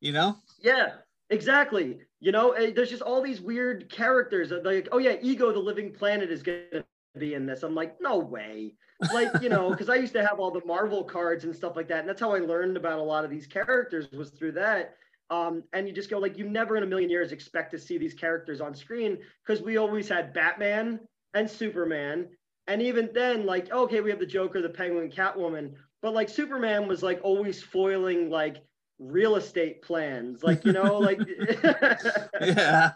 you 0.00 0.12
know? 0.12 0.36
Yeah 0.60 0.92
exactly 1.32 1.98
you 2.22 2.30
know, 2.30 2.52
eh, 2.52 2.72
there's 2.74 2.90
just 2.90 3.02
all 3.02 3.20
these 3.20 3.40
weird 3.40 3.90
characters. 3.90 4.52
Like, 4.64 4.88
oh 4.92 4.98
yeah, 4.98 5.16
Ego, 5.20 5.52
the 5.52 5.58
Living 5.58 5.92
Planet, 5.92 6.30
is 6.30 6.42
gonna 6.44 6.84
be 7.18 7.34
in 7.34 7.46
this. 7.46 7.64
I'm 7.64 7.74
like, 7.74 8.00
no 8.00 8.18
way. 8.18 8.74
Like, 9.12 9.32
you 9.40 9.48
know, 9.48 9.70
because 9.70 9.88
I 9.88 9.96
used 9.96 10.12
to 10.14 10.24
have 10.24 10.38
all 10.38 10.52
the 10.52 10.64
Marvel 10.64 11.02
cards 11.02 11.44
and 11.44 11.54
stuff 11.54 11.74
like 11.74 11.88
that, 11.88 11.98
and 11.98 12.08
that's 12.08 12.20
how 12.20 12.32
I 12.32 12.38
learned 12.38 12.76
about 12.76 13.00
a 13.00 13.02
lot 13.02 13.24
of 13.24 13.30
these 13.30 13.48
characters 13.48 14.08
was 14.12 14.30
through 14.30 14.52
that. 14.52 14.94
Um, 15.30 15.64
and 15.72 15.88
you 15.88 15.94
just 15.94 16.10
go 16.10 16.18
like, 16.18 16.38
you 16.38 16.48
never 16.48 16.76
in 16.76 16.84
a 16.84 16.86
million 16.86 17.10
years 17.10 17.32
expect 17.32 17.72
to 17.72 17.78
see 17.78 17.98
these 17.98 18.14
characters 18.14 18.60
on 18.60 18.74
screen 18.74 19.18
because 19.44 19.62
we 19.62 19.78
always 19.78 20.08
had 20.08 20.32
Batman 20.32 21.00
and 21.34 21.50
Superman 21.50 22.28
And 22.68 22.82
even 22.82 23.10
then, 23.12 23.46
like, 23.46 23.72
okay, 23.72 24.00
we 24.00 24.10
have 24.10 24.20
the 24.20 24.26
Joker, 24.26 24.62
the 24.62 24.68
Penguin, 24.68 25.10
Catwoman, 25.10 25.74
but 26.02 26.14
like 26.14 26.28
Superman 26.28 26.86
was 26.86 27.02
like 27.02 27.20
always 27.24 27.62
foiling 27.62 28.30
like 28.30 28.62
real 28.98 29.36
estate 29.36 29.82
plans, 29.82 30.42
like 30.42 30.64
you 30.64 30.72
know, 30.72 30.98
like 30.98 31.20
yeah. 32.40 32.92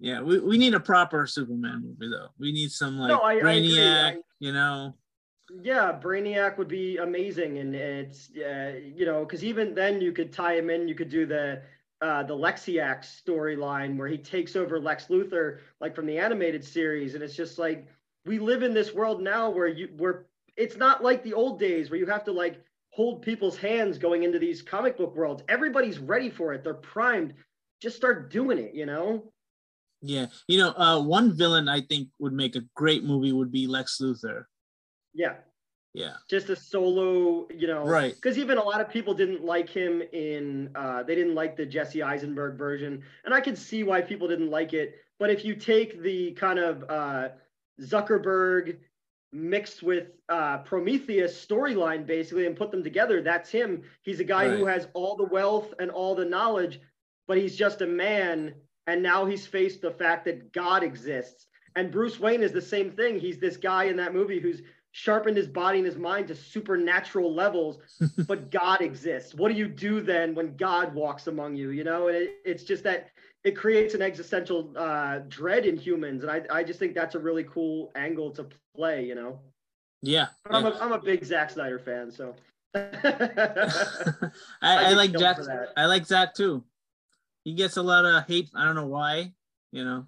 Yeah, 0.00 0.20
we, 0.20 0.38
we 0.38 0.58
need 0.58 0.74
a 0.74 0.80
proper 0.80 1.26
Superman 1.26 1.82
movie 1.82 2.08
though. 2.10 2.28
We 2.38 2.52
need 2.52 2.70
some 2.70 2.98
like 2.98 3.08
No, 3.08 3.18
I- 3.18 3.32
I. 3.34 3.40
Brainiac, 3.40 4.14
I- 4.14 4.16
you 4.38 4.52
know. 4.52 4.94
Yeah, 5.62 5.98
Brainiac 6.00 6.58
would 6.58 6.68
be 6.68 6.98
amazing, 6.98 7.58
and 7.58 7.74
it's 7.74 8.30
uh, 8.36 8.74
you 8.94 9.06
know 9.06 9.24
because 9.24 9.42
even 9.42 9.74
then 9.74 10.00
you 10.00 10.12
could 10.12 10.30
tie 10.32 10.56
him 10.56 10.68
in. 10.70 10.86
You 10.86 10.94
could 10.94 11.08
do 11.08 11.24
the 11.26 11.62
uh, 12.02 12.22
the 12.22 12.34
Lexiac 12.34 13.00
storyline 13.00 13.96
where 13.96 14.08
he 14.08 14.18
takes 14.18 14.56
over 14.56 14.78
Lex 14.78 15.06
Luthor, 15.06 15.60
like 15.80 15.94
from 15.96 16.04
the 16.06 16.18
animated 16.18 16.62
series, 16.62 17.14
and 17.14 17.24
it's 17.24 17.34
just 17.34 17.58
like 17.58 17.88
we 18.26 18.38
live 18.38 18.62
in 18.62 18.74
this 18.74 18.92
world 18.92 19.22
now 19.22 19.48
where 19.48 19.66
you 19.68 19.88
where 19.96 20.26
it's 20.56 20.76
not 20.76 21.02
like 21.02 21.24
the 21.24 21.32
old 21.32 21.58
days 21.58 21.90
where 21.90 21.98
you 21.98 22.06
have 22.06 22.24
to 22.24 22.32
like 22.32 22.62
hold 22.98 23.22
people's 23.22 23.56
hands 23.56 23.96
going 23.96 24.24
into 24.24 24.40
these 24.40 24.60
comic 24.60 24.98
book 24.98 25.14
worlds. 25.14 25.44
Everybody's 25.48 26.00
ready 26.00 26.28
for 26.28 26.52
it. 26.52 26.64
They're 26.64 26.74
primed. 26.74 27.32
Just 27.80 27.94
start 27.94 28.28
doing 28.28 28.58
it. 28.58 28.74
You 28.74 28.86
know. 28.86 29.32
Yeah. 30.02 30.26
You 30.48 30.58
know, 30.58 30.70
uh 30.70 31.00
one 31.00 31.32
villain 31.36 31.68
I 31.68 31.80
think 31.80 32.08
would 32.18 32.32
make 32.32 32.56
a 32.56 32.62
great 32.74 33.04
movie 33.04 33.32
would 33.32 33.52
be 33.52 33.68
Lex 33.68 33.98
Luthor. 34.02 34.46
Yeah. 35.14 35.34
Yeah. 35.94 36.14
just 36.28 36.48
a 36.50 36.56
solo, 36.56 37.46
you 37.54 37.68
know, 37.68 37.84
Right. 37.84 38.14
Because 38.16 38.36
even 38.36 38.58
a 38.58 38.62
lot 38.62 38.80
of 38.80 38.88
people 38.90 39.14
didn't 39.14 39.44
like 39.44 39.68
him 39.70 40.02
in, 40.12 40.70
uh, 40.74 41.02
they 41.04 41.14
didn't 41.14 41.34
like 41.34 41.56
the 41.56 41.66
Jesse 41.66 42.02
Eisenberg 42.02 42.58
version, 42.58 43.02
and 43.24 43.32
I 43.32 43.40
could 43.40 43.56
see 43.56 43.82
why 43.84 44.00
people 44.02 44.28
didn't 44.28 44.50
like 44.50 44.74
it. 44.74 44.96
But 45.18 45.30
if 45.30 45.44
you 45.44 45.54
take 45.56 46.02
the 46.02 46.32
kind 46.32 46.58
of 46.58 46.84
uh, 46.88 47.28
Zuckerberg 47.80 48.76
mixed 49.32 49.82
with 49.82 50.08
uh, 50.28 50.58
Prometheus 50.58 51.44
storyline, 51.46 52.06
basically, 52.06 52.46
and 52.46 52.56
put 52.56 52.70
them 52.70 52.82
together, 52.82 53.20
that's 53.20 53.50
him. 53.50 53.82
He's 54.02 54.20
a 54.20 54.24
guy 54.24 54.48
who 54.48 54.64
has 54.66 54.88
all 54.94 55.16
the 55.16 55.24
wealth 55.24 55.74
and 55.78 55.90
all 55.90 56.14
the 56.14 56.24
knowledge, 56.24 56.80
but 57.26 57.36
he's 57.36 57.56
just 57.56 57.82
a 57.82 57.86
man, 57.86 58.54
and 58.86 59.02
now 59.02 59.26
he's 59.26 59.46
faced 59.46 59.82
the 59.82 59.90
fact 59.90 60.24
that 60.24 60.52
God 60.52 60.82
exists. 60.82 61.46
And 61.76 61.92
Bruce 61.92 62.18
Wayne 62.18 62.42
is 62.42 62.52
the 62.52 62.62
same 62.62 62.90
thing. 62.90 63.20
He's 63.20 63.38
this 63.38 63.56
guy 63.56 63.84
in 63.84 63.96
that 63.96 64.14
movie 64.14 64.40
who's 64.40 64.62
sharpened 64.98 65.36
his 65.36 65.46
body 65.46 65.78
and 65.78 65.86
his 65.86 65.96
mind 65.96 66.26
to 66.26 66.34
supernatural 66.34 67.32
levels, 67.32 67.78
but 68.26 68.50
God 68.50 68.80
exists. 68.80 69.32
What 69.32 69.50
do 69.52 69.56
you 69.56 69.68
do 69.68 70.00
then 70.00 70.34
when 70.34 70.56
God 70.56 70.92
walks 70.92 71.28
among 71.28 71.54
you? 71.54 71.70
You 71.70 71.84
know, 71.84 72.08
and 72.08 72.16
it, 72.16 72.30
it's 72.44 72.64
just 72.64 72.82
that 72.84 73.10
it 73.44 73.56
creates 73.56 73.94
an 73.94 74.02
existential 74.02 74.72
uh, 74.76 75.20
dread 75.28 75.66
in 75.66 75.76
humans, 75.76 76.24
and 76.24 76.30
I, 76.32 76.42
I 76.50 76.64
just 76.64 76.80
think 76.80 76.94
that's 76.94 77.14
a 77.14 77.18
really 77.20 77.44
cool 77.44 77.92
angle 77.94 78.32
to 78.32 78.46
play. 78.74 79.04
You 79.04 79.14
know, 79.14 79.38
Yeah. 80.02 80.26
but 80.42 80.54
I'm 80.56 80.64
yeah. 80.64 80.78
a, 80.78 80.82
I'm 80.82 80.92
a 80.92 81.00
big 81.00 81.24
Zack 81.24 81.50
Snyder 81.50 81.78
fan, 81.78 82.10
so. 82.10 82.34
I, 82.74 84.30
I 84.62 84.90
I 84.90 84.92
like 84.94 85.12
Jack. 85.16 85.38
I 85.76 85.86
like 85.86 86.06
Zach 86.06 86.34
too. 86.34 86.64
He 87.44 87.54
gets 87.54 87.76
a 87.76 87.82
lot 87.82 88.04
of 88.04 88.26
hate. 88.26 88.50
I 88.54 88.64
don't 88.64 88.74
know 88.74 88.86
why. 88.86 89.32
You 89.70 89.84
know. 89.84 90.06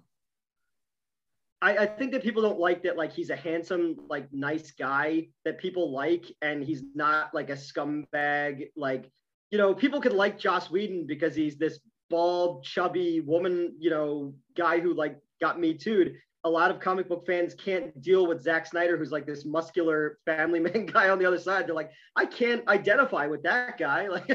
I, 1.61 1.77
I 1.77 1.85
think 1.85 2.11
that 2.13 2.23
people 2.23 2.41
don't 2.41 2.59
like 2.59 2.83
that 2.83 2.97
like 2.97 3.13
he's 3.13 3.29
a 3.29 3.35
handsome 3.35 3.97
like 4.09 4.31
nice 4.33 4.71
guy 4.71 5.27
that 5.45 5.59
people 5.59 5.91
like 5.91 6.25
and 6.41 6.63
he's 6.63 6.83
not 6.95 7.33
like 7.33 7.49
a 7.49 7.53
scumbag 7.53 8.69
like 8.75 9.09
you 9.51 9.57
know 9.57 9.73
people 9.73 10.01
could 10.01 10.13
like 10.13 10.39
Joss 10.39 10.71
Whedon 10.71 11.05
because 11.05 11.35
he's 11.35 11.57
this 11.57 11.79
bald 12.09 12.63
chubby 12.63 13.21
woman 13.21 13.75
you 13.79 13.89
know 13.89 14.33
guy 14.57 14.79
who 14.79 14.93
like 14.93 15.17
got 15.39 15.59
me 15.59 15.73
too 15.73 16.15
a 16.43 16.49
lot 16.49 16.71
of 16.71 16.79
comic 16.79 17.07
book 17.07 17.25
fans 17.27 17.53
can't 17.53 18.01
deal 18.01 18.25
with 18.25 18.41
Zack 18.41 18.65
Snyder 18.65 18.97
who's 18.97 19.11
like 19.11 19.27
this 19.27 19.45
muscular 19.45 20.17
family 20.25 20.59
man 20.61 20.87
guy 20.87 21.09
on 21.09 21.19
the 21.19 21.25
other 21.25 21.39
side 21.39 21.67
they're 21.67 21.75
like 21.75 21.91
I 22.15 22.25
can't 22.25 22.67
identify 22.67 23.27
with 23.27 23.43
that 23.43 23.77
guy 23.77 24.07
like 24.07 24.29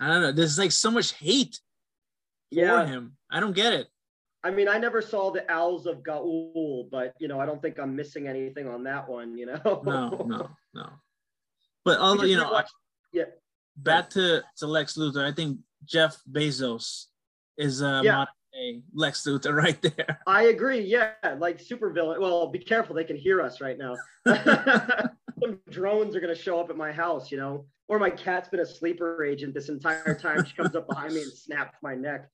I 0.00 0.08
don't 0.08 0.22
know. 0.22 0.32
There's 0.32 0.58
like 0.58 0.72
so 0.72 0.90
much 0.90 1.12
hate 1.12 1.60
for 2.52 2.60
yeah 2.60 2.86
him. 2.86 3.16
I 3.30 3.40
don't 3.40 3.54
get 3.54 3.72
it. 3.72 3.88
I 4.46 4.50
mean, 4.50 4.68
I 4.68 4.78
never 4.78 5.02
saw 5.02 5.32
the 5.32 5.50
Owls 5.50 5.86
of 5.86 6.04
Ga'Hoole, 6.04 6.88
but 6.88 7.14
you 7.18 7.26
know, 7.26 7.40
I 7.40 7.46
don't 7.46 7.60
think 7.60 7.80
I'm 7.80 7.96
missing 7.96 8.28
anything 8.28 8.68
on 8.68 8.84
that 8.84 9.08
one. 9.08 9.36
You 9.36 9.46
know, 9.46 9.82
No, 9.84 10.24
no, 10.24 10.50
no. 10.74 10.88
But 11.84 11.98
just 12.16 12.26
you 12.28 12.36
know, 12.36 12.52
rewatched- 12.52 12.70
yeah. 13.12 13.24
back 13.76 14.08
to, 14.10 14.42
to 14.58 14.66
Lex 14.68 14.96
Luthor. 14.96 15.24
I 15.24 15.32
think 15.32 15.58
Jeff 15.84 16.22
Bezos 16.30 17.06
is 17.58 17.82
a 17.82 18.02
Yeah. 18.04 18.12
modern 18.12 18.34
day 18.52 18.82
Lex 18.94 19.24
Luthor 19.26 19.52
right 19.64 19.82
there. 19.82 20.20
I 20.28 20.44
agree. 20.44 20.80
Yeah, 20.80 21.10
like 21.38 21.58
super 21.58 21.90
villain. 21.90 22.20
Well, 22.20 22.46
be 22.46 22.60
careful; 22.60 22.94
they 22.94 23.04
can 23.04 23.16
hear 23.16 23.42
us 23.42 23.60
right 23.60 23.76
now. 23.78 23.96
Some 25.42 25.58
drones 25.70 26.14
are 26.16 26.20
gonna 26.20 26.34
show 26.36 26.60
up 26.60 26.70
at 26.70 26.76
my 26.76 26.92
house, 26.92 27.30
you 27.32 27.38
know, 27.38 27.66
or 27.88 27.98
my 27.98 28.10
cat's 28.10 28.48
been 28.48 28.60
a 28.60 28.66
sleeper 28.66 29.24
agent 29.24 29.54
this 29.54 29.68
entire 29.68 30.14
time. 30.14 30.44
She 30.44 30.54
comes 30.54 30.74
up 30.76 30.88
behind 30.88 31.14
me 31.14 31.22
and 31.22 31.32
snaps 31.32 31.76
my 31.82 31.94
neck. 31.96 32.28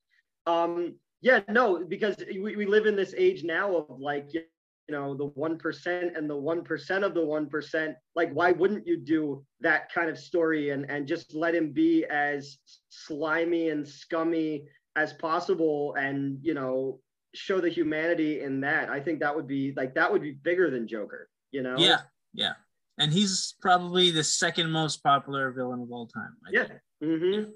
Um, 0.46 0.96
yeah, 1.22 1.40
no, 1.48 1.84
because 1.84 2.16
we, 2.28 2.56
we 2.56 2.66
live 2.66 2.86
in 2.86 2.96
this 2.96 3.14
age 3.16 3.44
now 3.44 3.74
of 3.76 4.00
like, 4.00 4.34
you 4.34 4.42
know, 4.90 5.14
the 5.14 5.26
one 5.26 5.56
percent 5.56 6.16
and 6.16 6.28
the 6.28 6.36
one 6.36 6.62
percent 6.62 7.04
of 7.04 7.14
the 7.14 7.24
one 7.24 7.48
percent. 7.48 7.94
Like, 8.16 8.32
why 8.32 8.52
wouldn't 8.52 8.86
you 8.86 8.96
do 8.98 9.44
that 9.60 9.92
kind 9.92 10.10
of 10.10 10.18
story 10.18 10.70
and 10.70 10.90
and 10.90 11.06
just 11.06 11.34
let 11.34 11.54
him 11.54 11.72
be 11.72 12.04
as 12.06 12.58
slimy 12.88 13.70
and 13.70 13.86
scummy 13.86 14.66
as 14.96 15.12
possible, 15.14 15.94
and 15.94 16.38
you 16.42 16.54
know, 16.54 17.00
show 17.34 17.60
the 17.60 17.70
humanity 17.70 18.40
in 18.40 18.60
that. 18.60 18.90
I 18.90 19.00
think 19.00 19.20
that 19.20 19.34
would 19.34 19.46
be 19.46 19.72
like 19.76 19.94
that 19.94 20.12
would 20.12 20.22
be 20.22 20.32
bigger 20.32 20.70
than 20.70 20.88
Joker. 20.88 21.30
You 21.52 21.62
know? 21.62 21.76
Yeah, 21.78 22.00
yeah. 22.34 22.54
And 22.98 23.12
he's 23.12 23.54
probably 23.62 24.10
the 24.10 24.24
second 24.24 24.70
most 24.70 25.02
popular 25.02 25.50
villain 25.52 25.80
of 25.80 25.90
all 25.92 26.06
time. 26.06 26.36
I 26.46 26.50
Yeah. 26.52 26.66
think. 26.66 26.80
Mm-hmm. 27.04 27.50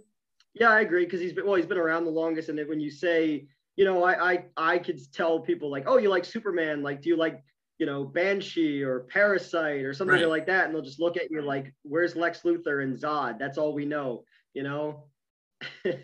Yeah, 0.54 0.70
I 0.70 0.80
agree 0.80 1.04
because 1.04 1.20
he's 1.20 1.34
been 1.34 1.44
well, 1.44 1.56
he's 1.56 1.66
been 1.66 1.76
around 1.76 2.04
the 2.04 2.10
longest, 2.10 2.48
and 2.48 2.58
when 2.68 2.80
you 2.80 2.90
say, 2.90 3.46
you 3.76 3.84
know, 3.84 4.02
I 4.04 4.32
I 4.32 4.44
I 4.56 4.78
could 4.78 5.00
tell 5.12 5.40
people 5.40 5.70
like, 5.70 5.84
oh, 5.86 5.98
you 5.98 6.08
like 6.08 6.24
Superman, 6.24 6.82
like, 6.82 7.02
do 7.02 7.08
you 7.10 7.16
like 7.16 7.42
you 7.78 7.86
know 7.86 8.04
Banshee 8.04 8.82
or 8.82 9.00
Parasite 9.00 9.84
or 9.84 9.92
something 9.92 10.16
Right. 10.16 10.28
like 10.28 10.46
that, 10.46 10.66
and 10.66 10.74
they'll 10.74 10.82
just 10.82 11.00
look 11.00 11.16
at 11.16 11.30
you 11.30 11.42
like, 11.42 11.72
where's 11.82 12.16
Lex 12.16 12.40
Luthor 12.42 12.82
and 12.82 12.98
Zod? 12.98 13.38
That's 13.38 13.58
all 13.58 13.74
we 13.74 13.84
know, 13.84 14.24
you 14.54 14.62
know. 14.62 15.04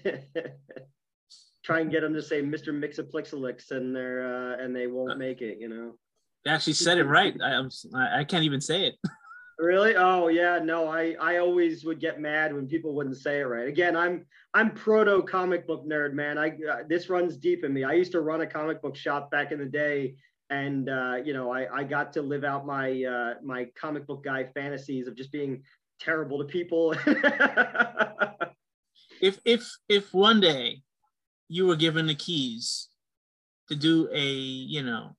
Try 1.64 1.80
and 1.80 1.90
get 1.90 2.00
them 2.00 2.12
to 2.14 2.22
say 2.22 2.42
Mr. 2.42 2.68
Mxyzptlk, 2.72 3.70
and 3.70 3.94
they're 3.94 4.24
uh, 4.54 4.62
and 4.62 4.74
they 4.74 4.86
won't 4.88 5.18
make 5.18 5.40
it, 5.42 5.58
you 5.60 5.68
know. 5.68 5.94
They 6.44 6.50
actually 6.50 6.72
said 6.72 6.98
it 6.98 7.04
right. 7.04 7.34
I, 7.40 7.54
I'm, 7.54 7.70
I 7.94 8.24
can't 8.24 8.44
even 8.44 8.60
say 8.60 8.86
it. 8.86 8.94
Really? 9.58 9.94
Oh 9.96 10.28
yeah, 10.28 10.58
no. 10.58 10.88
I 10.88 11.14
I 11.20 11.38
always 11.38 11.84
would 11.84 12.00
get 12.00 12.20
mad 12.20 12.54
when 12.54 12.66
people 12.66 12.94
wouldn't 12.94 13.16
say 13.16 13.40
it 13.40 13.44
right. 13.44 13.68
Again, 13.68 13.96
I'm 13.96 14.26
I'm 14.54 14.72
proto 14.72 15.22
comic 15.22 15.66
book 15.66 15.86
nerd, 15.86 16.14
man. 16.14 16.38
I 16.38 16.56
uh, 16.70 16.82
this 16.88 17.08
runs 17.08 17.36
deep 17.36 17.64
in 17.64 17.72
me. 17.72 17.84
I 17.84 17.92
used 17.92 18.12
to 18.12 18.20
run 18.20 18.40
a 18.40 18.46
comic 18.46 18.82
book 18.82 18.96
shop 18.96 19.30
back 19.30 19.52
in 19.52 19.58
the 19.58 19.66
day, 19.66 20.16
and 20.50 20.88
uh, 20.88 21.16
you 21.24 21.32
know, 21.32 21.52
I 21.52 21.80
I 21.80 21.84
got 21.84 22.12
to 22.14 22.22
live 22.22 22.44
out 22.44 22.66
my 22.66 23.04
uh, 23.04 23.34
my 23.42 23.66
comic 23.74 24.06
book 24.06 24.24
guy 24.24 24.44
fantasies 24.54 25.06
of 25.06 25.16
just 25.16 25.32
being 25.32 25.62
terrible 26.00 26.38
to 26.38 26.44
people. 26.44 26.94
If 29.22 29.38
if 29.44 29.70
if 29.88 30.12
one 30.12 30.40
day 30.40 30.82
you 31.48 31.66
were 31.66 31.76
given 31.76 32.06
the 32.06 32.14
keys 32.14 32.88
to 33.68 33.76
do 33.76 34.08
a 34.12 34.26
you 34.26 34.82
know 34.82 35.16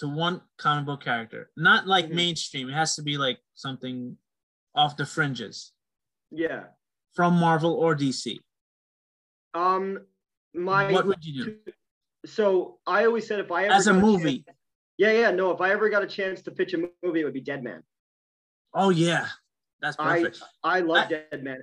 to 0.00 0.08
one 0.08 0.40
comic 0.58 0.86
book 0.86 1.02
character, 1.02 1.50
not 1.56 1.86
like 1.86 2.06
Mhm. 2.06 2.14
mainstream. 2.14 2.68
It 2.68 2.72
has 2.72 2.96
to 2.96 3.02
be 3.02 3.16
like 3.18 3.38
something 3.54 4.16
off 4.74 4.96
the 4.96 5.04
fringes 5.06 5.72
yeah. 6.30 6.68
from 7.14 7.34
Marvel 7.38 7.74
or 7.74 7.94
DC. 7.94 8.40
Um. 9.54 10.06
My. 10.52 10.90
what 10.90 11.06
would 11.06 11.24
you 11.24 11.44
do 11.44 11.72
So 12.26 12.80
I 12.86 13.04
always 13.04 13.26
said 13.28 13.38
if 13.38 13.52
I 13.52 13.64
ever 13.66 13.74
as 13.74 13.86
a 13.86 13.92
movie? 13.94 14.42
chance- 14.42 14.58
yeah, 14.98 15.12
yeah. 15.12 15.30
No, 15.30 15.52
if 15.52 15.60
I 15.60 15.70
ever 15.70 15.88
got 15.88 16.02
a 16.02 16.06
chance 16.08 16.42
to 16.42 16.50
pitch 16.50 16.74
a 16.74 16.78
movie, 17.04 17.20
it 17.20 17.24
would 17.24 17.32
be 17.34 17.40
Dead 17.40 17.62
Man. 17.62 17.84
Oh 18.74 18.90
yeah, 18.90 19.28
that's 19.80 19.96
I 19.98 20.22
perfect. 20.22 20.42
I 20.64 20.80
love 20.80 21.06
I- 21.06 21.08
Dead 21.08 21.44
Man. 21.44 21.62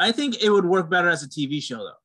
I 0.00 0.10
think 0.10 0.42
it 0.42 0.50
would 0.50 0.64
work 0.64 0.90
better 0.90 1.08
as 1.08 1.22
a 1.22 1.28
TV 1.28 1.60
show 1.62 1.78
though. 1.78 2.00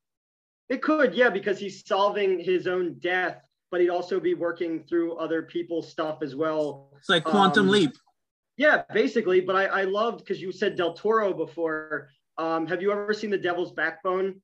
It 0.68 0.82
could, 0.82 1.14
yeah, 1.14 1.30
because 1.30 1.58
he's 1.58 1.84
solving 1.86 2.38
his 2.38 2.66
own 2.66 2.98
death, 3.00 3.47
but 3.70 3.80
he'd 3.80 3.90
also 3.90 4.18
be 4.20 4.34
working 4.34 4.84
through 4.88 5.16
other 5.16 5.42
people's 5.42 5.88
stuff 5.88 6.22
as 6.22 6.34
well. 6.34 6.90
It's 6.98 7.08
like 7.08 7.24
Quantum 7.24 7.66
Um, 7.66 7.72
Leap. 7.72 7.92
Yeah, 8.56 8.82
basically. 8.92 9.40
But 9.40 9.56
I, 9.56 9.64
I 9.66 9.82
loved 9.84 10.18
because 10.18 10.40
you 10.40 10.52
said 10.52 10.76
Del 10.76 10.94
Toro 10.94 11.32
before. 11.32 12.08
Um, 12.38 12.66
have 12.66 12.82
you 12.82 12.92
ever 12.92 13.12
seen 13.12 13.30
The 13.30 13.38
Devil's 13.38 13.72
Backbone? 13.72 14.40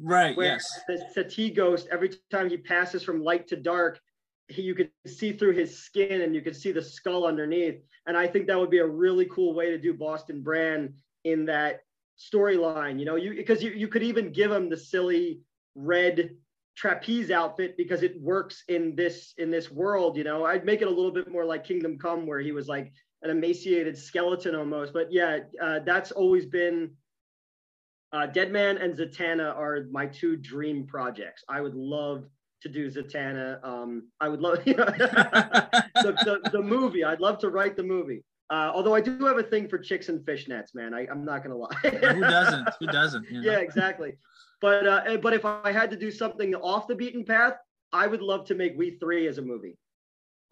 Right. 0.00 0.36
Where 0.36 0.46
yes. 0.46 0.80
the 0.86 1.04
Santi 1.12 1.50
ghost, 1.50 1.88
every 1.90 2.10
time 2.30 2.48
he 2.48 2.56
passes 2.56 3.02
from 3.02 3.22
light 3.22 3.48
to 3.48 3.56
dark, 3.56 4.00
he, 4.48 4.62
you 4.62 4.74
could 4.74 4.90
see 5.06 5.32
through 5.32 5.52
his 5.54 5.78
skin 5.78 6.22
and 6.22 6.34
you 6.34 6.40
could 6.40 6.56
see 6.56 6.72
the 6.72 6.82
skull 6.82 7.26
underneath. 7.26 7.80
And 8.06 8.16
I 8.16 8.26
think 8.26 8.46
that 8.46 8.58
would 8.58 8.70
be 8.70 8.78
a 8.78 8.86
really 8.86 9.26
cool 9.26 9.54
way 9.54 9.70
to 9.70 9.78
do 9.78 9.92
Boston 9.92 10.42
Brand 10.42 10.94
in 11.24 11.44
that 11.46 11.80
storyline. 12.18 12.98
You 12.98 13.04
know, 13.04 13.16
you 13.16 13.34
because 13.34 13.62
you, 13.62 13.70
you 13.70 13.88
could 13.88 14.02
even 14.02 14.32
give 14.32 14.50
him 14.50 14.68
the 14.68 14.76
silly 14.76 15.40
red 15.74 16.30
trapeze 16.78 17.32
outfit 17.32 17.76
because 17.76 18.04
it 18.04 18.20
works 18.20 18.62
in 18.68 18.94
this 18.94 19.34
in 19.38 19.50
this 19.50 19.70
world. 19.70 20.16
You 20.16 20.22
know, 20.22 20.46
I'd 20.46 20.64
make 20.64 20.80
it 20.80 20.86
a 20.86 20.90
little 20.90 21.10
bit 21.10 21.30
more 21.30 21.44
like 21.44 21.64
Kingdom 21.64 21.98
Come, 21.98 22.24
where 22.24 22.38
he 22.38 22.52
was 22.52 22.68
like 22.68 22.92
an 23.22 23.30
emaciated 23.30 23.98
skeleton 23.98 24.54
almost. 24.54 24.92
But 24.92 25.12
yeah, 25.12 25.40
uh, 25.60 25.80
that's 25.84 26.12
always 26.12 26.46
been. 26.46 26.92
Uh, 28.10 28.24
Deadman 28.24 28.78
and 28.78 28.96
Zatanna 28.96 29.54
are 29.54 29.86
my 29.90 30.06
two 30.06 30.36
dream 30.36 30.86
projects. 30.86 31.44
I 31.46 31.60
would 31.60 31.74
love 31.74 32.24
to 32.62 32.68
do 32.68 32.88
Zatanna. 32.90 33.62
Um, 33.62 34.08
I 34.20 34.28
would 34.28 34.40
love 34.40 34.60
you 34.66 34.76
know, 34.76 34.84
the, 34.86 35.82
the, 35.94 36.50
the 36.52 36.62
movie. 36.62 37.04
I'd 37.04 37.20
love 37.20 37.38
to 37.40 37.50
write 37.50 37.76
the 37.76 37.82
movie. 37.82 38.22
Uh, 38.50 38.70
although 38.72 38.94
I 38.94 39.02
do 39.02 39.18
have 39.26 39.36
a 39.36 39.42
thing 39.42 39.68
for 39.68 39.78
chicks 39.78 40.08
and 40.08 40.24
fishnets, 40.24 40.74
man. 40.74 40.94
I, 40.94 41.06
I'm 41.10 41.22
not 41.24 41.42
gonna 41.42 41.56
lie. 41.56 41.68
Who 41.82 42.20
doesn't? 42.20 42.68
Who 42.80 42.86
doesn't? 42.86 43.30
You 43.30 43.42
know? 43.42 43.50
Yeah, 43.50 43.58
exactly. 43.58 44.16
But 44.60 44.86
uh, 44.86 45.16
but 45.22 45.32
if 45.32 45.44
I 45.44 45.72
had 45.72 45.90
to 45.90 45.96
do 45.96 46.10
something 46.10 46.54
off 46.54 46.88
the 46.88 46.94
beaten 46.94 47.24
path, 47.24 47.54
I 47.92 48.06
would 48.06 48.22
love 48.22 48.46
to 48.46 48.54
make 48.54 48.76
We 48.76 48.98
Three 48.98 49.26
as 49.28 49.38
a 49.38 49.42
movie. 49.42 49.78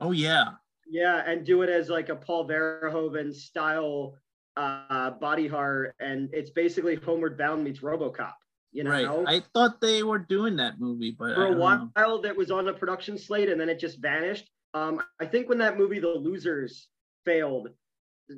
Oh 0.01 0.13
yeah. 0.13 0.53
Yeah, 0.89 1.23
and 1.27 1.45
do 1.45 1.63
it 1.63 1.69
as 1.69 1.89
like 1.89 2.09
a 2.09 2.17
Paul 2.17 2.47
Verhoeven 2.49 3.35
style 3.35 4.15
uh, 4.57 5.11
body 5.11 5.49
horror, 5.49 5.95
and 6.01 6.31
it's 6.33 6.51
basically 6.51 6.95
Homeward 6.95 7.37
Bound 7.37 7.65
meets 7.65 7.81
RoboCop. 7.81 8.35
You 8.73 8.85
know, 8.85 8.91
right. 8.91 9.25
I 9.27 9.43
thought 9.55 9.81
they 9.81 10.03
were 10.03 10.19
doing 10.19 10.57
that 10.57 10.79
movie, 10.79 11.17
but 11.19 11.35
for 11.35 11.47
a 11.47 11.53
while 11.53 11.91
know. 11.97 12.21
that 12.21 12.37
was 12.37 12.51
on 12.51 12.69
a 12.69 12.73
production 12.73 13.17
slate, 13.17 13.49
and 13.49 13.61
then 13.61 13.69
it 13.69 13.79
just 13.79 14.01
vanished. 14.01 14.49
Um, 14.75 15.03
I 15.19 15.25
think 15.25 15.49
when 15.49 15.59
that 15.59 15.79
movie 15.79 15.99
The 15.99 16.09
Losers 16.09 16.89
failed, 17.25 17.69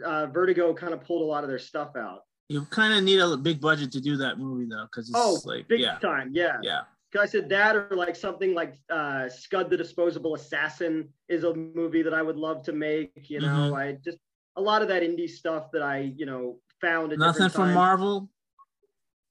uh, 0.05 0.27
Vertigo 0.27 0.73
kind 0.75 0.95
of 0.95 1.03
pulled 1.03 1.23
a 1.23 1.25
lot 1.25 1.43
of 1.43 1.51
their 1.51 1.59
stuff 1.59 1.97
out. 1.97 2.21
You 2.49 2.65
kind 2.67 2.95
of 2.95 3.05
need 3.05 3.21
a 3.21 3.37
big 3.37 3.61
budget 3.61 3.93
to 3.93 4.01
do 4.01 4.17
that 4.17 4.39
movie 4.39 4.67
though, 4.69 4.87
because 4.91 5.09
it's 5.09 5.19
oh, 5.19 5.39
like 5.45 5.69
big 5.69 5.81
yeah, 5.81 5.99
time, 5.99 6.31
yeah. 6.33 6.59
yeah. 6.63 6.81
Because 7.11 7.29
I 7.29 7.31
said 7.31 7.49
that, 7.51 7.77
or 7.77 7.89
like 7.93 8.17
something 8.17 8.55
like 8.55 8.75
uh, 8.91 9.29
Scud 9.29 9.71
the 9.71 9.77
Disposable 9.77 10.35
Assassin 10.35 11.09
is 11.29 11.45
a 11.45 11.55
movie 11.55 12.03
that 12.03 12.15
I 12.15 12.23
would 12.23 12.37
love 12.37 12.63
to 12.65 12.73
make. 12.73 13.29
You 13.31 13.41
know, 13.41 13.73
Mhm. 13.73 13.77
I 13.77 13.93
just 14.03 14.19
a 14.57 14.63
lot 14.63 14.83
of 14.83 14.89
that 14.89 15.03
indie 15.03 15.29
stuff 15.29 15.71
that 15.73 15.83
I 15.83 16.13
you 16.17 16.27
know 16.27 16.61
found. 16.81 17.17
Nothing 17.19 17.49
from. 17.51 17.75
Marvel. 17.75 18.31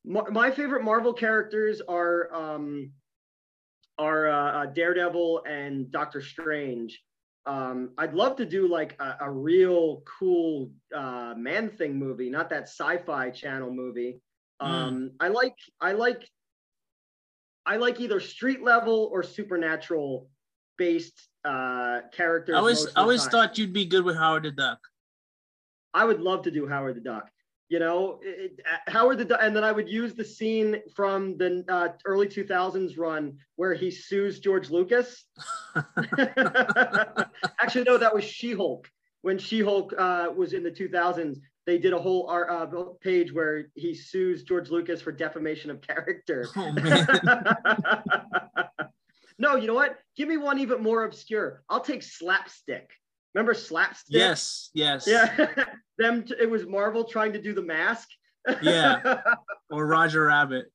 My, 0.05 0.23
my 0.29 0.51
favorite 0.51 0.83
Marvel 0.83 1.13
characters 1.13 1.81
are 1.81 2.33
um, 2.33 2.91
are 3.97 4.27
uh, 4.27 4.51
uh, 4.51 4.65
Daredevil 4.67 5.43
and 5.45 5.91
Doctor 5.91 6.21
Strange. 6.21 7.03
Um, 7.47 7.91
I'd 7.97 8.13
love 8.13 8.35
to 8.35 8.45
do 8.45 8.67
like 8.67 8.95
a, 8.99 9.15
a 9.21 9.31
real 9.31 10.03
cool 10.05 10.69
uh, 10.93 11.33
Man 11.37 11.69
Thing 11.69 11.97
movie, 11.97 12.29
not 12.29 12.49
that 12.49 12.63
Sci-Fi 12.63 13.29
Channel 13.29 13.73
movie. 13.73 14.19
Um, 14.59 15.11
I 15.19 15.29
like 15.29 15.55
I 15.79 15.93
like 15.93 16.27
I 17.65 17.77
like 17.77 18.01
either 18.01 18.19
street 18.19 18.63
level 18.63 19.09
or 19.13 19.23
supernatural 19.23 20.29
based 20.77 21.29
uh, 21.45 22.01
characters. 22.11 22.55
I 22.55 22.59
always 22.59 22.87
I 22.95 23.01
always 23.01 23.25
thought 23.27 23.57
you'd 23.57 23.73
be 23.73 23.85
good 23.85 24.03
with 24.03 24.17
Howard 24.17 24.43
the 24.43 24.51
Duck. 24.51 24.79
I 25.93 26.03
would 26.03 26.19
love 26.19 26.43
to 26.43 26.51
do 26.51 26.67
Howard 26.67 26.95
the 26.95 27.01
Duck. 27.01 27.29
You 27.69 27.79
know, 27.79 28.19
it, 28.21 28.61
Howard 28.87 29.17
the 29.17 29.43
and 29.43 29.53
then 29.53 29.65
I 29.65 29.73
would 29.73 29.89
use 29.89 30.13
the 30.13 30.23
scene 30.23 30.81
from 30.95 31.37
the 31.37 31.65
uh, 31.67 31.89
early 32.05 32.27
2000s 32.27 32.97
run 32.97 33.37
where 33.57 33.73
he 33.73 33.91
sues 33.91 34.39
George 34.39 34.69
Lucas. 34.69 35.25
Actually, 37.59 37.83
no, 37.83 37.97
that 37.97 38.11
was 38.13 38.23
She-Hulk. 38.23 38.89
When 39.21 39.37
She-Hulk 39.37 39.93
uh, 39.97 40.27
was 40.33 40.53
in 40.53 40.63
the 40.63 40.71
2000s, 40.71 41.41
they 41.65 41.77
did 41.77 41.91
a 41.91 41.99
whole 41.99 42.27
art, 42.29 42.49
uh, 42.49 42.83
page 43.01 43.33
where 43.33 43.65
he 43.75 43.93
sues 43.93 44.43
George 44.43 44.69
Lucas 44.69 45.01
for 45.01 45.11
defamation 45.11 45.69
of 45.69 45.81
character. 45.81 46.47
Oh 46.55 46.71
man. 46.71 47.05
no, 49.37 49.57
you 49.57 49.67
know 49.67 49.73
what? 49.73 49.97
Give 50.15 50.29
me 50.29 50.37
one 50.37 50.59
even 50.59 50.81
more 50.81 51.03
obscure. 51.03 51.63
I'll 51.69 51.81
take 51.81 52.01
Slapstick. 52.01 52.89
Remember 53.33 53.53
Slapstick? 53.53 54.15
yes, 54.15 54.69
yes. 54.73 55.05
Yeah. 55.05 55.49
Them. 55.97 56.23
T- 56.23 56.35
it 56.39 56.49
was 56.49 56.65
Marvel 56.65 57.03
trying 57.03 57.33
to 57.33 57.41
do 57.41 57.53
the 57.53 57.61
mask. 57.61 58.09
Yeah. 58.61 59.21
Or 59.69 59.85
Roger 59.85 60.25
Rabbit. 60.25 60.71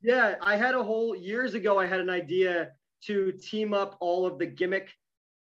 yeah. 0.00 0.36
I 0.40 0.54
had 0.56 0.76
a 0.76 0.82
whole 0.82 1.16
years 1.16 1.54
ago. 1.54 1.76
I 1.76 1.86
had 1.86 1.98
an 1.98 2.08
idea 2.08 2.70
to 3.06 3.32
team 3.32 3.74
up 3.74 3.96
all 3.98 4.24
of 4.26 4.38
the 4.38 4.46
gimmick 4.46 4.90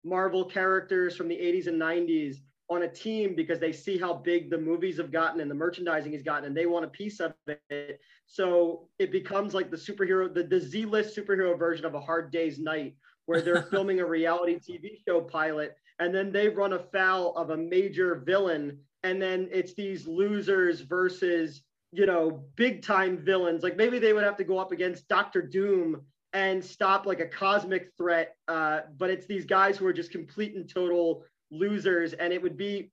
Marvel 0.03 0.43
characters 0.43 1.15
from 1.15 1.28
the 1.28 1.36
80s 1.36 1.67
and 1.67 1.80
90s 1.80 2.38
on 2.69 2.84
a 2.84 2.88
team 2.88 3.36
because 3.36 3.59
they 3.59 3.71
see 3.71 3.97
how 3.99 4.13
big 4.13 4.49
the 4.49 4.57
movies 4.57 4.97
have 4.97 5.11
gotten 5.11 5.41
and 5.41 5.49
the 5.49 5.55
merchandising 5.55 6.11
has 6.13 6.23
gotten, 6.23 6.45
and 6.45 6.57
they 6.57 6.65
want 6.65 6.86
a 6.86 6.89
piece 6.89 7.19
of 7.19 7.34
it. 7.69 7.99
So 8.25 8.89
it 8.99 9.11
becomes 9.11 9.53
like 9.53 9.69
the 9.69 9.78
superhero, 9.78 10.34
the, 10.34 10.43
the 10.43 10.59
Z 10.59 10.86
list 10.86 11.15
superhero 11.15 11.57
version 11.57 11.86
of 11.86 11.93
a 11.93 12.01
Hard 12.01 12.32
Day's 12.32 12.57
Night, 12.59 12.95
where 13.28 13.41
they're 13.41 13.61
filming 13.71 13.99
a 13.99 14.05
reality 14.05 14.55
TV 14.55 14.97
show 15.07 15.21
pilot, 15.21 15.75
and 15.99 16.13
then 16.13 16.32
they 16.32 16.49
run 16.49 16.73
afoul 16.73 17.36
of 17.38 17.51
a 17.51 17.57
major 17.57 18.15
villain, 18.25 18.80
and 19.08 19.22
then 19.22 19.47
it's 19.51 19.74
these 19.74 20.08
losers 20.08 20.82
versus 20.82 21.62
you 21.91 22.05
know 22.05 22.43
big 22.55 22.82
time 22.82 23.18
villains. 23.18 23.64
Like 23.64 23.78
maybe 23.78 23.99
they 23.99 24.14
would 24.14 24.24
have 24.24 24.38
to 24.38 24.43
go 24.43 24.60
up 24.60 24.72
against 24.72 25.08
Doctor 25.08 25.41
Doom 25.41 26.01
and 26.34 26.64
stop 26.64 27.05
like 27.05 27.22
a 27.22 27.26
cosmic 27.26 27.91
threat, 27.97 28.36
uh, 28.47 28.82
but 28.97 29.10
it's 29.10 29.26
these 29.26 29.45
guys 29.45 29.78
who 29.78 29.88
are 29.88 29.93
just 29.93 30.12
complete 30.12 30.55
and 30.55 30.70
total 30.70 31.24
losers, 31.51 32.14
and 32.14 32.34
it 32.34 32.41
would 32.41 32.58
be 32.58 32.91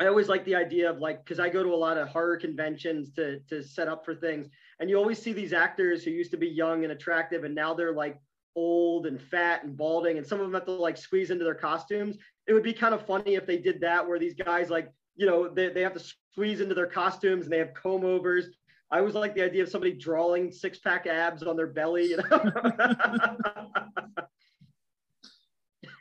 I 0.00 0.06
always 0.06 0.28
like 0.28 0.44
the 0.44 0.54
idea 0.54 0.88
of 0.88 0.98
like 0.98 1.24
because 1.24 1.40
I 1.40 1.48
go 1.48 1.62
to 1.62 1.74
a 1.74 1.76
lot 1.76 1.98
of 1.98 2.08
horror 2.08 2.36
conventions 2.36 3.10
to 3.14 3.40
to 3.48 3.62
set 3.62 3.88
up 3.88 4.04
for 4.04 4.14
things, 4.14 4.48
and 4.80 4.88
you 4.88 4.96
always 4.96 5.20
see 5.20 5.32
these 5.32 5.52
actors 5.52 6.04
who 6.04 6.10
used 6.10 6.30
to 6.30 6.36
be 6.36 6.48
young 6.48 6.84
and 6.84 6.92
attractive, 6.92 7.44
and 7.44 7.54
now 7.54 7.74
they're 7.74 7.92
like 7.92 8.18
old 8.54 9.06
and 9.06 9.20
fat 9.20 9.64
and 9.64 9.76
balding, 9.76 10.16
and 10.16 10.26
some 10.26 10.40
of 10.40 10.46
them 10.46 10.54
have 10.54 10.66
to 10.66 10.72
like 10.72 10.96
squeeze 10.96 11.30
into 11.30 11.44
their 11.44 11.54
costumes. 11.54 12.16
It 12.46 12.54
would 12.54 12.62
be 12.62 12.72
kind 12.72 12.94
of 12.94 13.06
funny 13.06 13.34
if 13.34 13.44
they 13.44 13.58
did 13.58 13.80
that, 13.80 14.06
where 14.06 14.18
these 14.18 14.34
guys 14.34 14.70
like 14.70 14.92
you 15.18 15.26
know 15.26 15.48
they, 15.48 15.68
they 15.68 15.82
have 15.82 15.92
to 15.94 16.00
squeeze 16.32 16.60
into 16.62 16.74
their 16.74 16.86
costumes 16.86 17.44
and 17.44 17.52
they 17.52 17.58
have 17.58 17.74
comb 17.74 18.04
overs. 18.04 18.46
I 18.90 19.00
always 19.00 19.14
like 19.14 19.34
the 19.34 19.42
idea 19.42 19.62
of 19.62 19.68
somebody 19.68 19.92
drawing 19.92 20.50
six 20.50 20.78
pack 20.78 21.06
abs 21.06 21.42
on 21.42 21.56
their 21.56 21.66
belly. 21.66 22.06
You 22.06 22.16
know? 22.18 22.52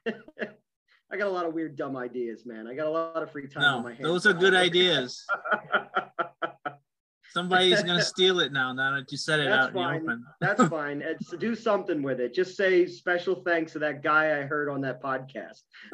I 1.10 1.16
got 1.16 1.28
a 1.28 1.32
lot 1.32 1.46
of 1.46 1.54
weird, 1.54 1.76
dumb 1.78 1.96
ideas, 1.96 2.46
man. 2.46 2.68
I 2.68 2.76
got 2.76 2.86
a 2.88 2.90
lot 2.90 3.24
of 3.24 3.32
free 3.32 3.48
time 3.48 3.64
on 3.64 3.78
No, 3.78 3.84
my 3.84 3.92
hands. 3.94 4.04
those 4.04 4.26
are 4.26 4.34
good 4.34 4.54
ideas. 4.54 5.26
Somebody's 7.38 7.84
gonna 7.84 8.02
steal 8.16 8.40
it 8.40 8.52
now. 8.52 8.74
Now 8.74 8.96
that 8.96 9.12
you 9.12 9.18
said 9.18 9.40
it 9.40 9.50
That's 9.50 9.66
out 9.66 9.70
in 9.70 9.76
the 9.76 9.80
fine. 9.80 10.02
open. 10.02 10.26
That's 10.42 10.64
fine. 10.70 11.02
It's, 11.06 11.30
do 11.38 11.54
something 11.56 12.02
with 12.02 12.20
it. 12.20 12.34
Just 12.34 12.58
say 12.58 12.88
special 12.88 13.44
thanks 13.46 13.74
to 13.74 13.80
that 13.80 14.02
guy 14.02 14.40
I 14.40 14.42
heard 14.42 14.70
on 14.70 14.82
that 14.82 15.04
podcast. 15.04 15.62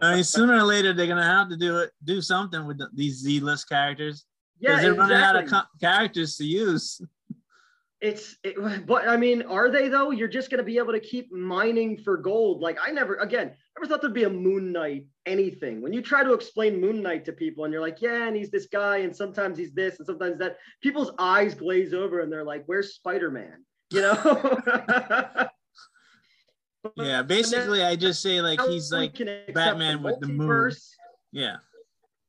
I 0.00 0.14
mean, 0.14 0.22
sooner 0.22 0.54
or 0.54 0.62
later 0.62 0.92
they're 0.92 1.08
gonna 1.08 1.24
have 1.24 1.48
to 1.48 1.56
do 1.56 1.78
it, 1.78 1.90
do 2.04 2.22
something 2.22 2.66
with 2.68 2.78
the, 2.78 2.88
these 2.94 3.16
Z-list 3.16 3.68
characters 3.68 4.26
because 4.60 4.76
yeah, 4.76 4.82
they're 4.82 4.94
running 4.94 5.16
out 5.16 5.42
of 5.42 5.50
co- 5.50 5.62
characters 5.80 6.36
to 6.36 6.44
use. 6.44 7.00
it's 8.00 8.36
it, 8.44 8.86
but 8.86 9.08
I 9.08 9.16
mean, 9.16 9.42
are 9.42 9.70
they 9.70 9.88
though? 9.88 10.12
You're 10.12 10.28
just 10.28 10.50
gonna 10.50 10.62
be 10.62 10.78
able 10.78 10.92
to 10.92 11.00
keep 11.00 11.32
mining 11.32 11.98
for 11.98 12.16
gold. 12.16 12.60
Like 12.60 12.78
I 12.80 12.92
never 12.92 13.16
again 13.16 13.54
never 13.78 13.88
thought 13.88 14.00
there'd 14.00 14.14
be 14.14 14.24
a 14.24 14.30
Moon 14.30 14.72
Knight 14.72 15.06
anything. 15.26 15.80
When 15.80 15.92
you 15.92 16.02
try 16.02 16.24
to 16.24 16.32
explain 16.32 16.80
Moon 16.80 17.00
Knight 17.00 17.24
to 17.26 17.32
people 17.32 17.64
and 17.64 17.72
you're 17.72 17.82
like, 17.82 18.02
yeah, 18.02 18.26
and 18.26 18.36
he's 18.36 18.50
this 18.50 18.66
guy, 18.66 18.98
and 18.98 19.14
sometimes 19.14 19.56
he's 19.56 19.72
this, 19.72 19.98
and 19.98 20.06
sometimes 20.06 20.38
that, 20.38 20.58
people's 20.82 21.12
eyes 21.18 21.54
glaze 21.54 21.94
over 21.94 22.20
and 22.20 22.32
they're 22.32 22.44
like, 22.44 22.64
where's 22.66 22.94
Spider-Man? 22.94 23.64
You 23.90 24.02
know? 24.02 24.58
Yeah, 26.96 27.22
basically, 27.22 27.82
I 27.82 27.96
just 27.96 28.22
say 28.22 28.40
like 28.40 28.60
he's 28.62 28.92
like 28.92 29.18
Batman 29.52 30.00
with 30.02 30.20
the 30.20 30.28
moon. 30.28 30.72
yeah, 31.32 31.56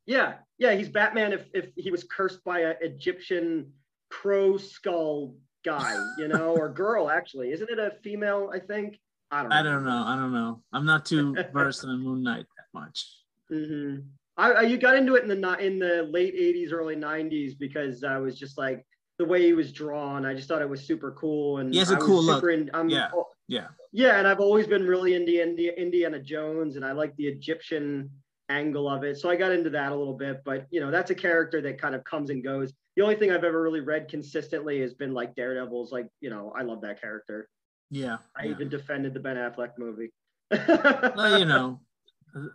Yeah, 0.08 0.34
yeah, 0.58 0.74
he's 0.74 0.90
Batman 0.90 1.34
if 1.34 1.46
if 1.54 1.70
he 1.78 1.92
was 1.92 2.04
cursed 2.04 2.44
by 2.44 2.62
an 2.62 2.76
Egyptian 2.82 3.72
crow 4.10 4.58
skull 4.58 5.36
guy, 5.64 5.96
you 6.18 6.28
know, 6.28 6.56
or 6.58 6.68
girl 6.68 7.10
actually. 7.10 7.52
Isn't 7.52 7.70
it 7.70 7.78
a 7.78 7.92
female? 8.04 8.50
I 8.52 8.60
think. 8.60 9.00
I 9.32 9.42
don't 9.42 9.50
know. 9.50 9.56
I 9.56 9.64
don't 9.64 9.84
know. 9.86 10.04
I 10.06 10.16
don't 10.16 10.34
know. 10.34 10.62
I'm 10.74 10.86
not 10.86 11.06
too 11.06 11.36
versed 11.54 11.84
in 11.84 11.90
Moon 12.04 12.24
Knight 12.24 12.46
that 12.58 12.80
much. 12.80 13.06
Mm-hmm. 13.52 14.02
I, 14.38 14.52
I 14.52 14.62
you 14.62 14.78
got 14.78 14.96
into 14.96 15.16
it 15.16 15.24
in 15.24 15.30
the 15.30 15.58
in 15.58 15.80
the 15.80 16.08
late 16.12 16.36
'80s, 16.36 16.72
early 16.72 16.96
'90s 16.96 17.58
because 17.58 18.04
I 18.04 18.18
was 18.18 18.38
just 18.40 18.58
like 18.58 18.86
the 19.18 19.26
way 19.26 19.42
he 19.44 19.54
was 19.54 19.72
drawn. 19.72 20.26
I 20.26 20.34
just 20.34 20.48
thought 20.48 20.62
it 20.62 20.70
was 20.70 20.86
super 20.86 21.12
cool, 21.12 21.58
and 21.58 21.74
He 21.74 21.80
has 21.80 21.92
a 21.92 21.98
I 21.98 22.00
cool 22.00 22.24
look. 22.24 22.44
in- 22.46 22.72
I'm, 22.74 22.90
Yeah. 22.90 23.10
Yeah, 23.50 23.68
Yeah, 23.92 24.20
and 24.20 24.28
I've 24.28 24.40
always 24.40 24.68
been 24.68 24.86
really 24.86 25.16
into 25.16 25.42
Indi- 25.42 25.74
Indiana 25.76 26.20
Jones, 26.20 26.76
and 26.76 26.86
I 26.86 26.92
like 26.92 27.16
the 27.16 27.28
Egyptian 27.28 28.12
angle 28.48 28.88
of 28.88 29.04
it. 29.04 29.18
So 29.18 29.28
I 29.28 29.36
got 29.36 29.52
into 29.52 29.72
that 29.72 29.92
a 29.92 29.96
little 29.96 30.14
bit, 30.14 30.42
but 30.46 30.68
you 30.70 30.80
know, 30.80 30.92
that's 30.92 31.10
a 31.10 31.16
character 31.16 31.60
that 31.62 31.82
kind 31.82 31.96
of 31.96 32.04
comes 32.04 32.30
and 32.30 32.44
goes. 32.44 32.72
The 32.96 33.02
only 33.02 33.16
thing 33.16 33.32
I've 33.32 33.44
ever 33.44 33.62
really 33.62 33.80
read 33.80 34.08
consistently 34.08 34.82
has 34.82 34.94
been 34.94 35.14
like 35.16 35.36
Daredevil's. 35.36 35.92
Like, 35.92 36.08
you 36.22 36.30
know, 36.30 36.54
I 36.56 36.62
love 36.62 36.82
that 36.82 37.02
character. 37.02 37.50
Yeah. 37.90 38.18
I 38.36 38.46
yeah. 38.46 38.52
even 38.52 38.70
defended 38.70 39.14
the 39.14 39.20
Ben 39.20 39.38
Affleck 39.38 39.78
movie. 39.78 40.12
Well, 40.52 41.38
you 41.38 41.46
know, 41.46 41.80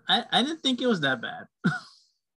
I, 0.08 0.24
I 0.32 0.42
didn't 0.42 0.60
think 0.60 0.80
it 0.80 0.86
was 0.86 1.00
that 1.00 1.20
bad. 1.20 1.46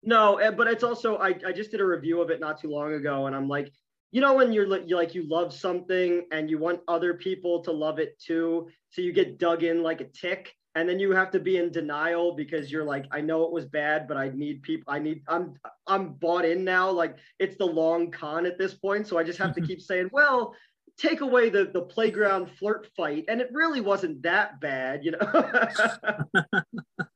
No, 0.04 0.40
but 0.56 0.68
it's 0.68 0.84
also 0.84 1.18
I, 1.18 1.36
I 1.46 1.52
just 1.52 1.72
did 1.72 1.82
a 1.82 1.86
review 1.86 2.22
of 2.22 2.30
it 2.30 2.40
not 2.40 2.62
too 2.62 2.70
long 2.70 2.94
ago, 2.94 3.28
and 3.28 3.36
I'm 3.36 3.48
like, 3.48 3.72
you 4.12 4.22
know 4.22 4.36
when 4.36 4.54
you're, 4.54 4.68
li- 4.68 4.84
you 4.86 4.96
like 4.96 5.14
you 5.14 5.28
love 5.28 5.54
something 5.54 6.26
and 6.32 6.50
you 6.50 6.58
want 6.58 6.80
other 6.88 7.16
people 7.16 7.62
to 7.64 7.72
love 7.72 8.00
it 8.00 8.18
too, 8.20 8.70
so 8.90 9.02
you 9.02 9.12
get 9.12 9.38
dug 9.38 9.64
in 9.64 9.84
like 9.84 10.00
a 10.02 10.06
tick, 10.06 10.56
and 10.76 10.88
then 10.88 11.00
you 11.00 11.12
have 11.12 11.32
to 11.32 11.40
be 11.40 11.58
in 11.58 11.72
denial 11.72 12.36
because 12.36 12.72
you're 12.72 12.86
like, 12.86 13.06
I 13.12 13.20
know 13.20 13.44
it 13.44 13.52
was 13.52 13.66
bad, 13.66 14.08
but 14.08 14.16
I 14.16 14.30
need 14.30 14.62
people. 14.62 14.94
I 14.94 15.00
need. 15.00 15.24
I'm 15.28 15.56
I'm 15.88 16.14
bought 16.14 16.46
in 16.46 16.64
now. 16.64 16.90
Like 16.90 17.18
it's 17.40 17.58
the 17.58 17.66
long 17.66 18.12
con 18.12 18.46
at 18.46 18.58
this 18.58 18.76
point, 18.76 19.08
so 19.08 19.18
I 19.18 19.24
just 19.24 19.40
have 19.40 19.56
to 19.56 19.62
keep 19.68 19.82
saying, 19.82 20.10
well, 20.14 20.54
take 20.98 21.22
away 21.22 21.50
the 21.50 21.66
the 21.66 21.82
playground 21.82 22.50
flirt 22.52 22.88
fight, 22.96 23.26
and 23.28 23.42
it 23.42 23.50
really 23.52 23.82
wasn't 23.82 24.22
that 24.24 24.60
bad, 24.60 25.04
you 25.04 25.12
know. 25.12 26.62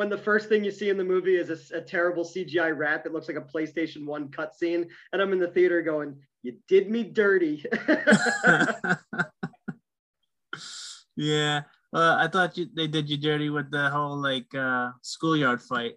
when 0.00 0.08
the 0.08 0.16
first 0.16 0.48
thing 0.48 0.64
you 0.64 0.70
see 0.70 0.88
in 0.88 0.96
the 0.96 1.04
movie 1.04 1.36
is 1.36 1.50
a, 1.50 1.76
a, 1.76 1.80
terrible 1.82 2.24
CGI 2.24 2.74
rat 2.74 3.04
that 3.04 3.12
looks 3.12 3.28
like 3.28 3.36
a 3.36 3.42
PlayStation 3.42 4.06
1 4.06 4.28
cutscene. 4.28 4.88
And 5.12 5.20
I'm 5.20 5.30
in 5.34 5.38
the 5.38 5.48
theater 5.48 5.82
going, 5.82 6.16
You 6.42 6.56
did 6.68 6.88
me 6.88 7.02
dirty. 7.04 7.66
yeah. 11.16 11.64
Well, 11.92 12.16
I 12.16 12.28
thought 12.28 12.56
you, 12.56 12.68
they 12.74 12.86
did 12.86 13.10
you 13.10 13.18
dirty 13.18 13.50
with 13.50 13.70
the 13.70 13.90
whole 13.90 14.16
like 14.16 14.54
uh, 14.54 14.92
schoolyard 15.02 15.60
fight. 15.60 15.96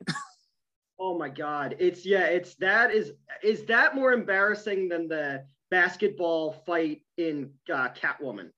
oh 1.00 1.18
my 1.18 1.30
God. 1.30 1.78
It's, 1.80 2.06
yeah, 2.06 2.26
it's 2.26 2.56
that 2.56 2.92
is, 2.92 3.14
is 3.42 3.64
that 3.68 3.96
more 3.96 4.12
embarrassing 4.12 4.90
than 4.90 5.08
the 5.08 5.46
basketball 5.74 6.52
fight 6.68 7.02
in 7.18 7.50
uh, 7.74 7.90
Catwoman? 8.00 8.52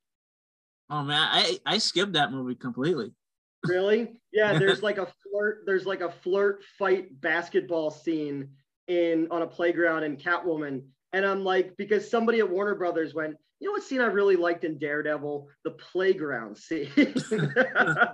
Oh 0.90 1.02
man, 1.02 1.30
I, 1.32 1.58
I 1.66 1.78
skipped 1.78 2.12
that 2.12 2.34
movie 2.34 2.56
completely. 2.56 3.14
Really? 3.66 4.20
Yeah, 4.34 4.52
there's 4.60 4.84
like 4.84 4.98
a 4.98 5.08
flirt, 5.24 5.64
there's 5.66 5.86
like 5.86 6.02
a 6.02 6.12
flirt 6.12 6.62
fight 6.78 7.22
basketball 7.22 7.90
scene 7.90 8.50
in 8.90 9.30
on 9.32 9.44
a 9.44 9.48
playground 9.48 10.04
in 10.04 10.18
Catwoman. 10.18 10.82
And 11.14 11.26
I'm 11.26 11.46
like, 11.46 11.78
because 11.78 12.12
somebody 12.12 12.40
at 12.40 12.50
Warner 12.50 12.76
Brothers 12.76 13.14
went, 13.14 13.38
you 13.62 13.68
know 13.68 13.72
what 13.72 13.84
scene 13.84 14.02
I 14.02 14.08
really 14.08 14.36
liked 14.36 14.66
in 14.66 14.78
Daredevil? 14.78 15.48
The 15.64 15.72
playground 15.72 16.58
scene. 16.58 16.90
yeah. 17.32 18.10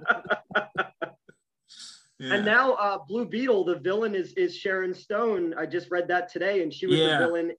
And 2.19 2.45
now 2.45 2.73
uh, 2.73 2.99
Blue 3.07 3.25
Beetle, 3.25 3.65
the 3.65 3.79
villain 3.79 4.13
is 4.13 4.33
is 4.33 4.55
Sharon 4.55 4.93
Stone. 4.93 5.55
I 5.57 5.65
just 5.65 5.89
read 5.89 6.07
that 6.09 6.31
today, 6.31 6.61
and 6.61 6.71
she 6.71 6.85
was 6.85 6.99
yeah. 6.99 7.17
the 7.17 7.25
villain 7.25 7.51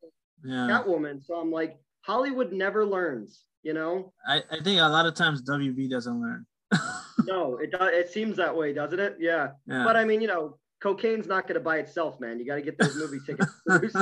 yeah. 0.44 0.68
Catwoman. 0.68 1.24
So 1.24 1.34
I'm 1.34 1.50
like, 1.50 1.78
Hollywood 2.02 2.52
never 2.52 2.84
learns, 2.84 3.44
you 3.62 3.72
know? 3.72 4.12
I, 4.26 4.42
I 4.50 4.62
think 4.62 4.80
a 4.80 4.88
lot 4.88 5.06
of 5.06 5.14
times 5.14 5.42
WB 5.42 5.90
doesn't 5.90 6.20
learn 6.20 6.46
no, 7.26 7.56
it 7.58 7.70
does. 7.70 7.90
It 7.92 8.10
seems 8.10 8.36
that 8.36 8.56
way, 8.56 8.72
doesn't 8.72 8.98
it? 8.98 9.16
Yeah. 9.18 9.50
yeah. 9.66 9.84
But 9.84 9.96
I 9.96 10.04
mean, 10.04 10.20
you 10.20 10.28
know, 10.28 10.58
cocaine's 10.80 11.26
not 11.26 11.46
going 11.46 11.54
to 11.54 11.60
buy 11.60 11.78
itself, 11.78 12.20
man. 12.20 12.38
You 12.38 12.46
got 12.46 12.56
to 12.56 12.62
get 12.62 12.78
those 12.78 12.96
movie 12.96 13.20
tickets. 13.26 13.52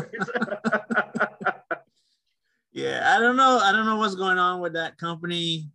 yeah, 2.72 3.14
I 3.14 3.20
don't 3.20 3.36
know. 3.36 3.60
I 3.62 3.72
don't 3.72 3.86
know 3.86 3.96
what's 3.96 4.14
going 4.14 4.38
on 4.38 4.60
with 4.60 4.74
that 4.74 4.98
company. 4.98 5.70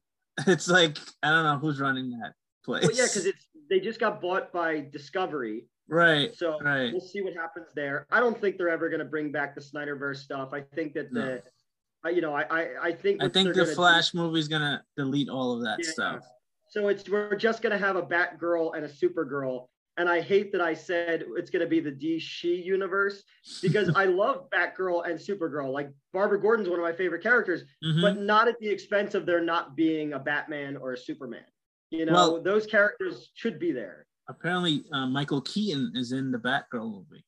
It's 0.48 0.68
like 0.68 0.98
I 1.24 1.30
don't 1.30 1.44
know 1.44 1.58
who's 1.58 1.80
running 1.80 2.12
that 2.12 2.34
place. 2.64 2.84
Well, 2.84 2.96
yeah, 2.96 3.04
because 3.04 3.26
it's 3.26 3.48
they 3.70 3.80
just 3.80 4.00
got 4.00 4.22
bought 4.22 4.52
by 4.52 4.86
Discovery. 4.92 5.66
Right. 5.88 6.36
So 6.36 6.60
right. 6.62 6.92
we'll 6.92 7.02
see 7.02 7.22
what 7.22 7.36
happens 7.36 7.68
there. 7.76 8.08
I 8.12 8.20
don't 8.20 8.40
think 8.40 8.58
they're 8.58 8.70
ever 8.70 8.90
going 8.90 9.00
to 9.00 9.06
bring 9.06 9.32
back 9.32 9.56
the 9.56 9.62
Snyderverse 9.62 10.18
stuff. 10.18 10.50
I 10.52 10.62
think 10.62 10.94
that 10.94 11.14
the, 11.14 11.42
no. 12.04 12.10
you 12.10 12.22
know, 12.22 12.34
I 12.34 12.44
I, 12.50 12.68
I 12.82 12.92
think 12.92 13.24
I 13.24 13.30
think 13.30 13.54
the 13.54 13.66
Flash 13.66 14.12
do, 14.12 14.18
movie 14.18 14.40
is 14.40 14.48
going 14.48 14.64
to 14.64 14.82
delete 14.98 15.30
all 15.30 15.54
of 15.54 15.62
that 15.64 15.78
yeah, 15.82 15.92
stuff. 15.92 16.26
So 16.76 16.90
it's 16.90 17.08
we're 17.10 17.36
just 17.36 17.62
gonna 17.62 17.78
have 17.78 17.96
a 17.96 18.02
Batgirl 18.02 18.76
and 18.76 18.86
a 18.86 18.90
Supergirl. 18.90 19.68
And 19.98 20.10
I 20.10 20.20
hate 20.20 20.52
that 20.52 20.60
I 20.60 20.74
said 20.74 21.24
it's 21.38 21.50
gonna 21.50 21.68
be 21.68 21.80
the 21.80 21.92
DC 21.92 22.44
universe 22.66 23.24
because 23.62 23.90
I 23.96 24.06
love 24.06 24.50
Batgirl 24.50 25.08
and 25.08 25.18
Supergirl. 25.18 25.72
Like 25.72 25.90
Barbara 26.12 26.42
Gordon's 26.42 26.68
one 26.68 26.78
of 26.80 26.84
my 26.84 26.92
favorite 26.92 27.24
characters, 27.24 27.64
mm-hmm. 27.84 28.02
but 28.02 28.20
not 28.20 28.50
at 28.50 28.60
the 28.60 28.68
expense 28.68 29.16
of 29.16 29.26
there 29.26 29.42
not 29.42 29.78
being 29.78 30.14
a 30.14 30.20
Batman 30.20 30.76
or 30.76 30.94
a 30.94 30.98
Superman. 30.98 31.46
You 31.92 32.06
know, 32.08 32.14
well, 32.14 32.44
those 32.44 32.66
characters 32.66 33.32
should 33.36 33.58
be 33.58 33.72
there. 33.72 34.06
Apparently, 34.28 34.86
uh, 34.92 35.06
Michael 35.06 35.42
Keaton 35.42 35.92
is 35.96 36.12
in 36.12 36.32
the 36.32 36.38
Batgirl 36.38 36.92
movie. 36.92 37.24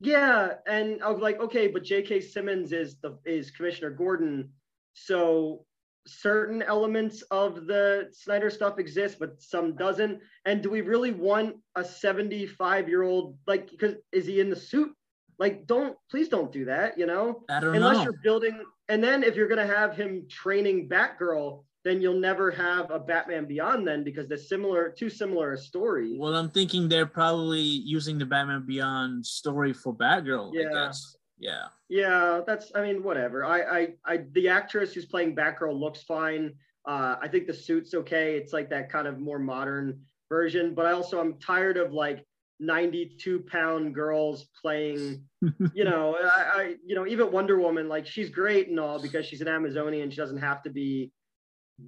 Yeah, 0.00 0.54
and 0.66 1.02
I 1.02 1.10
was 1.10 1.20
like, 1.20 1.40
okay, 1.40 1.66
but 1.68 1.84
J.K. 1.84 2.20
Simmons 2.20 2.72
is 2.72 2.96
the 3.02 3.18
is 3.24 3.50
Commissioner 3.50 3.90
Gordon, 3.90 4.50
so 4.94 5.66
certain 6.06 6.62
elements 6.62 7.22
of 7.30 7.66
the 7.66 8.08
Snyder 8.12 8.50
stuff 8.50 8.78
exist, 8.78 9.18
but 9.18 9.40
some 9.42 9.76
doesn't. 9.76 10.20
And 10.44 10.62
do 10.62 10.70
we 10.70 10.80
really 10.80 11.12
want 11.12 11.56
a 11.76 11.84
75 11.84 12.88
year 12.88 13.02
old 13.02 13.36
like 13.46 13.70
because 13.70 13.96
is 14.12 14.26
he 14.26 14.40
in 14.40 14.50
the 14.50 14.56
suit? 14.56 14.92
Like, 15.38 15.66
don't 15.66 15.96
please 16.10 16.28
don't 16.28 16.52
do 16.52 16.66
that, 16.66 16.98
you 16.98 17.06
know? 17.06 17.44
I 17.48 17.60
don't 17.60 17.74
Unless 17.76 17.98
know. 17.98 18.04
you're 18.04 18.20
building 18.22 18.62
and 18.88 19.02
then 19.02 19.22
if 19.22 19.36
you're 19.36 19.48
gonna 19.48 19.66
have 19.66 19.96
him 19.96 20.26
training 20.28 20.88
Batgirl, 20.88 21.64
then 21.84 22.00
you'll 22.00 22.20
never 22.20 22.50
have 22.50 22.90
a 22.90 22.98
Batman 22.98 23.46
Beyond 23.46 23.86
then 23.86 24.04
because 24.04 24.28
they're 24.28 24.36
similar, 24.36 24.90
too 24.90 25.08
similar 25.08 25.52
a 25.52 25.58
story. 25.58 26.16
Well, 26.18 26.34
I'm 26.34 26.50
thinking 26.50 26.88
they're 26.88 27.06
probably 27.06 27.60
using 27.60 28.18
the 28.18 28.26
Batman 28.26 28.64
Beyond 28.66 29.24
story 29.24 29.72
for 29.72 29.94
Batgirl, 29.94 30.50
yeah. 30.52 30.68
I 30.68 30.72
guess. 30.72 31.16
Yeah. 31.38 31.64
Yeah, 31.88 32.42
that's. 32.46 32.70
I 32.74 32.82
mean, 32.82 33.02
whatever. 33.02 33.44
I, 33.44 33.60
I, 33.62 33.88
I. 34.04 34.18
The 34.32 34.48
actress 34.48 34.92
who's 34.92 35.06
playing 35.06 35.34
Batgirl 35.34 35.78
looks 35.78 36.02
fine. 36.02 36.52
Uh, 36.86 37.16
I 37.20 37.28
think 37.28 37.46
the 37.46 37.54
suit's 37.54 37.94
okay. 37.94 38.36
It's 38.36 38.52
like 38.52 38.70
that 38.70 38.92
kind 38.92 39.08
of 39.08 39.18
more 39.18 39.38
modern 39.38 40.00
version. 40.28 40.74
But 40.74 40.86
I 40.86 40.92
also 40.92 41.18
I'm 41.18 41.38
tired 41.38 41.78
of 41.78 41.92
like 41.92 42.24
92 42.60 43.40
pound 43.40 43.94
girls 43.94 44.48
playing. 44.60 45.24
you 45.74 45.84
know, 45.84 46.16
I, 46.22 46.42
I, 46.54 46.74
you 46.84 46.94
know, 46.94 47.06
even 47.06 47.32
Wonder 47.32 47.58
Woman, 47.58 47.88
like 47.88 48.06
she's 48.06 48.28
great 48.28 48.68
and 48.68 48.78
all 48.78 49.00
because 49.00 49.26
she's 49.26 49.40
an 49.40 49.48
Amazonian. 49.48 50.10
She 50.10 50.16
doesn't 50.16 50.38
have 50.38 50.62
to 50.62 50.70
be 50.70 51.10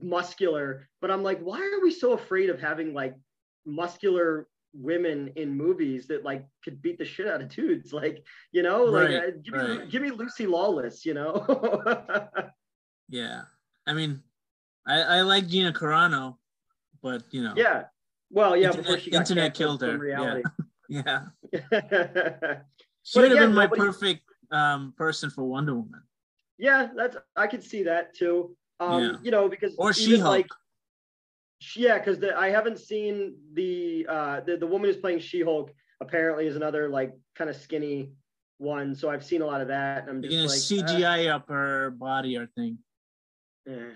muscular. 0.01 0.89
But 1.01 1.11
I'm 1.11 1.23
like, 1.23 1.41
why 1.41 1.59
are 1.61 1.83
we 1.83 1.91
so 1.91 2.13
afraid 2.13 2.51
of 2.51 2.61
having 2.61 2.95
like 2.95 3.17
muscular 3.67 4.47
women 4.75 5.31
in 5.37 5.55
movies 5.55 6.07
that 6.07 6.25
like 6.25 6.47
could 6.65 6.81
beat 6.81 6.99
the 6.99 7.05
shit 7.05 7.29
out 7.29 7.43
of 7.43 7.49
dudes 7.49 7.93
like 8.03 8.25
you 8.53 8.63
know 8.63 8.85
like 8.85 9.09
right, 9.09 9.17
uh, 9.17 9.31
give, 9.43 9.55
right. 9.55 9.81
me, 9.81 9.87
give 9.91 10.03
me 10.03 10.11
lucy 10.11 10.47
lawless 10.47 11.05
you 11.05 11.15
know 11.15 11.45
yeah 13.09 13.43
i 13.87 13.93
mean 13.93 14.23
i 14.87 15.01
i 15.01 15.21
like 15.21 15.47
gina 15.47 15.73
carano 15.73 16.37
but 17.03 17.23
you 17.31 17.43
know 17.43 17.53
yeah 17.57 17.85
well 18.31 18.57
yeah 18.57 18.69
internet, 18.69 18.85
before 18.85 18.99
she 18.99 19.11
got 19.11 19.19
internet 19.19 19.55
killed 19.55 19.83
her 19.83 19.99
reality. 19.99 20.43
yeah, 20.89 21.21
yeah. 21.53 21.61
she 23.03 23.21
would 23.21 23.31
have 23.31 23.39
been 23.39 23.55
my 23.55 23.65
nobody... 23.65 23.81
perfect 23.81 24.23
um 24.51 24.95
person 24.97 25.29
for 25.29 25.45
wonder 25.45 25.75
woman 25.75 26.03
yeah 26.59 26.89
that's 26.97 27.17
i 27.37 27.47
could 27.47 27.63
see 27.63 27.83
that 27.83 28.15
too 28.15 28.57
um 28.81 29.03
yeah. 29.03 29.13
you 29.23 29.31
know 29.31 29.49
because 29.49 29.75
or 29.79 29.93
she 29.93 30.17
like 30.17 30.47
yeah, 31.77 31.99
because 31.99 32.23
I 32.37 32.51
haven't 32.51 32.79
seen 32.79 33.37
the, 33.55 34.07
uh, 34.09 34.41
the 34.41 34.57
the 34.57 34.67
woman 34.67 34.89
who's 34.89 35.01
playing 35.01 35.21
She-Hulk. 35.21 35.73
Apparently, 36.01 36.49
is 36.49 36.57
another 36.57 36.89
like 36.89 37.13
kind 37.37 37.49
of 37.49 37.55
skinny 37.55 38.11
one. 38.59 38.93
So 38.93 39.09
I've 39.09 39.25
seen 39.25 39.41
a 39.41 39.47
lot 39.47 39.61
of 39.61 39.69
that. 39.69 40.07
I'm 40.09 40.21
just 40.21 40.35
like 40.35 40.89
CGI 40.89 41.31
uh, 41.31 41.37
up 41.37 41.49
her 41.49 41.91
body 41.93 42.37
or 42.37 42.47
thing. 42.57 42.79
Yeah, 43.65 43.91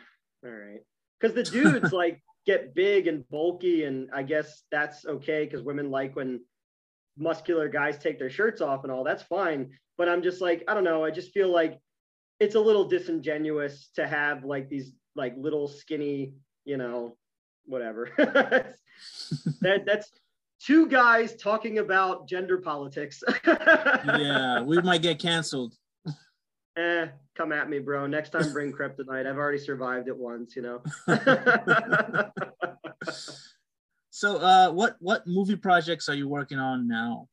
all 0.45 0.51
right. 0.53 0.81
Because 1.21 1.35
the 1.35 1.43
dudes 1.43 1.93
like 1.93 2.23
get 2.47 2.77
big 2.77 3.09
and 3.09 3.29
bulky, 3.29 3.85
and 3.85 4.09
I 4.15 4.23
guess 4.23 4.63
that's 4.71 5.05
okay 5.05 5.45
because 5.45 5.63
women 5.63 5.91
like 5.91 6.15
when 6.15 6.43
muscular 7.19 7.69
guys 7.69 7.99
take 7.99 8.21
their 8.21 8.31
shirts 8.31 8.61
off 8.61 8.85
and 8.85 8.93
all. 8.93 9.03
That's 9.03 9.25
fine. 9.25 9.71
But 9.99 10.09
I'm 10.09 10.23
just 10.23 10.41
like 10.41 10.63
I 10.69 10.75
don't 10.75 10.85
know. 10.85 11.05
I 11.05 11.11
just 11.11 11.33
feel 11.33 11.49
like 11.49 11.81
it's 12.41 12.55
a 12.55 12.61
little 12.61 12.85
disingenuous 12.85 13.89
to 13.95 14.07
have 14.07 14.45
like 14.45 14.69
these 14.69 14.93
like 15.15 15.35
little 15.39 15.69
skinny, 15.69 16.35
you 16.65 16.77
know, 16.77 17.17
whatever. 17.65 18.11
that 18.19 19.85
that's 19.87 20.11
two 20.61 20.89
guys 20.89 21.37
talking 21.37 21.79
about 21.79 22.29
gender 22.29 22.59
politics. 22.59 23.23
yeah, 23.47 24.63
we 24.63 24.81
might 24.83 25.03
get 25.03 25.19
canceled. 25.19 25.75
Eh, 26.77 27.07
come 27.35 27.53
at 27.53 27.71
me, 27.71 27.79
bro. 27.79 28.07
Next 28.07 28.31
time 28.31 28.53
bring 28.53 28.73
kryptonite. 28.73 29.27
I've 29.27 29.39
already 29.39 29.59
survived 29.59 30.09
it 30.09 30.17
once, 30.17 30.55
you 30.57 30.63
know. 30.63 30.83
so 34.11 34.37
uh 34.39 34.71
what 34.71 34.97
what 35.01 35.27
movie 35.27 35.57
projects 35.57 36.09
are 36.09 36.15
you 36.15 36.29
working 36.29 36.59
on 36.59 36.87
now? 36.87 37.29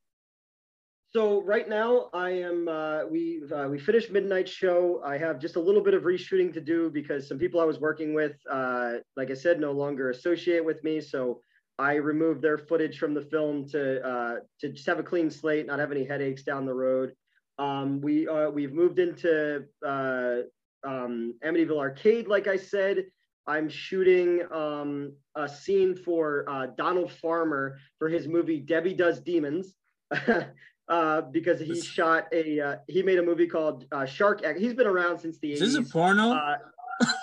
So 1.16 1.42
right 1.42 1.68
now 1.68 2.10
I 2.12 2.30
am 2.30 2.66
uh, 2.66 3.06
we 3.08 3.40
uh, 3.54 3.68
we 3.68 3.78
finished 3.78 4.10
midnight 4.10 4.48
show. 4.48 5.00
I 5.04 5.16
have 5.16 5.38
just 5.38 5.54
a 5.54 5.60
little 5.60 5.80
bit 5.80 5.94
of 5.94 6.02
reshooting 6.02 6.52
to 6.54 6.60
do 6.60 6.90
because 6.90 7.28
some 7.28 7.38
people 7.38 7.60
I 7.60 7.64
was 7.64 7.78
working 7.78 8.14
with, 8.14 8.32
uh, 8.50 8.94
like 9.16 9.30
I 9.30 9.34
said, 9.34 9.60
no 9.60 9.70
longer 9.70 10.10
associate 10.10 10.64
with 10.64 10.82
me. 10.82 11.00
So 11.00 11.40
I 11.78 11.94
removed 11.94 12.42
their 12.42 12.58
footage 12.58 12.98
from 12.98 13.14
the 13.14 13.22
film 13.22 13.68
to 13.68 14.04
uh, 14.04 14.36
to 14.58 14.70
just 14.70 14.86
have 14.86 14.98
a 14.98 15.04
clean 15.04 15.30
slate, 15.30 15.66
not 15.66 15.78
have 15.78 15.92
any 15.92 16.04
headaches 16.04 16.42
down 16.42 16.66
the 16.66 16.74
road. 16.74 17.12
Um, 17.60 18.00
we 18.00 18.26
uh, 18.26 18.50
we've 18.50 18.72
moved 18.72 18.98
into 18.98 19.66
uh, 19.86 20.38
um, 20.82 21.34
Amityville 21.44 21.78
Arcade, 21.78 22.26
like 22.26 22.48
I 22.48 22.56
said. 22.56 23.04
I'm 23.46 23.68
shooting 23.68 24.42
um, 24.50 25.12
a 25.36 25.48
scene 25.48 25.94
for 25.94 26.72
Donald 26.76 27.12
Farmer 27.12 27.78
for 28.00 28.08
his 28.08 28.26
movie 28.26 28.58
Debbie 28.58 28.94
Does 28.94 29.20
Demons. 29.20 29.74
uh, 30.88 31.22
because 31.22 31.60
he 31.60 31.80
shot 31.80 32.26
a 32.32 32.60
uh, 32.60 32.76
he 32.88 33.02
made 33.02 33.18
a 33.18 33.22
movie 33.22 33.46
called 33.46 33.86
uh, 33.92 34.04
Shark. 34.04 34.44
He's 34.56 34.74
been 34.74 34.86
around 34.86 35.18
since 35.18 35.38
the 35.38 35.52
Is 35.52 35.60
80s. 35.60 35.76
this 35.78 35.88
a 35.88 35.92
porno? 35.92 36.32
Uh, 36.32 36.58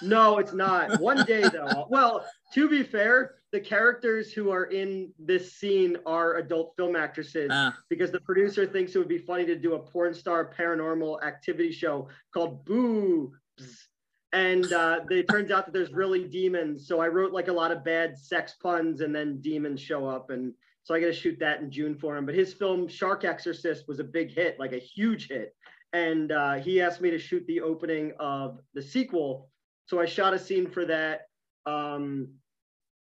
no, 0.02 0.38
it's 0.40 0.54
not. 0.54 1.00
One 1.00 1.26
day 1.28 1.42
though. 1.48 1.88
Well, 1.90 2.26
to 2.54 2.68
be 2.70 2.84
fair, 2.84 3.36
the 3.52 3.60
characters 3.60 4.32
who 4.34 4.50
are 4.50 4.66
in 4.66 5.12
this 5.20 5.54
scene 5.54 5.98
are 6.06 6.36
adult 6.38 6.74
film 6.76 6.96
actresses 6.96 7.50
Ah, 7.52 7.78
because 7.90 8.12
the 8.12 8.20
producer 8.22 8.66
thinks 8.66 8.96
it 8.96 9.00
would 9.00 9.08
be 9.08 9.18
funny 9.18 9.46
to 9.46 9.56
do 9.56 9.74
a 9.76 9.80
porn 9.80 10.14
star 10.14 10.54
paranormal 10.58 11.22
activity 11.24 11.72
show 11.72 12.08
called 12.34 12.66
Boobs. 12.66 13.90
And 14.34 14.72
uh, 14.72 15.02
it 15.10 15.28
turns 15.30 15.52
out 15.52 15.66
that 15.66 15.74
there's 15.74 15.92
really 15.92 16.24
demons. 16.24 16.88
So 16.88 17.02
I 17.02 17.08
wrote 17.08 17.34
like 17.34 17.50
a 17.50 17.54
lot 17.54 17.72
of 17.72 17.84
bad 17.84 18.18
sex 18.18 18.56
puns, 18.62 19.02
and 19.02 19.14
then 19.14 19.42
demons 19.42 19.82
show 19.82 20.08
up, 20.08 20.30
and 20.30 20.54
so 20.84 20.96
I 20.96 21.00
got 21.00 21.08
to 21.08 21.14
shoot 21.14 21.38
that 21.40 21.62
in 21.62 21.70
June 21.70 21.96
for 21.96 22.16
him. 22.18 22.26
But 22.26 22.36
his 22.36 22.54
film 22.54 22.88
Shark 22.88 23.24
Exorcist 23.26 23.88
was 23.88 24.00
a 24.00 24.04
big 24.04 24.32
hit, 24.32 24.60
like 24.60 24.72
a 24.72 24.80
huge 24.80 25.28
hit, 25.28 25.54
and 25.94 26.32
uh, 26.32 26.56
he 26.56 26.82
asked 26.82 27.02
me 27.02 27.12
to 27.12 27.20
shoot 27.20 27.46
the 27.48 27.62
opening 27.62 28.14
of 28.20 28.60
the 28.74 28.82
sequel. 28.82 29.50
So 29.86 30.00
I 30.00 30.06
shot 30.06 30.34
a 30.34 30.40
scene 30.40 30.70
for 30.70 30.86
that. 30.86 31.28
Um, 31.66 32.30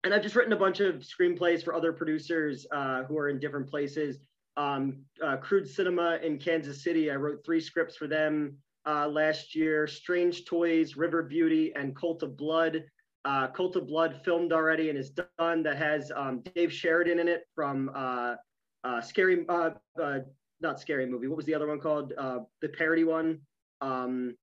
and 0.03 0.15
I've 0.15 0.23
just 0.23 0.35
written 0.35 0.53
a 0.53 0.57
bunch 0.57 0.81
of 0.81 0.97
screenplays 0.97 1.63
for 1.63 1.75
other 1.75 1.93
producers 1.93 2.67
uh, 2.73 3.05
who 3.05 3.19
are 3.19 3.29
in 3.29 3.39
different 3.39 3.69
places. 3.69 4.19
Um, 4.57 5.03
uh, 5.25 5.37
Crude 5.37 5.69
Cinema 5.69 6.19
in 6.23 6.39
Kansas 6.39 6.83
City, 6.83 7.11
I 7.11 7.17
wrote 7.17 7.45
three 7.45 7.61
scripts 7.61 7.97
for 7.97 8.07
them 8.07 8.57
uh, 8.87 9.09
last 9.09 9.55
year. 9.55 9.87
Strange 9.87 10.45
Toys, 10.45 10.97
River 10.97 11.23
Beauty, 11.23 11.73
and 11.77 11.95
Cult 11.97 12.23
of 12.23 12.37
Blood. 12.37 12.85
Uh, 13.25 13.49
Cult 13.49 13.77
of 13.77 13.87
Blood 13.87 14.21
filmed 14.25 14.53
already 14.53 14.89
and 14.89 14.99
is 14.99 15.11
done. 15.11 15.63
That 15.63 15.77
has 15.77 16.11
um, 16.15 16.43
Dave 16.55 16.73
Sheridan 16.73 17.19
in 17.19 17.29
it 17.29 17.43
from 17.55 17.91
uh, 17.95 18.37
uh, 18.85 19.01
Scary, 19.01 19.45
uh, 19.49 19.71
uh, 20.01 20.21
not 20.61 20.81
Scary 20.81 21.07
Movie. 21.07 21.27
What 21.27 21.37
was 21.37 21.47
the 21.47 21.55
other 21.55 21.67
one 21.67 21.81
called? 21.81 22.11
The 22.11 22.69
parody 22.77 23.05
one. 23.05 23.41
Um, 23.81 24.37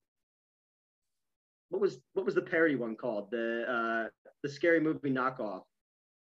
what 1.69 1.81
was 1.81 1.99
what 2.13 2.25
was 2.25 2.35
the 2.35 2.41
parody 2.41 2.75
one 2.75 2.95
called? 2.95 3.29
The 3.31 4.09
the 4.43 4.49
scary 4.49 4.79
movie 4.79 5.09
knockoff. 5.09 5.63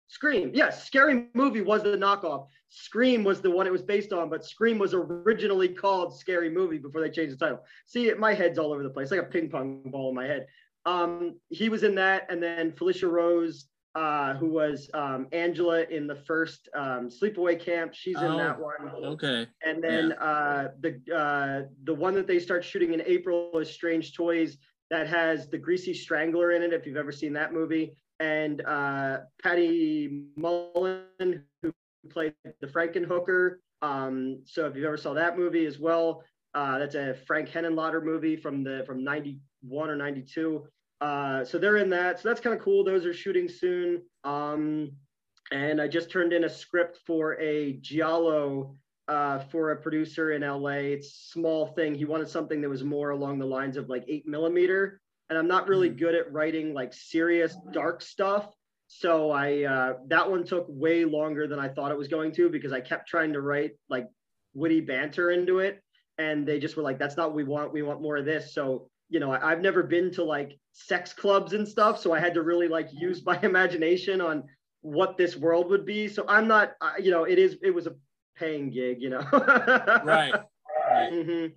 Scream. 0.08 0.50
Yes, 0.54 0.84
Scary 0.86 1.26
Movie 1.34 1.60
was 1.60 1.82
the 1.82 1.90
knockoff. 1.96 2.48
Scream 2.70 3.24
was 3.24 3.40
the 3.40 3.50
one 3.50 3.66
it 3.66 3.72
was 3.72 3.82
based 3.82 4.12
on, 4.12 4.28
but 4.30 4.44
Scream 4.44 4.78
was 4.78 4.94
originally 4.94 5.68
called 5.68 6.18
Scary 6.18 6.50
Movie 6.50 6.78
before 6.78 7.00
they 7.02 7.10
changed 7.10 7.38
the 7.38 7.44
title. 7.44 7.60
See, 7.86 8.12
my 8.14 8.34
head's 8.34 8.58
all 8.58 8.72
over 8.72 8.82
the 8.82 8.90
place, 8.90 9.10
like 9.10 9.20
a 9.20 9.24
ping 9.24 9.48
pong 9.50 9.82
ball 9.86 10.08
in 10.10 10.14
my 10.14 10.24
head. 10.26 10.46
Um, 10.86 11.36
he 11.50 11.68
was 11.68 11.82
in 11.82 11.94
that, 11.96 12.26
and 12.30 12.42
then 12.42 12.72
Felissa 12.72 13.10
Rose, 13.10 13.66
uh, 13.94 14.34
who 14.34 14.48
was 14.48 14.88
um, 14.94 15.26
Angela 15.32 15.82
in 15.82 16.06
the 16.06 16.14
first 16.16 16.68
um, 16.74 17.08
Sleepaway 17.10 17.60
Camp. 17.60 17.92
She's 17.94 18.16
in 18.18 18.24
Oh, 18.24 18.38
that 18.38 18.58
one. 18.58 18.76
okay. 19.04 19.46
And 19.66 19.82
then 19.84 20.12
uh, 20.12 20.68
the 20.80 21.00
uh, 21.14 21.68
the 21.84 21.94
one 21.94 22.14
that 22.14 22.26
they 22.26 22.38
start 22.38 22.64
shooting 22.64 22.94
in 22.94 23.02
April 23.04 23.50
is 23.58 23.70
Strange 23.70 24.14
Toys 24.14 24.56
that 24.90 25.06
has 25.06 25.48
the 25.50 25.58
Greasy 25.58 25.92
Strangler 25.92 26.52
in 26.52 26.62
it. 26.62 26.72
If 26.72 26.86
you've 26.86 26.96
ever 26.96 27.12
seen 27.12 27.32
that 27.34 27.52
movie, 27.52 27.94
and 28.20 28.62
uh, 28.66 29.18
Patty 29.42 30.24
Mullen 30.36 31.44
who 31.62 31.72
played 32.10 32.34
the 32.60 32.66
Frankenhooker. 32.66 33.56
Um, 33.82 34.40
so 34.44 34.66
if 34.66 34.76
you 34.76 34.86
ever 34.86 34.96
saw 34.96 35.14
that 35.14 35.36
movie 35.36 35.66
as 35.66 35.78
well, 35.78 36.22
uh, 36.54 36.78
that's 36.78 36.94
a 36.94 37.14
Frank 37.26 37.48
Henenlotter 37.48 38.02
movie 38.02 38.36
from 38.36 38.64
the 38.64 38.82
from 38.86 39.04
'91 39.04 39.90
or 39.90 39.96
'92. 39.96 40.66
Uh, 41.00 41.44
so 41.44 41.58
they're 41.58 41.76
in 41.76 41.90
that. 41.90 42.20
So 42.20 42.28
that's 42.28 42.40
kind 42.40 42.56
of 42.56 42.62
cool. 42.62 42.82
Those 42.82 43.06
are 43.06 43.14
shooting 43.14 43.48
soon. 43.48 44.02
Um, 44.24 44.90
and 45.52 45.80
I 45.80 45.88
just 45.88 46.10
turned 46.10 46.32
in 46.32 46.44
a 46.44 46.48
script 46.48 46.98
for 47.06 47.40
a 47.40 47.74
Giallo 47.74 48.74
uh, 49.06 49.38
for 49.38 49.70
a 49.70 49.76
producer 49.76 50.32
in 50.32 50.42
LA. 50.42 50.92
It's 50.92 51.06
a 51.08 51.30
small 51.30 51.66
thing. 51.66 51.94
He 51.94 52.04
wanted 52.04 52.28
something 52.28 52.60
that 52.60 52.68
was 52.68 52.84
more 52.84 53.10
along 53.10 53.38
the 53.38 53.46
lines 53.46 53.76
of 53.76 53.88
like 53.88 54.04
eight 54.08 54.26
millimeter. 54.26 55.00
And 55.30 55.38
I'm 55.38 55.48
not 55.48 55.68
really 55.68 55.88
good 55.88 56.14
at 56.14 56.32
writing 56.32 56.72
like 56.72 56.94
serious 56.94 57.56
dark 57.72 58.02
stuff. 58.02 58.48
So 58.86 59.30
I 59.30 59.64
uh, 59.64 59.94
that 60.08 60.30
one 60.30 60.44
took 60.44 60.66
way 60.68 61.04
longer 61.04 61.46
than 61.46 61.58
I 61.58 61.68
thought 61.68 61.92
it 61.92 61.98
was 61.98 62.08
going 62.08 62.32
to 62.32 62.48
because 62.48 62.72
I 62.72 62.80
kept 62.80 63.08
trying 63.08 63.34
to 63.34 63.40
write 63.40 63.72
like 63.90 64.08
witty 64.54 64.80
banter 64.80 65.30
into 65.30 65.58
it, 65.58 65.82
and 66.16 66.46
they 66.46 66.58
just 66.58 66.76
were 66.76 66.82
like, 66.82 66.98
"That's 66.98 67.16
not 67.16 67.28
what 67.28 67.36
we 67.36 67.44
want. 67.44 67.72
We 67.72 67.82
want 67.82 68.00
more 68.00 68.16
of 68.16 68.24
this." 68.24 68.54
So 68.54 68.88
you 69.10 69.20
know, 69.20 69.32
I, 69.32 69.52
I've 69.52 69.60
never 69.60 69.82
been 69.82 70.10
to 70.12 70.24
like 70.24 70.58
sex 70.72 71.12
clubs 71.12 71.52
and 71.52 71.68
stuff, 71.68 72.00
so 72.00 72.14
I 72.14 72.18
had 72.18 72.32
to 72.34 72.42
really 72.42 72.68
like 72.68 72.88
use 72.92 73.24
my 73.24 73.38
imagination 73.42 74.22
on 74.22 74.44
what 74.80 75.16
this 75.18 75.36
world 75.36 75.68
would 75.70 75.84
be. 75.84 76.08
So 76.08 76.24
I'm 76.28 76.48
not, 76.48 76.72
uh, 76.80 76.92
you 76.98 77.10
know, 77.10 77.24
it 77.24 77.38
is 77.38 77.58
it 77.62 77.74
was 77.74 77.86
a 77.86 77.94
paying 78.36 78.70
gig, 78.70 79.00
you 79.00 79.10
know. 79.10 79.26
Right. 80.04 80.34
Right. 80.90 81.52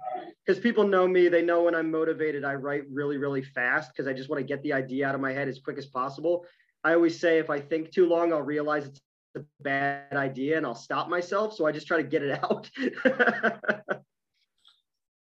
Because 0.45 0.61
people 0.61 0.87
know 0.87 1.07
me, 1.07 1.27
they 1.27 1.43
know 1.43 1.63
when 1.63 1.75
I'm 1.75 1.91
motivated, 1.91 2.43
I 2.43 2.55
write 2.55 2.83
really, 2.91 3.17
really 3.17 3.43
fast 3.43 3.91
because 3.91 4.07
I 4.07 4.13
just 4.13 4.29
want 4.29 4.39
to 4.39 4.45
get 4.45 4.63
the 4.63 4.73
idea 4.73 5.07
out 5.07 5.15
of 5.15 5.21
my 5.21 5.31
head 5.31 5.47
as 5.47 5.59
quick 5.59 5.77
as 5.77 5.85
possible. 5.85 6.45
I 6.83 6.93
always 6.93 7.19
say 7.19 7.37
if 7.37 7.49
I 7.49 7.59
think 7.59 7.91
too 7.91 8.07
long, 8.07 8.33
I'll 8.33 8.41
realize 8.41 8.87
it's 8.87 9.01
a 9.37 9.41
bad 9.61 10.13
idea 10.13 10.57
and 10.57 10.65
I'll 10.65 10.73
stop 10.73 11.09
myself. 11.09 11.53
So 11.53 11.67
I 11.67 11.71
just 11.71 11.85
try 11.87 11.97
to 11.97 12.03
get 12.03 12.23
it 12.23 12.43
out. 12.43 12.69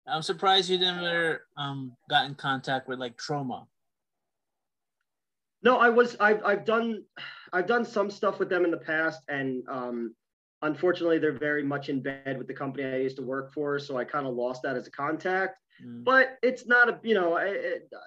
I'm 0.07 0.23
surprised 0.23 0.69
you 0.69 0.79
never 0.79 1.47
um 1.57 1.97
got 2.11 2.27
in 2.27 2.35
contact 2.35 2.89
with 2.89 2.99
like 2.99 3.17
Troma. 3.17 3.67
no, 5.63 5.79
I 5.79 5.89
was 5.89 6.17
I've 6.21 6.45
I've 6.45 6.65
done 6.65 7.05
I've 7.53 7.67
done 7.67 7.85
some 7.85 8.11
stuff 8.11 8.39
with 8.39 8.51
them 8.51 8.65
in 8.65 8.71
the 8.71 8.77
past 8.77 9.23
and 9.29 9.63
um 9.69 10.15
unfortunately 10.65 11.19
they're 11.19 11.39
very 11.39 11.63
much 11.63 11.89
in 11.89 12.03
bed 12.03 12.37
with 12.37 12.47
the 12.47 12.55
company 12.55 12.85
I 12.85 12.97
used 12.97 13.17
to 13.17 13.23
work 13.23 13.53
for. 13.55 13.79
So 13.79 13.97
I 13.97 14.05
kind 14.05 14.27
of 14.27 14.35
lost 14.35 14.63
that 14.65 14.77
as 14.77 14.87
a 14.87 14.91
contact. 14.91 15.59
Mm. 15.83 16.05
but 16.05 16.39
it's 16.43 16.67
not 16.67 16.89
a 16.89 17.01
you 17.03 17.15
know 17.15 17.35
I, 17.35 17.47
it, 17.47 17.89
I, 17.93 17.99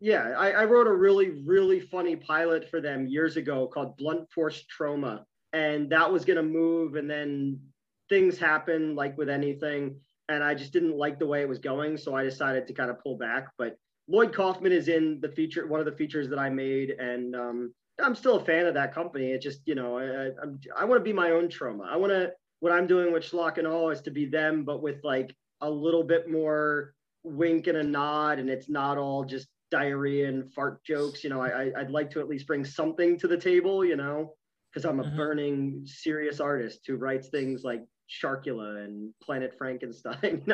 yeah 0.00 0.32
I, 0.36 0.52
I 0.52 0.64
wrote 0.64 0.86
a 0.86 0.92
really 0.92 1.42
really 1.44 1.78
funny 1.78 2.16
pilot 2.16 2.70
for 2.70 2.80
them 2.80 3.06
years 3.06 3.36
ago 3.36 3.66
called 3.66 3.96
blunt 3.98 4.30
force 4.32 4.64
trauma 4.64 5.26
and 5.52 5.90
that 5.90 6.10
was 6.10 6.24
going 6.24 6.38
to 6.38 6.42
move 6.42 6.94
and 6.94 7.10
then 7.10 7.60
things 8.08 8.38
happen 8.38 8.94
like 8.94 9.18
with 9.18 9.28
anything 9.28 9.96
and 10.30 10.42
i 10.42 10.54
just 10.54 10.72
didn't 10.72 10.96
like 10.96 11.18
the 11.18 11.26
way 11.26 11.42
it 11.42 11.48
was 11.48 11.58
going 11.58 11.98
so 11.98 12.16
i 12.16 12.24
decided 12.24 12.66
to 12.66 12.72
kind 12.72 12.90
of 12.90 12.98
pull 13.02 13.18
back 13.18 13.48
but 13.58 13.76
lloyd 14.08 14.32
kaufman 14.34 14.72
is 14.72 14.88
in 14.88 15.20
the 15.20 15.28
feature 15.28 15.66
one 15.66 15.80
of 15.80 15.86
the 15.86 15.92
features 15.92 16.30
that 16.30 16.38
i 16.38 16.48
made 16.48 16.90
and 16.90 17.36
um, 17.36 17.74
i'm 18.02 18.14
still 18.14 18.36
a 18.36 18.44
fan 18.44 18.66
of 18.66 18.74
that 18.74 18.94
company 18.94 19.32
it 19.32 19.40
just 19.40 19.60
you 19.66 19.74
know 19.74 19.98
i, 19.98 20.30
I'm, 20.42 20.60
I 20.76 20.84
want 20.84 21.00
to 21.00 21.04
be 21.04 21.12
my 21.12 21.30
own 21.30 21.48
Troma 21.48 21.88
i 21.88 21.96
want 21.96 22.12
to 22.12 22.32
what 22.60 22.72
i'm 22.72 22.86
doing 22.86 23.12
with 23.12 23.22
schlock 23.24 23.58
and 23.58 23.66
awe 23.66 23.90
is 23.90 24.00
to 24.02 24.10
be 24.10 24.26
them 24.26 24.64
but 24.64 24.82
with 24.82 25.02
like 25.04 25.34
a 25.60 25.70
little 25.70 26.02
bit 26.02 26.30
more 26.30 26.94
wink 27.22 27.66
and 27.66 27.78
a 27.78 27.82
nod 27.82 28.38
and 28.38 28.50
it's 28.50 28.68
not 28.68 28.98
all 28.98 29.24
just 29.24 29.48
diarrhea 29.70 30.28
and 30.28 30.52
fart 30.52 30.84
jokes 30.84 31.24
you 31.24 31.30
know 31.30 31.40
I, 31.40 31.48
I 31.48 31.80
i'd 31.80 31.90
like 31.90 32.10
to 32.10 32.20
at 32.20 32.28
least 32.28 32.46
bring 32.46 32.64
something 32.64 33.18
to 33.20 33.28
the 33.28 33.38
table 33.38 33.84
you 33.84 33.96
know 33.96 34.34
because 34.70 34.84
i'm 34.84 35.00
a 35.00 35.04
Mhm. 35.04 35.16
burning 35.16 35.82
serious 35.86 36.40
artist 36.40 36.80
who 36.86 36.96
writes 36.96 37.28
things 37.28 37.62
like 37.64 37.82
sharkula 38.10 38.84
and 38.84 39.14
planet 39.22 39.54
frankenstein 39.56 40.44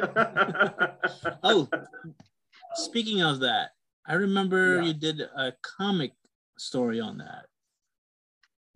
Oh, 1.43 1.69
speaking 2.75 3.23
of 3.23 3.41
that, 3.41 3.71
I 4.07 4.15
remember 4.15 4.77
Yeah. 4.77 4.83
you 4.89 4.95
did 4.95 5.21
a 5.21 5.53
comic 5.63 6.13
story 6.61 7.01
on 7.01 7.19
that. 7.19 7.47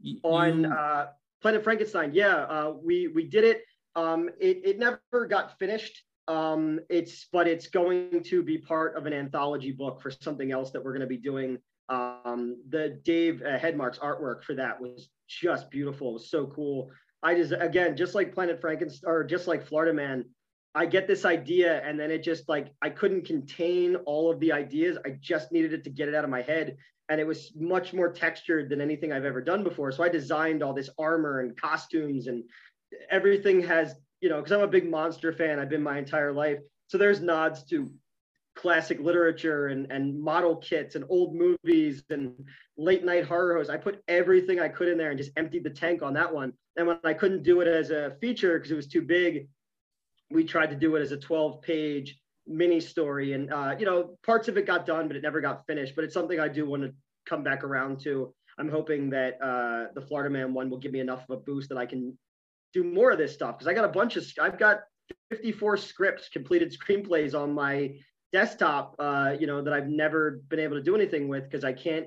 You- 0.00 0.20
on 0.24 0.66
uh, 0.66 1.08
Planet 1.40 1.64
Frankenstein. 1.64 2.12
Yeah, 2.14 2.36
uh, 2.36 2.74
we 2.82 3.08
we 3.08 3.24
did 3.24 3.44
it. 3.44 3.62
Um, 3.94 4.30
it 4.40 4.62
it 4.64 4.78
never 4.78 5.26
got 5.28 5.58
finished. 5.58 6.02
Um, 6.28 6.80
it's 6.88 7.26
but 7.32 7.48
it's 7.48 7.66
going 7.66 8.22
to 8.24 8.42
be 8.42 8.58
part 8.58 8.96
of 8.96 9.06
an 9.06 9.12
anthology 9.12 9.72
book 9.72 10.00
for 10.00 10.10
something 10.10 10.52
else 10.52 10.70
that 10.70 10.82
we're 10.82 10.92
going 10.92 11.00
to 11.00 11.06
be 11.06 11.16
doing. 11.16 11.58
Um, 11.88 12.62
the 12.68 13.00
Dave 13.04 13.42
uh, 13.42 13.58
Headmark's 13.58 13.98
artwork 13.98 14.44
for 14.44 14.54
that 14.54 14.80
was 14.80 15.08
just 15.28 15.70
beautiful. 15.70 16.10
It 16.10 16.14
was 16.14 16.30
so 16.30 16.46
cool. 16.46 16.90
I 17.22 17.34
just 17.34 17.52
again 17.52 17.96
just 17.96 18.14
like 18.14 18.34
Planet 18.34 18.60
Frankenstein 18.60 19.10
or 19.10 19.24
just 19.24 19.46
like 19.46 19.66
Florida 19.66 19.92
Man. 19.92 20.24
I 20.74 20.86
get 20.86 21.06
this 21.06 21.26
idea 21.26 21.82
and 21.86 22.00
then 22.00 22.10
it 22.10 22.22
just 22.22 22.48
like 22.48 22.72
I 22.80 22.88
couldn't 22.88 23.26
contain 23.26 23.96
all 24.06 24.30
of 24.30 24.40
the 24.40 24.52
ideas. 24.52 24.96
I 25.04 25.18
just 25.20 25.52
needed 25.52 25.74
it 25.74 25.84
to 25.84 25.90
get 25.90 26.08
it 26.08 26.14
out 26.14 26.24
of 26.24 26.30
my 26.30 26.40
head 26.40 26.76
and 27.12 27.20
it 27.20 27.26
was 27.26 27.52
much 27.54 27.92
more 27.92 28.10
textured 28.10 28.70
than 28.70 28.80
anything 28.80 29.12
I've 29.12 29.26
ever 29.26 29.42
done 29.42 29.62
before. 29.62 29.92
So 29.92 30.02
I 30.02 30.08
designed 30.08 30.62
all 30.62 30.72
this 30.72 30.88
armor 30.98 31.40
and 31.40 31.54
costumes 31.54 32.26
and 32.26 32.42
everything 33.10 33.62
has, 33.64 33.94
you 34.22 34.30
know, 34.30 34.38
because 34.38 34.52
I'm 34.52 34.62
a 34.62 34.66
big 34.66 34.88
monster 34.88 35.30
fan. 35.30 35.58
I've 35.58 35.68
been 35.68 35.82
my 35.82 35.98
entire 35.98 36.32
life. 36.32 36.60
So 36.86 36.96
there's 36.96 37.20
nods 37.20 37.64
to 37.64 37.92
classic 38.56 38.98
literature 38.98 39.66
and, 39.66 39.92
and 39.92 40.18
model 40.18 40.56
kits 40.56 40.94
and 40.94 41.04
old 41.10 41.34
movies 41.34 42.02
and 42.08 42.32
late 42.78 43.04
night 43.04 43.26
horror 43.26 43.56
hosts. 43.56 43.70
I 43.70 43.76
put 43.76 44.02
everything 44.08 44.58
I 44.58 44.68
could 44.68 44.88
in 44.88 44.96
there 44.96 45.10
and 45.10 45.18
just 45.18 45.32
emptied 45.36 45.64
the 45.64 45.70
tank 45.70 46.02
on 46.02 46.14
that 46.14 46.32
one. 46.32 46.54
And 46.78 46.86
when 46.86 46.98
I 47.04 47.12
couldn't 47.12 47.42
do 47.42 47.60
it 47.60 47.68
as 47.68 47.90
a 47.90 48.16
feature 48.22 48.58
because 48.58 48.70
it 48.70 48.76
was 48.76 48.88
too 48.88 49.02
big, 49.02 49.48
we 50.30 50.44
tried 50.44 50.70
to 50.70 50.76
do 50.76 50.96
it 50.96 51.02
as 51.02 51.12
a 51.12 51.18
12 51.18 51.60
page 51.60 52.21
mini 52.46 52.80
story 52.80 53.32
and 53.34 53.52
uh, 53.52 53.74
you 53.78 53.86
know 53.86 54.16
parts 54.24 54.48
of 54.48 54.56
it 54.56 54.66
got 54.66 54.84
done 54.84 55.06
but 55.06 55.16
it 55.16 55.22
never 55.22 55.40
got 55.40 55.66
finished 55.66 55.94
but 55.94 56.04
it's 56.04 56.14
something 56.14 56.40
i 56.40 56.48
do 56.48 56.66
want 56.66 56.82
to 56.82 56.92
come 57.24 57.42
back 57.42 57.62
around 57.62 58.00
to 58.00 58.34
i'm 58.58 58.68
hoping 58.68 59.10
that 59.10 59.40
uh, 59.40 59.86
the 59.94 60.00
florida 60.00 60.28
man 60.28 60.52
one 60.52 60.68
will 60.68 60.78
give 60.78 60.92
me 60.92 61.00
enough 61.00 61.22
of 61.28 61.38
a 61.38 61.40
boost 61.40 61.68
that 61.68 61.78
i 61.78 61.86
can 61.86 62.16
do 62.74 62.82
more 62.82 63.12
of 63.12 63.18
this 63.18 63.32
stuff 63.32 63.56
because 63.56 63.68
i 63.68 63.74
got 63.74 63.84
a 63.84 63.88
bunch 63.88 64.16
of 64.16 64.24
i've 64.40 64.58
got 64.58 64.80
54 65.30 65.76
scripts, 65.78 66.28
completed 66.28 66.76
screenplays 66.76 67.34
on 67.34 67.52
my 67.52 67.94
desktop, 68.32 68.94
uh, 68.98 69.34
you 69.38 69.46
know, 69.46 69.62
that 69.62 69.72
I've 69.72 69.88
never 69.88 70.42
been 70.48 70.60
able 70.60 70.76
to 70.76 70.82
do 70.82 70.94
anything 70.94 71.28
with 71.28 71.44
because 71.44 71.64
I 71.64 71.72
can't, 71.72 72.06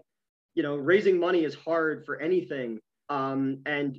you 0.53 0.63
know, 0.63 0.75
raising 0.75 1.19
money 1.19 1.43
is 1.43 1.55
hard 1.55 2.05
for 2.05 2.19
anything. 2.19 2.79
Um, 3.09 3.61
and, 3.65 3.97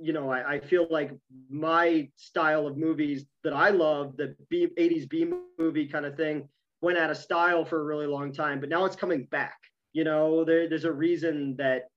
you 0.00 0.12
know, 0.12 0.30
I, 0.30 0.54
I, 0.54 0.60
feel 0.60 0.86
like 0.90 1.12
my 1.50 2.08
style 2.16 2.66
of 2.66 2.76
movies 2.76 3.26
that 3.44 3.52
I 3.52 3.70
love, 3.70 4.16
the 4.16 4.34
B, 4.48 4.68
80s 4.78 5.08
B 5.08 5.30
movie 5.58 5.86
kind 5.86 6.06
of 6.06 6.16
thing, 6.16 6.48
went 6.80 6.98
out 6.98 7.10
of 7.10 7.16
style 7.16 7.64
for 7.64 7.80
a 7.80 7.84
really 7.84 8.06
long 8.06 8.32
time, 8.32 8.60
but 8.60 8.68
now 8.68 8.84
it's 8.84 8.96
coming 8.96 9.24
back. 9.24 9.58
You 9.92 10.04
know, 10.04 10.44
there, 10.44 10.68
there's 10.68 10.84
a 10.84 10.92
reason 10.92 11.56
that 11.56 11.88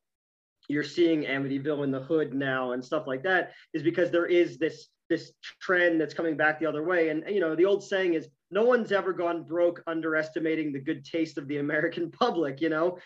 you're 0.67 0.84
seeing 0.84 1.24
Amityville 1.24 1.84
in 1.84 1.91
the 1.91 1.99
hood 1.99 2.34
now 2.34 2.72
and 2.72 2.84
stuff 2.84 3.07
like 3.07 3.24
that 3.24 3.51
is 3.74 3.84
because 3.84 4.11
there 4.11 4.26
is 4.26 4.57
this 4.57 4.88
this 5.09 5.34
trend 5.59 5.99
that's 5.99 6.13
coming 6.13 6.38
back 6.38 6.57
the 6.59 6.65
other 6.65 6.84
way. 6.84 7.09
And 7.09 7.24
you 7.28 7.41
know, 7.41 7.53
the 7.55 7.65
old 7.65 7.84
saying 7.84 8.13
is 8.13 8.30
no 8.49 8.63
one's 8.63 8.91
ever 8.91 9.11
gone 9.11 9.43
broke 9.43 9.84
underestimating 9.86 10.72
the 10.72 10.80
good 10.80 11.03
taste 11.03 11.38
of 11.38 11.47
the 11.47 11.57
American 11.57 12.09
public, 12.19 12.61
you 12.61 12.69
know. 12.69 12.97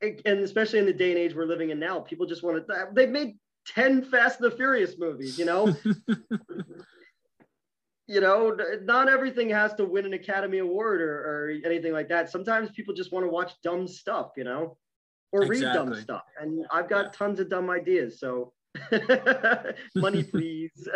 And 0.00 0.40
especially 0.40 0.78
in 0.78 0.86
the 0.86 0.92
day 0.92 1.10
and 1.10 1.18
age 1.18 1.34
we're 1.34 1.46
living 1.46 1.70
in 1.70 1.80
now, 1.80 2.00
people 2.00 2.26
just 2.26 2.44
want 2.44 2.64
to 2.64 2.88
they've 2.94 3.08
made 3.08 3.36
10 3.74 4.04
Fast 4.04 4.40
and 4.40 4.50
the 4.50 4.56
Furious 4.56 4.98
movies, 4.98 5.38
you 5.38 5.44
know. 5.44 5.74
you 8.06 8.20
know, 8.20 8.56
not 8.82 9.08
everything 9.08 9.50
has 9.50 9.74
to 9.74 9.84
win 9.84 10.06
an 10.06 10.14
Academy 10.14 10.58
Award 10.58 11.00
or, 11.00 11.14
or 11.14 11.52
anything 11.64 11.92
like 11.92 12.08
that. 12.08 12.30
Sometimes 12.30 12.70
people 12.70 12.94
just 12.94 13.12
want 13.12 13.24
to 13.24 13.30
watch 13.30 13.52
dumb 13.62 13.86
stuff, 13.86 14.32
you 14.36 14.44
know, 14.44 14.76
or 15.32 15.42
exactly. 15.42 15.66
read 15.66 15.74
dumb 15.74 16.00
stuff. 16.00 16.22
And 16.40 16.64
I've 16.72 16.88
got 16.88 17.06
yeah. 17.06 17.10
tons 17.12 17.40
of 17.40 17.50
dumb 17.50 17.70
ideas. 17.70 18.18
So 18.18 18.52
Money, 19.94 20.22
please. 20.24 20.88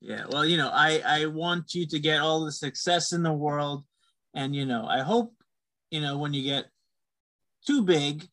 yeah, 0.00 0.24
well, 0.30 0.44
you 0.44 0.56
know, 0.56 0.70
I 0.72 1.02
I 1.04 1.26
want 1.26 1.74
you 1.74 1.86
to 1.86 1.98
get 1.98 2.20
all 2.20 2.44
the 2.44 2.52
success 2.52 3.12
in 3.12 3.22
the 3.22 3.32
world, 3.32 3.84
and 4.34 4.54
you 4.54 4.66
know, 4.66 4.86
I 4.86 5.00
hope, 5.00 5.34
you 5.90 6.00
know, 6.00 6.18
when 6.18 6.34
you 6.34 6.42
get 6.42 6.66
too 7.66 7.82
big, 7.82 8.28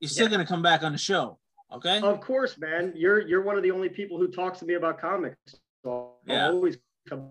you're 0.00 0.08
still 0.08 0.26
yeah. 0.26 0.32
gonna 0.32 0.46
come 0.46 0.62
back 0.62 0.82
on 0.82 0.92
the 0.92 0.98
show. 0.98 1.38
Okay. 1.72 2.00
Of 2.00 2.20
course, 2.20 2.58
man. 2.58 2.92
You're 2.94 3.26
you're 3.26 3.42
one 3.42 3.56
of 3.56 3.62
the 3.62 3.70
only 3.70 3.88
people 3.88 4.18
who 4.18 4.28
talks 4.28 4.58
to 4.60 4.64
me 4.64 4.74
about 4.74 5.00
comics. 5.00 5.36
So 5.82 5.90
I'll 6.28 6.34
yeah. 6.34 6.48
always 6.48 6.78
come 7.08 7.30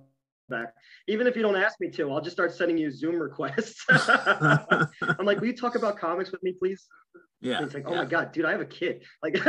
back. 0.49 0.74
Even 1.07 1.28
if 1.28 1.36
you 1.36 1.41
don't 1.41 1.55
ask 1.55 1.80
me 1.80 1.89
to, 1.91 2.11
I'll 2.11 2.22
just 2.22 2.36
start 2.36 2.53
sending 2.53 2.78
you 2.78 2.91
Zoom 2.91 3.16
requests. 3.16 3.86
I'm 3.89 5.26
like, 5.26 5.39
will 5.39 5.47
you 5.47 5.55
talk 5.55 5.76
about 5.76 5.97
comics 5.97 6.32
with 6.32 6.43
me, 6.43 6.53
please? 6.53 6.86
Yeah. 7.41 7.57
And 7.57 7.66
it's 7.66 7.74
like, 7.74 7.86
oh 7.88 7.95
my 7.95 8.05
God, 8.05 8.32
dude, 8.32 8.45
I 8.45 8.51
have 8.51 8.61
a 8.61 8.66
kid. 8.66 9.03
Like, 9.22 9.36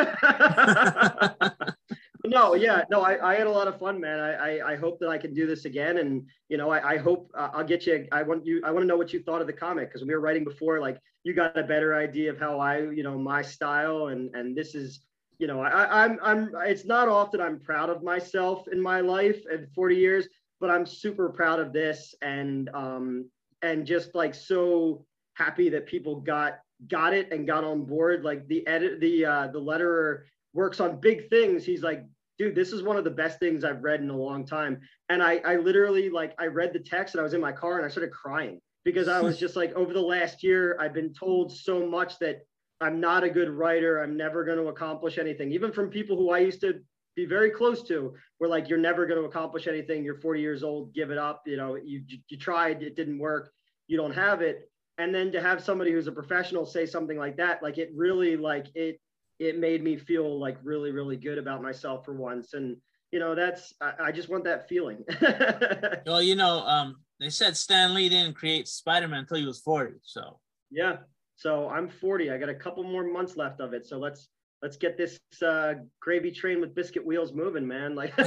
no, 2.27 2.55
yeah, 2.55 2.83
no, 2.91 3.03
I, 3.03 3.33
I 3.33 3.35
had 3.37 3.47
a 3.47 3.51
lot 3.51 3.69
of 3.69 3.79
fun, 3.79 4.01
man. 4.01 4.19
I, 4.19 4.33
I, 4.59 4.73
I 4.73 4.77
hope 4.77 4.99
that 5.01 5.09
I 5.09 5.19
can 5.19 5.35
do 5.35 5.47
this 5.47 5.65
again. 5.65 5.99
And, 5.99 6.27
you 6.49 6.57
know, 6.57 6.71
I, 6.71 6.95
I 6.95 6.97
hope 6.97 7.31
uh, 7.37 7.51
I'll 7.53 7.65
get 7.65 7.87
you, 7.87 8.07
I 8.13 8.23
want 8.23 8.47
you, 8.47 8.63
I 8.65 8.71
want 8.71 8.83
to 8.83 8.87
know 8.87 8.97
what 8.97 9.13
you 9.13 9.23
thought 9.23 9.41
of 9.41 9.47
the 9.47 9.53
comic. 9.53 9.93
Cause 9.93 10.03
we 10.03 10.15
were 10.15 10.21
writing 10.21 10.45
before, 10.45 10.81
like 10.81 10.99
you 11.23 11.35
got 11.35 11.59
a 11.59 11.63
better 11.63 11.95
idea 11.95 12.31
of 12.31 12.39
how 12.39 12.59
I, 12.59 12.79
you 12.79 13.03
know, 13.03 13.19
my 13.19 13.43
style 13.43 14.09
and, 14.09 14.35
and 14.35 14.57
this 14.57 14.75
is, 14.75 15.01
you 15.39 15.47
know, 15.47 15.61
I, 15.61 16.05
I'm, 16.05 16.19
I'm, 16.23 16.51
it's 16.65 16.85
not 16.85 17.09
often 17.09 17.41
I'm 17.41 17.59
proud 17.61 17.91
of 17.91 18.03
myself 18.03 18.69
in 18.69 18.81
my 18.81 19.01
life 19.01 19.43
at 19.53 19.73
40 19.75 19.97
years, 19.97 20.29
but 20.61 20.71
I'm 20.71 20.87
super 20.87 21.29
proud 21.29 21.61
of 21.61 21.73
this. 21.73 22.15
And, 22.23 22.71
um, 22.73 23.29
and 23.63 23.87
just 23.87 24.15
like 24.15 24.35
so 24.35 25.05
happy 25.35 25.69
that 25.71 25.87
people 25.87 26.21
got 26.21 26.59
got 26.89 27.15
it 27.15 27.33
and 27.33 27.47
got 27.47 27.65
on 27.65 27.85
board. 27.85 28.25
Like 28.25 28.47
the 28.47 28.67
edit, 28.67 29.01
the 29.01 29.25
uh, 29.25 29.47
the 29.49 29.61
letterer 29.61 30.23
works 30.53 30.81
on 30.81 31.01
big 31.01 31.29
things. 31.31 31.65
He's 31.65 31.83
like, 31.83 32.05
dude, 32.39 32.55
this 32.55 32.73
is 32.73 32.83
one 32.83 32.97
of 32.97 33.05
the 33.05 33.11
best 33.11 33.39
things 33.39 33.65
I've 33.65 33.83
read 33.83 34.01
in 34.01 34.11
a 34.11 34.17
long 34.17 34.47
time. 34.47 34.81
And 35.09 35.23
I, 35.23 35.37
I 35.45 35.57
literally 35.57 36.11
like, 36.11 36.35
I 36.39 36.47
read 36.47 36.73
the 36.73 36.81
text 36.81 37.15
and 37.15 37.21
I 37.21 37.25
was 37.25 37.35
in 37.35 37.41
my 37.41 37.53
car 37.53 37.77
and 37.77 37.87
I 37.87 37.89
started 37.89 38.13
crying 38.13 38.61
because 38.85 39.09
I 39.09 39.21
was 39.21 39.39
just 39.45 39.57
like, 39.57 39.73
over 39.75 39.93
the 39.93 40.01
last 40.01 40.43
year, 40.43 40.77
I've 40.81 40.95
been 40.95 41.13
told 41.13 41.53
so 41.53 41.87
much 41.87 42.19
that 42.19 42.41
I'm 42.81 43.01
not 43.01 43.25
a 43.25 43.31
good 43.31 43.49
writer. 43.49 44.03
I'm 44.03 44.17
never 44.17 44.45
going 44.45 44.59
to 44.59 44.69
accomplish 44.69 45.19
anything. 45.19 45.53
Even 45.53 45.73
from 45.73 45.89
people 45.91 46.17
who 46.17 46.31
I 46.31 46.39
used 46.39 46.61
to 46.63 46.81
be 47.17 47.25
very 47.25 47.51
close 47.51 47.83
to, 47.85 48.15
were 48.41 48.49
like, 48.49 48.69
you're 48.69 48.79
never 48.79 49.07
going 49.07 49.21
to 49.21 49.29
accomplish 49.29 49.69
anything. 49.69 50.05
You're 50.05 50.21
40 50.21 50.41
years 50.41 50.65
old. 50.65 50.93
Give 50.93 51.11
it 51.11 51.19
up. 51.19 51.43
You 51.47 51.57
know, 51.57 51.77
you 51.77 52.03
you 52.29 52.37
tried, 52.37 52.83
it 52.83 52.97
didn't 52.97 53.19
work. 53.19 53.53
You 53.87 53.97
don't 53.97 54.15
have 54.15 54.43
it 54.43 54.69
and 54.99 55.15
then 55.15 55.33
to 55.33 55.41
have 55.41 55.63
somebody 55.63 55.93
who's 55.93 56.07
a 56.07 56.13
professional 56.13 56.65
say 56.65 56.87
something 56.87 57.19
like 57.19 57.37
that 57.37 57.63
like 57.63 57.79
it 57.79 57.91
really 57.95 58.37
like 58.37 58.67
it 58.75 59.01
it 59.39 59.59
made 59.59 59.83
me 59.83 59.97
feel 59.97 60.39
like 60.39 60.57
really 60.63 60.91
really 60.91 61.17
good 61.17 61.39
about 61.39 61.63
myself 61.63 62.05
for 62.05 62.15
once 62.15 62.55
and 62.55 62.77
you 63.11 63.19
know 63.19 63.35
that's 63.35 63.75
i, 63.81 63.93
I 64.05 64.13
just 64.13 64.29
want 64.29 64.45
that 64.45 64.69
feeling 64.69 65.05
well 66.07 66.23
you 66.23 66.37
know 66.37 66.61
um 66.67 66.97
they 67.21 67.31
said 67.31 67.57
stan 67.57 67.95
lee 67.95 68.09
didn't 68.09 68.35
create 68.35 68.69
spider-man 68.69 69.21
until 69.21 69.39
he 69.39 69.47
was 69.47 69.61
40 69.61 69.95
so 70.03 70.39
yeah 70.71 70.97
so 71.37 71.69
i'm 71.69 71.89
40 71.89 72.31
i 72.31 72.39
got 72.39 72.49
a 72.49 72.55
couple 72.55 72.83
more 72.85 73.05
months 73.05 73.37
left 73.37 73.61
of 73.61 73.73
it 73.73 73.87
so 73.87 73.99
let's 73.99 74.29
let's 74.63 74.77
get 74.77 74.97
this 74.97 75.19
uh 75.43 75.75
gravy 76.01 76.31
train 76.31 76.61
with 76.61 76.75
biscuit 76.75 77.05
wheels 77.05 77.33
moving 77.33 77.67
man 77.67 77.95
like 77.95 78.13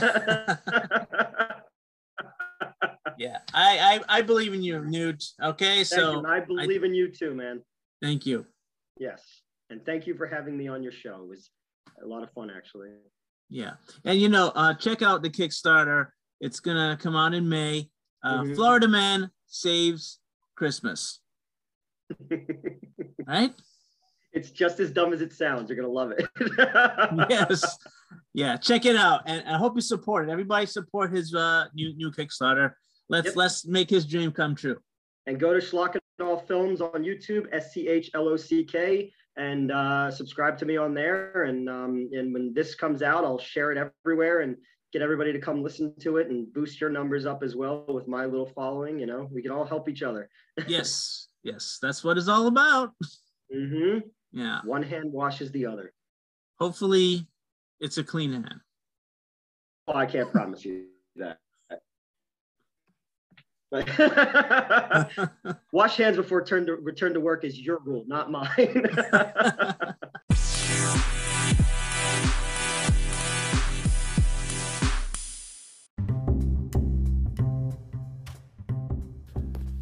yeah, 3.17 3.39
I, 3.53 4.01
I 4.09 4.17
I 4.17 4.21
believe 4.21 4.53
in 4.53 4.61
you, 4.61 4.83
Newt. 4.85 5.23
Okay, 5.41 5.83
so 5.83 6.21
you. 6.21 6.27
I 6.27 6.39
believe 6.39 6.83
I, 6.83 6.85
in 6.85 6.93
you 6.93 7.09
too, 7.11 7.33
man. 7.33 7.61
Thank 8.01 8.25
you. 8.25 8.45
Yes, 8.99 9.21
and 9.69 9.85
thank 9.85 10.07
you 10.07 10.15
for 10.15 10.27
having 10.27 10.57
me 10.57 10.67
on 10.67 10.83
your 10.83 10.91
show. 10.91 11.21
It 11.23 11.29
was 11.29 11.49
a 12.01 12.05
lot 12.05 12.23
of 12.23 12.31
fun, 12.31 12.49
actually. 12.55 12.89
Yeah, 13.49 13.73
and 14.05 14.19
you 14.19 14.29
know, 14.29 14.51
uh, 14.55 14.73
check 14.73 15.01
out 15.01 15.21
the 15.21 15.29
Kickstarter. 15.29 16.07
It's 16.39 16.59
gonna 16.59 16.97
come 16.99 17.15
out 17.15 17.33
in 17.33 17.47
May. 17.47 17.89
Uh, 18.23 18.41
mm-hmm. 18.41 18.55
Florida 18.55 18.87
Man 18.87 19.31
saves 19.47 20.19
Christmas. 20.55 21.19
right? 23.27 23.53
It's 24.33 24.51
just 24.51 24.79
as 24.79 24.91
dumb 24.91 25.13
as 25.13 25.21
it 25.21 25.33
sounds. 25.33 25.69
You're 25.69 25.77
gonna 25.77 25.93
love 25.93 26.11
it. 26.11 26.27
yes. 27.29 27.77
Yeah, 28.33 28.57
check 28.57 28.85
it 28.85 28.95
out, 28.95 29.21
and 29.25 29.47
I 29.47 29.57
hope 29.57 29.75
you 29.75 29.81
support 29.81 30.27
it. 30.27 30.31
Everybody 30.31 30.65
support 30.65 31.11
his 31.11 31.33
uh, 31.33 31.65
new 31.73 31.95
new 31.95 32.11
Kickstarter. 32.11 32.73
Let's 33.09 33.27
yep. 33.27 33.35
let's 33.35 33.65
make 33.65 33.89
his 33.89 34.05
dream 34.05 34.31
come 34.31 34.55
true. 34.55 34.77
And 35.25 35.39
go 35.39 35.53
to 35.53 35.59
Schlock 35.59 35.95
and 35.95 36.27
Awe 36.27 36.37
Films 36.37 36.81
on 36.81 37.03
YouTube, 37.03 37.47
S 37.51 37.73
C 37.73 37.87
H 37.87 38.11
L 38.13 38.27
O 38.27 38.37
C 38.37 38.63
K, 38.63 39.11
and 39.37 39.71
uh, 39.71 40.11
subscribe 40.11 40.57
to 40.57 40.65
me 40.65 40.77
on 40.77 40.93
there. 40.93 41.43
And 41.43 41.69
um, 41.69 42.09
and 42.11 42.33
when 42.33 42.53
this 42.53 42.75
comes 42.75 43.01
out, 43.01 43.23
I'll 43.23 43.39
share 43.39 43.71
it 43.71 43.91
everywhere 44.03 44.41
and 44.41 44.57
get 44.93 45.01
everybody 45.01 45.33
to 45.33 45.39
come 45.39 45.63
listen 45.63 45.93
to 45.99 46.17
it 46.17 46.29
and 46.29 46.51
boost 46.53 46.81
your 46.81 46.89
numbers 46.89 47.25
up 47.25 47.43
as 47.43 47.55
well 47.55 47.85
with 47.87 48.07
my 48.07 48.25
little 48.25 48.47
following. 48.47 48.99
You 48.99 49.05
know, 49.05 49.29
we 49.31 49.41
can 49.41 49.51
all 49.51 49.65
help 49.65 49.87
each 49.89 50.03
other. 50.03 50.29
yes, 50.67 51.27
yes, 51.43 51.77
that's 51.81 52.03
what 52.03 52.17
it's 52.17 52.27
all 52.27 52.47
about. 52.47 52.93
Mm-hmm. 53.53 53.99
Yeah. 54.31 54.59
One 54.65 54.83
hand 54.83 55.11
washes 55.11 55.51
the 55.51 55.65
other. 55.65 55.93
Hopefully, 56.59 57.27
it's 57.79 57.97
a 57.97 58.03
clean 58.03 58.33
hand. 58.33 58.59
Oh, 59.87 59.95
I 59.95 60.05
can't 60.05 60.31
promise 60.31 60.65
you 60.65 60.85
that. 61.15 61.37
Wash 65.73 65.97
hands 65.97 66.15
before 66.15 66.45
turn 66.45 66.65
to 66.67 66.75
return 66.75 67.13
to 67.13 67.19
work 67.19 67.43
is 67.43 67.59
your 67.59 67.79
rule, 67.79 68.05
not 68.07 68.31
mine. 68.31 68.47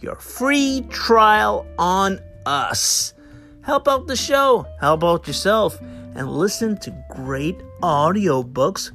your 0.00 0.16
free 0.16 0.84
trial 0.90 1.66
on 1.78 2.20
us. 2.46 3.14
Help 3.62 3.86
out 3.86 4.06
the 4.06 4.16
show, 4.16 4.66
help 4.80 5.04
out 5.04 5.26
yourself, 5.26 5.78
and 6.14 6.30
listen 6.30 6.76
to 6.78 7.04
great 7.10 7.58
audiobooks 7.82 8.90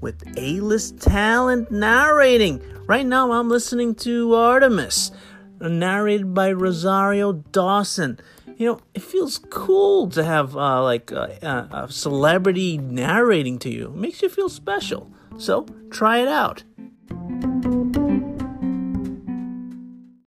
with 0.00 0.22
A 0.36 0.60
list 0.60 1.00
talent 1.00 1.70
narrating. 1.70 2.60
Right 2.86 3.06
now, 3.06 3.32
I'm 3.32 3.48
listening 3.48 3.94
to 3.96 4.34
Artemis, 4.34 5.12
narrated 5.60 6.34
by 6.34 6.52
Rosario 6.52 7.32
Dawson. 7.32 8.18
You 8.62 8.68
know, 8.68 8.80
it 8.94 9.02
feels 9.02 9.38
cool 9.50 10.08
to 10.10 10.22
have 10.22 10.56
uh, 10.56 10.84
like 10.84 11.10
a, 11.10 11.68
a 11.72 11.90
celebrity 11.90 12.78
narrating 12.78 13.58
to 13.58 13.68
you. 13.68 13.86
It 13.86 13.96
makes 13.96 14.22
you 14.22 14.28
feel 14.28 14.48
special. 14.48 15.10
So 15.36 15.66
try 15.90 16.18
it 16.18 16.28
out. 16.28 16.62